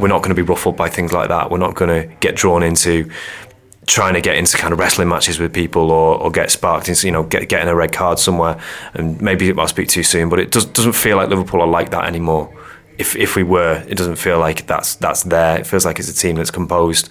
we're 0.00 0.08
not 0.08 0.22
going 0.22 0.34
to 0.34 0.34
be 0.34 0.42
ruffled 0.42 0.76
by 0.76 0.88
things 0.88 1.12
like 1.12 1.28
that. 1.28 1.50
We're 1.50 1.58
not 1.58 1.74
going 1.74 1.90
to 2.02 2.14
get 2.16 2.36
drawn 2.36 2.62
into 2.62 3.10
trying 3.86 4.14
to 4.14 4.20
get 4.20 4.36
into 4.36 4.56
kind 4.56 4.72
of 4.72 4.78
wrestling 4.78 5.08
matches 5.08 5.40
with 5.40 5.52
people 5.52 5.90
or, 5.90 6.16
or 6.20 6.30
get 6.30 6.50
sparked 6.50 6.88
into 6.88 7.06
you 7.06 7.12
know 7.12 7.24
get, 7.24 7.48
getting 7.48 7.68
a 7.68 7.74
red 7.74 7.92
card 7.92 8.18
somewhere. 8.18 8.60
And 8.94 9.20
maybe 9.20 9.52
I'll 9.56 9.68
speak 9.68 9.88
too 9.88 10.02
soon, 10.02 10.28
but 10.28 10.38
it 10.38 10.50
does, 10.50 10.64
doesn't 10.66 10.92
feel 10.92 11.16
like 11.16 11.28
Liverpool 11.28 11.60
are 11.60 11.66
like 11.66 11.90
that 11.90 12.04
anymore 12.04 12.52
if 13.00 13.16
if 13.16 13.34
we 13.34 13.42
were, 13.42 13.82
it 13.88 13.96
doesn't 13.96 14.16
feel 14.16 14.38
like 14.38 14.66
that's 14.66 14.94
that's 14.96 15.22
there. 15.22 15.58
It 15.58 15.66
feels 15.66 15.86
like 15.86 15.98
it's 15.98 16.10
a 16.10 16.14
team 16.14 16.36
that's 16.36 16.50
composed, 16.50 17.08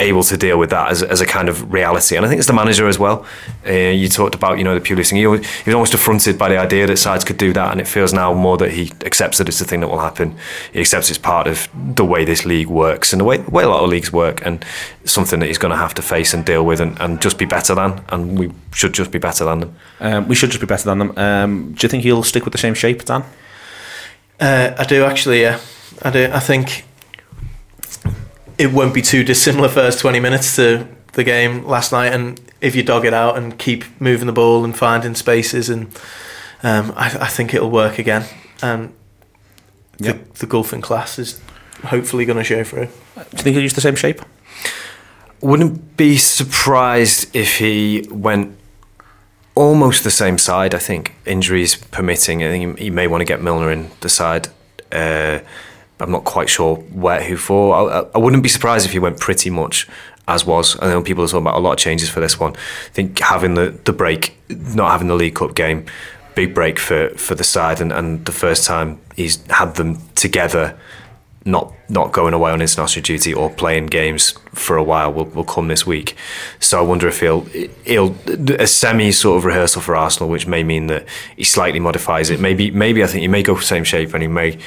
able 0.00 0.22
to 0.24 0.36
deal 0.36 0.58
with 0.58 0.70
that 0.70 0.90
as, 0.90 1.02
as 1.02 1.20
a 1.20 1.26
kind 1.26 1.48
of 1.48 1.72
reality. 1.72 2.16
And 2.16 2.26
I 2.26 2.28
think 2.28 2.38
it's 2.38 2.48
the 2.48 2.52
manager 2.52 2.88
as 2.88 2.98
well. 2.98 3.26
Uh, 3.66 3.72
you 3.72 4.08
talked 4.08 4.34
about 4.34 4.58
you 4.58 4.64
know 4.64 4.78
the 4.78 4.80
Pulis 4.80 5.10
thing. 5.10 5.18
He, 5.18 5.26
was, 5.26 5.46
he 5.46 5.70
was 5.70 5.74
almost 5.74 5.94
affronted 5.94 6.38
by 6.38 6.48
the 6.48 6.58
idea 6.58 6.86
that 6.86 6.96
sides 6.96 7.24
could 7.24 7.38
do 7.38 7.52
that, 7.52 7.70
and 7.70 7.80
it 7.80 7.86
feels 7.86 8.12
now 8.12 8.34
more 8.34 8.56
that 8.58 8.72
he 8.72 8.92
accepts 9.04 9.38
that 9.38 9.48
it's 9.48 9.58
the 9.58 9.64
thing 9.64 9.80
that 9.80 9.88
will 9.88 10.00
happen. 10.00 10.36
He 10.72 10.80
accepts 10.80 11.10
it's 11.10 11.18
part 11.18 11.46
of 11.46 11.68
the 11.74 12.04
way 12.04 12.24
this 12.24 12.44
league 12.44 12.68
works 12.68 13.12
and 13.12 13.20
the 13.20 13.24
way, 13.24 13.38
the 13.38 13.50
way 13.50 13.64
a 13.64 13.68
lot 13.68 13.82
of 13.82 13.90
leagues 13.90 14.12
work, 14.12 14.44
and 14.44 14.64
something 15.04 15.40
that 15.40 15.46
he's 15.46 15.58
going 15.58 15.72
to 15.72 15.78
have 15.78 15.94
to 15.94 16.02
face 16.02 16.34
and 16.34 16.44
deal 16.44 16.64
with, 16.64 16.80
and, 16.80 17.00
and 17.00 17.20
just 17.22 17.38
be 17.38 17.44
better 17.44 17.74
than. 17.74 18.04
And 18.08 18.38
we 18.38 18.52
should 18.72 18.94
just 18.94 19.10
be 19.10 19.18
better 19.18 19.44
than 19.44 19.60
them. 19.60 19.76
Um, 20.00 20.28
we 20.28 20.34
should 20.34 20.50
just 20.50 20.60
be 20.60 20.66
better 20.66 20.84
than 20.84 20.98
them. 20.98 21.12
Um, 21.16 21.72
do 21.72 21.84
you 21.84 21.88
think 21.88 22.02
he'll 22.02 22.22
stick 22.22 22.44
with 22.44 22.52
the 22.52 22.58
same 22.58 22.74
shape, 22.74 23.04
Dan? 23.04 23.24
Uh, 24.40 24.74
I 24.76 24.84
do 24.84 25.04
actually. 25.04 25.42
Yeah, 25.42 25.60
I 26.02 26.10
do. 26.10 26.28
I 26.32 26.40
think 26.40 26.84
it 28.62 28.72
won't 28.72 28.94
be 28.94 29.02
too 29.02 29.24
dissimilar 29.24 29.68
first 29.68 29.98
twenty 29.98 30.20
minutes 30.20 30.54
to 30.56 30.86
the 31.14 31.24
game 31.24 31.64
last 31.64 31.90
night, 31.90 32.12
and 32.12 32.40
if 32.60 32.76
you 32.76 32.82
dog 32.82 33.04
it 33.04 33.12
out 33.12 33.36
and 33.36 33.58
keep 33.58 33.84
moving 34.00 34.26
the 34.26 34.32
ball 34.32 34.64
and 34.64 34.76
finding 34.76 35.16
spaces, 35.16 35.68
and 35.68 35.86
um, 36.62 36.92
I, 36.96 37.06
I, 37.06 37.26
think 37.26 37.52
it'll 37.54 37.70
work 37.70 37.98
again. 37.98 38.24
And 38.62 38.94
yep. 39.98 40.32
the, 40.34 40.40
the 40.40 40.46
golfing 40.46 40.80
class 40.80 41.18
is 41.18 41.40
hopefully 41.84 42.24
going 42.24 42.38
to 42.38 42.44
show 42.44 42.62
through. 42.62 42.86
Do 42.86 43.20
you 43.20 43.42
think 43.42 43.54
he'll 43.54 43.62
use 43.62 43.74
the 43.74 43.80
same 43.80 43.96
shape? 43.96 44.22
Wouldn't 45.40 45.96
be 45.96 46.16
surprised 46.16 47.34
if 47.34 47.58
he 47.58 48.06
went 48.10 48.56
almost 49.56 50.04
the 50.04 50.10
same 50.10 50.38
side. 50.38 50.72
I 50.72 50.78
think 50.78 51.14
injuries 51.26 51.74
permitting. 51.74 52.44
I 52.44 52.48
think 52.48 52.78
he 52.78 52.90
may 52.90 53.08
want 53.08 53.22
to 53.22 53.24
get 53.24 53.42
Milner 53.42 53.72
in 53.72 53.90
the 54.00 54.08
side. 54.08 54.48
Uh, 54.92 55.40
I'm 56.00 56.10
not 56.10 56.24
quite 56.24 56.48
sure 56.48 56.76
where 56.76 57.22
who 57.22 57.36
for. 57.36 57.74
I, 57.74 58.06
I, 58.14 58.18
wouldn't 58.18 58.42
be 58.42 58.48
surprised 58.48 58.86
if 58.86 58.92
he 58.92 58.98
went 58.98 59.20
pretty 59.20 59.50
much 59.50 59.88
as 60.26 60.44
was. 60.44 60.76
I 60.80 60.88
know 60.88 61.02
people 61.02 61.24
are 61.24 61.28
talking 61.28 61.42
about 61.42 61.56
a 61.56 61.60
lot 61.60 61.72
of 61.72 61.78
changes 61.78 62.08
for 62.08 62.20
this 62.20 62.40
one. 62.40 62.54
I 62.54 62.90
think 62.92 63.18
having 63.18 63.54
the, 63.54 63.78
the 63.84 63.92
break, 63.92 64.36
not 64.48 64.90
having 64.90 65.08
the 65.08 65.14
League 65.14 65.36
Cup 65.36 65.54
game, 65.54 65.86
big 66.34 66.54
break 66.54 66.78
for, 66.78 67.10
for 67.10 67.34
the 67.34 67.44
side, 67.44 67.80
and, 67.80 67.92
and 67.92 68.24
the 68.24 68.32
first 68.32 68.64
time 68.64 69.00
he's 69.16 69.44
had 69.46 69.74
them 69.76 69.98
together 70.14 70.78
not 71.44 71.74
not 71.88 72.12
going 72.12 72.32
away 72.32 72.50
on 72.50 72.60
international 72.60 73.02
duty 73.02 73.34
or 73.34 73.50
playing 73.50 73.86
games 73.86 74.32
for 74.54 74.76
a 74.76 74.82
while 74.82 75.12
will, 75.12 75.26
will 75.26 75.44
come 75.44 75.68
this 75.68 75.86
week. 75.86 76.16
So 76.60 76.78
I 76.78 76.82
wonder 76.82 77.08
if 77.08 77.20
he'll 77.20 77.42
he'll 77.84 78.14
a 78.58 78.66
semi 78.66 79.12
sort 79.12 79.38
of 79.38 79.44
rehearsal 79.44 79.82
for 79.82 79.96
Arsenal, 79.96 80.28
which 80.28 80.46
may 80.46 80.62
mean 80.62 80.86
that 80.86 81.06
he 81.36 81.44
slightly 81.44 81.80
modifies 81.80 82.30
it. 82.30 82.40
Maybe 82.40 82.70
maybe 82.70 83.02
I 83.02 83.06
think 83.06 83.22
he 83.22 83.28
may 83.28 83.42
go 83.42 83.54
for 83.54 83.60
the 83.60 83.66
same 83.66 83.84
shape 83.84 84.14
and 84.14 84.22
he 84.22 84.28
may 84.28 84.58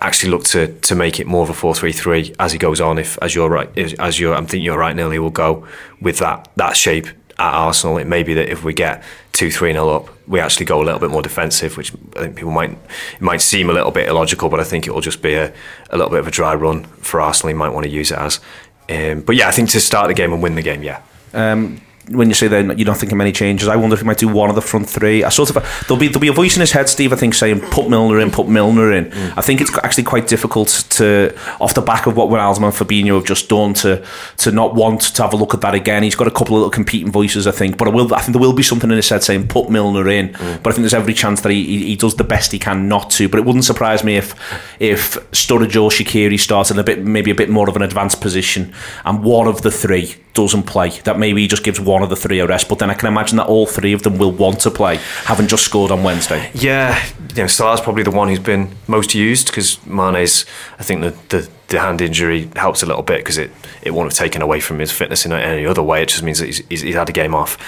actually 0.00 0.30
look 0.30 0.44
to 0.44 0.72
to 0.80 0.94
make 0.94 1.20
it 1.20 1.26
more 1.26 1.42
of 1.42 1.50
a 1.50 1.54
four 1.54 1.74
three 1.74 1.92
three 1.92 2.34
as 2.38 2.52
he 2.52 2.58
goes 2.58 2.80
on. 2.80 2.98
If 2.98 3.18
as 3.22 3.34
you're 3.34 3.50
right 3.50 3.70
as 3.98 4.18
you're 4.20 4.34
I'm 4.34 4.46
thinking 4.46 4.64
you're 4.64 4.78
right, 4.78 4.94
Neil, 4.94 5.10
he 5.10 5.18
will 5.18 5.30
go 5.30 5.66
with 6.00 6.18
that 6.18 6.48
that 6.56 6.76
shape 6.76 7.06
at 7.40 7.54
Arsenal. 7.54 7.96
It 7.98 8.06
may 8.06 8.22
be 8.22 8.34
that 8.34 8.48
if 8.50 8.62
we 8.62 8.74
get 8.74 9.02
two, 9.32 9.50
three 9.50 9.72
nil 9.72 9.88
up, 9.88 10.08
we 10.28 10.38
actually 10.38 10.66
go 10.66 10.82
a 10.82 10.84
little 10.84 11.00
bit 11.00 11.10
more 11.10 11.22
defensive, 11.22 11.76
which 11.76 11.92
I 12.16 12.20
think 12.20 12.36
people 12.36 12.52
might 12.52 12.70
it 12.70 13.20
might 13.20 13.40
seem 13.40 13.70
a 13.70 13.72
little 13.72 13.90
bit 13.90 14.08
illogical, 14.08 14.48
but 14.48 14.60
I 14.60 14.64
think 14.64 14.86
it 14.86 14.92
will 14.92 15.00
just 15.00 15.22
be 15.22 15.34
a, 15.34 15.52
a 15.88 15.96
little 15.96 16.10
bit 16.10 16.20
of 16.20 16.26
a 16.26 16.30
dry 16.30 16.54
run 16.54 16.84
for 16.84 17.20
Arsenal. 17.20 17.48
He 17.48 17.54
might 17.54 17.70
want 17.70 17.84
to 17.84 17.90
use 17.90 18.10
it 18.10 18.18
as. 18.18 18.40
Um, 18.88 19.22
but 19.22 19.36
yeah, 19.36 19.48
I 19.48 19.52
think 19.52 19.70
to 19.70 19.80
start 19.80 20.08
the 20.08 20.14
game 20.14 20.32
and 20.32 20.42
win 20.42 20.54
the 20.54 20.62
game, 20.62 20.82
yeah. 20.82 21.02
Um, 21.32 21.80
when 22.10 22.28
you 22.28 22.34
say 22.34 22.48
that 22.48 22.78
you 22.78 22.84
don't 22.84 22.96
think 22.96 23.12
of 23.12 23.18
many 23.18 23.30
changes, 23.30 23.68
I 23.68 23.76
wonder 23.76 23.94
if 23.94 24.00
he 24.00 24.06
might 24.06 24.18
do 24.18 24.28
one 24.28 24.48
of 24.48 24.56
the 24.56 24.62
front 24.62 24.88
three. 24.88 25.22
I 25.22 25.28
sort 25.28 25.54
of 25.54 25.84
there'll 25.86 26.00
be 26.00 26.08
there'll 26.08 26.20
be 26.20 26.28
a 26.28 26.32
voice 26.32 26.56
in 26.56 26.60
his 26.60 26.72
head, 26.72 26.88
Steve. 26.88 27.12
I 27.12 27.16
think 27.16 27.34
saying 27.34 27.60
put 27.70 27.88
Milner 27.88 28.18
in, 28.18 28.30
put 28.30 28.48
Milner 28.48 28.92
in. 28.92 29.06
Mm. 29.06 29.34
I 29.36 29.40
think 29.42 29.60
it's 29.60 29.76
actually 29.78 30.04
quite 30.04 30.26
difficult 30.26 30.68
to 30.90 31.36
off 31.60 31.74
the 31.74 31.82
back 31.82 32.06
of 32.06 32.16
what 32.16 32.28
Wijnaldum 32.28 32.64
and 32.64 32.74
Fabinho 32.74 33.14
have 33.14 33.24
just 33.24 33.48
done 33.48 33.74
to 33.74 34.04
to 34.38 34.50
not 34.50 34.74
want 34.74 35.02
to 35.02 35.22
have 35.22 35.32
a 35.32 35.36
look 35.36 35.54
at 35.54 35.60
that 35.60 35.74
again. 35.74 36.02
He's 36.02 36.16
got 36.16 36.26
a 36.26 36.32
couple 36.32 36.56
of 36.56 36.62
little 36.62 36.70
competing 36.70 37.12
voices, 37.12 37.46
I 37.46 37.52
think, 37.52 37.76
but 37.76 37.86
I 37.86 37.90
will 37.92 38.12
I 38.12 38.20
think 38.20 38.32
there 38.32 38.40
will 38.40 38.54
be 38.54 38.62
something 38.62 38.90
in 38.90 38.96
his 38.96 39.08
head 39.08 39.22
saying 39.22 39.48
put 39.48 39.70
Milner 39.70 40.08
in. 40.08 40.30
Mm. 40.30 40.62
But 40.62 40.70
I 40.70 40.72
think 40.72 40.82
there's 40.82 40.94
every 40.94 41.14
chance 41.14 41.42
that 41.42 41.52
he, 41.52 41.64
he, 41.64 41.86
he 41.86 41.96
does 41.96 42.16
the 42.16 42.24
best 42.24 42.50
he 42.50 42.58
can 42.58 42.88
not 42.88 43.10
to. 43.10 43.28
But 43.28 43.38
it 43.38 43.46
wouldn't 43.46 43.64
surprise 43.64 44.02
me 44.02 44.16
if 44.16 44.34
if 44.80 45.14
Sturridge 45.30 45.80
or 45.80 45.90
Shaqiri 45.90 46.40
starts 46.40 46.70
in 46.70 46.78
a 46.78 46.84
bit 46.84 47.04
maybe 47.04 47.30
a 47.30 47.36
bit 47.36 47.50
more 47.50 47.68
of 47.68 47.76
an 47.76 47.82
advanced 47.82 48.20
position 48.20 48.72
and 49.04 49.22
one 49.22 49.46
of 49.46 49.62
the 49.62 49.70
three 49.70 50.16
doesn't 50.34 50.64
play. 50.64 50.90
That 51.04 51.18
maybe 51.18 51.42
he 51.42 51.48
just 51.48 51.64
gives 51.64 51.80
one 51.80 52.02
of 52.02 52.10
the 52.10 52.16
three 52.16 52.40
a 52.40 52.46
rest. 52.46 52.68
But 52.68 52.78
then 52.78 52.90
I 52.90 52.94
can 52.94 53.08
imagine 53.08 53.36
that 53.38 53.46
all 53.46 53.66
three 53.66 53.92
of 53.92 54.02
them 54.02 54.18
will 54.18 54.32
want 54.32 54.60
to 54.60 54.70
play, 54.70 54.96
having 55.24 55.46
just 55.46 55.64
scored 55.64 55.90
on 55.90 56.02
Wednesday. 56.02 56.50
Yeah, 56.54 57.02
you 57.30 57.42
know, 57.42 57.46
Salah's 57.46 57.80
probably 57.80 58.02
the 58.02 58.10
one 58.10 58.28
who's 58.28 58.38
been 58.38 58.70
most 58.86 59.14
used 59.14 59.46
because 59.46 59.84
Mane's. 59.86 60.46
I 60.78 60.82
think 60.82 61.02
the, 61.02 61.10
the 61.28 61.50
the 61.68 61.80
hand 61.80 62.00
injury 62.00 62.48
helps 62.56 62.82
a 62.82 62.86
little 62.86 63.02
bit 63.02 63.18
because 63.18 63.38
it 63.38 63.50
it 63.82 63.92
won't 63.92 64.10
have 64.10 64.18
taken 64.18 64.42
away 64.42 64.60
from 64.60 64.78
his 64.78 64.92
fitness 64.92 65.24
in 65.24 65.32
any 65.32 65.66
other 65.66 65.82
way. 65.82 66.02
It 66.02 66.08
just 66.08 66.22
means 66.22 66.38
that 66.38 66.46
he's, 66.46 66.58
he's, 66.68 66.80
he's 66.82 66.94
had 66.94 67.08
a 67.08 67.12
game 67.12 67.34
off. 67.34 67.58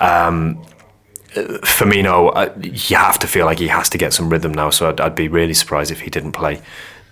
Um, 0.00 0.64
Firmino, 1.32 2.32
uh, 2.34 2.50
you 2.60 2.96
have 2.96 3.18
to 3.20 3.28
feel 3.28 3.46
like 3.46 3.60
he 3.60 3.68
has 3.68 3.88
to 3.90 3.98
get 3.98 4.12
some 4.12 4.30
rhythm 4.30 4.52
now. 4.52 4.70
So 4.70 4.88
I'd, 4.88 5.00
I'd 5.00 5.14
be 5.14 5.28
really 5.28 5.54
surprised 5.54 5.92
if 5.92 6.00
he 6.00 6.10
didn't 6.10 6.32
play 6.32 6.60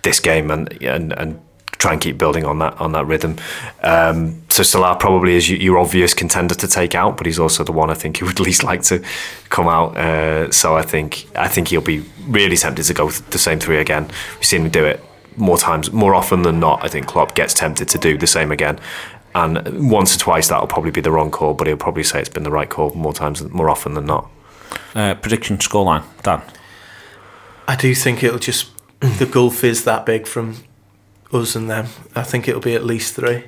this 0.01 0.19
game 0.19 0.51
and 0.51 0.71
and 0.83 1.13
and 1.13 1.41
try 1.79 1.93
and 1.93 2.01
keep 2.01 2.17
building 2.17 2.45
on 2.45 2.59
that 2.59 2.79
on 2.79 2.91
that 2.91 3.05
rhythm. 3.07 3.37
Um, 3.81 4.41
so 4.49 4.63
Salah 4.63 4.97
probably 4.97 5.35
is 5.35 5.49
your 5.49 5.79
obvious 5.79 6.13
contender 6.13 6.53
to 6.55 6.67
take 6.67 6.93
out, 6.93 7.17
but 7.17 7.25
he's 7.25 7.39
also 7.39 7.63
the 7.63 7.71
one 7.71 7.89
I 7.89 7.93
think 7.95 8.17
who 8.17 8.25
would 8.27 8.39
least 8.47 8.63
like 8.63 8.83
to 8.83 9.03
come 9.49 9.67
out. 9.67 9.97
Uh, 9.97 10.51
so 10.51 10.75
I 10.75 10.83
think 10.83 11.25
I 11.35 11.47
think 11.47 11.69
he'll 11.69 11.81
be 11.81 12.05
really 12.27 12.57
tempted 12.57 12.83
to 12.83 12.93
go 12.93 13.09
the 13.09 13.39
same 13.39 13.59
three 13.59 13.77
again. 13.77 14.07
We've 14.35 14.45
seen 14.45 14.65
him 14.65 14.69
do 14.69 14.85
it 14.85 15.03
more 15.37 15.57
times, 15.57 15.91
more 15.91 16.13
often 16.13 16.43
than 16.43 16.59
not. 16.59 16.83
I 16.83 16.89
think 16.89 17.07
Klopp 17.07 17.33
gets 17.33 17.53
tempted 17.53 17.87
to 17.89 17.97
do 17.97 18.17
the 18.17 18.27
same 18.27 18.51
again. 18.51 18.79
And 19.33 19.89
once 19.89 20.15
or 20.15 20.19
twice 20.19 20.49
that'll 20.49 20.67
probably 20.67 20.91
be 20.91 21.01
the 21.01 21.11
wrong 21.11 21.31
call, 21.31 21.53
but 21.53 21.67
he'll 21.67 21.77
probably 21.77 22.03
say 22.03 22.19
it's 22.19 22.29
been 22.29 22.43
the 22.43 22.51
right 22.51 22.69
call 22.69 22.93
more 22.93 23.13
times, 23.13 23.41
more 23.43 23.69
often 23.69 23.93
than 23.93 24.05
not. 24.05 24.29
Uh, 24.95 25.15
prediction 25.15 25.57
scoreline, 25.57 26.03
Dan. 26.23 26.41
I 27.67 27.75
do 27.75 27.93
think 27.93 28.23
it'll 28.23 28.39
just 28.39 28.71
the 28.99 29.25
gulf 29.25 29.63
is 29.63 29.85
that 29.85 30.05
big 30.05 30.27
from 30.27 30.55
us 31.33 31.55
and 31.55 31.69
them. 31.69 31.87
I 32.15 32.23
think 32.23 32.47
it'll 32.47 32.61
be 32.61 32.75
at 32.75 32.83
least 32.83 33.15
three. 33.15 33.43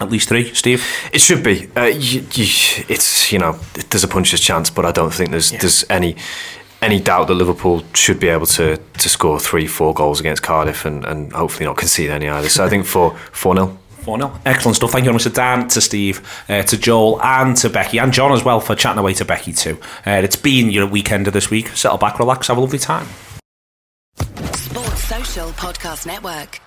At 0.00 0.10
least 0.10 0.28
three, 0.28 0.52
Steve. 0.54 0.84
It 1.12 1.20
should 1.20 1.44
be. 1.44 1.68
Uh, 1.76 1.84
you, 1.84 2.20
you, 2.32 2.46
it's 2.88 3.32
you 3.32 3.38
know 3.38 3.52
there's 3.90 4.04
a 4.04 4.08
puncher's 4.08 4.40
chance, 4.40 4.70
but 4.70 4.84
I 4.84 4.92
don't 4.92 5.12
think 5.12 5.30
there's 5.30 5.50
there's 5.50 5.84
any 5.90 6.16
any 6.80 6.98
doubt 6.98 7.28
that 7.28 7.34
Liverpool 7.34 7.84
should 7.94 8.18
be 8.18 8.28
able 8.28 8.46
to 8.46 8.76
to 8.76 9.08
score 9.08 9.38
three, 9.38 9.66
four 9.66 9.94
goals 9.94 10.18
against 10.18 10.42
Cardiff 10.42 10.84
and, 10.84 11.04
and 11.04 11.32
hopefully 11.32 11.66
not 11.66 11.76
concede 11.76 12.10
any 12.10 12.28
either. 12.28 12.48
So 12.48 12.64
I 12.64 12.68
think 12.68 12.86
for 12.86 13.16
four 13.32 13.54
0 13.54 13.78
4 14.02 14.18
0. 14.18 14.40
Excellent 14.44 14.76
stuff. 14.76 14.90
Thank 14.90 15.04
you 15.04 15.10
very 15.10 15.14
much 15.14 15.22
to 15.24 15.30
Dan, 15.30 15.68
to 15.68 15.80
Steve, 15.80 16.26
uh, 16.48 16.62
to 16.62 16.76
Joel, 16.76 17.22
and 17.22 17.56
to 17.58 17.70
Becky, 17.70 17.98
and 17.98 18.12
John 18.12 18.32
as 18.32 18.44
well 18.44 18.60
for 18.60 18.74
chatting 18.74 18.98
away 18.98 19.14
to 19.14 19.24
Becky 19.24 19.52
too. 19.52 19.78
Uh, 20.06 20.20
it's 20.24 20.36
been 20.36 20.70
your 20.70 20.86
weekend 20.86 21.28
of 21.28 21.32
this 21.32 21.50
week. 21.50 21.68
Settle 21.68 21.98
back, 21.98 22.18
relax, 22.18 22.48
have 22.48 22.58
a 22.58 22.60
lovely 22.60 22.80
time. 22.80 23.06
Sports 24.16 25.04
Social 25.04 25.48
Podcast 25.50 26.06
Network. 26.06 26.60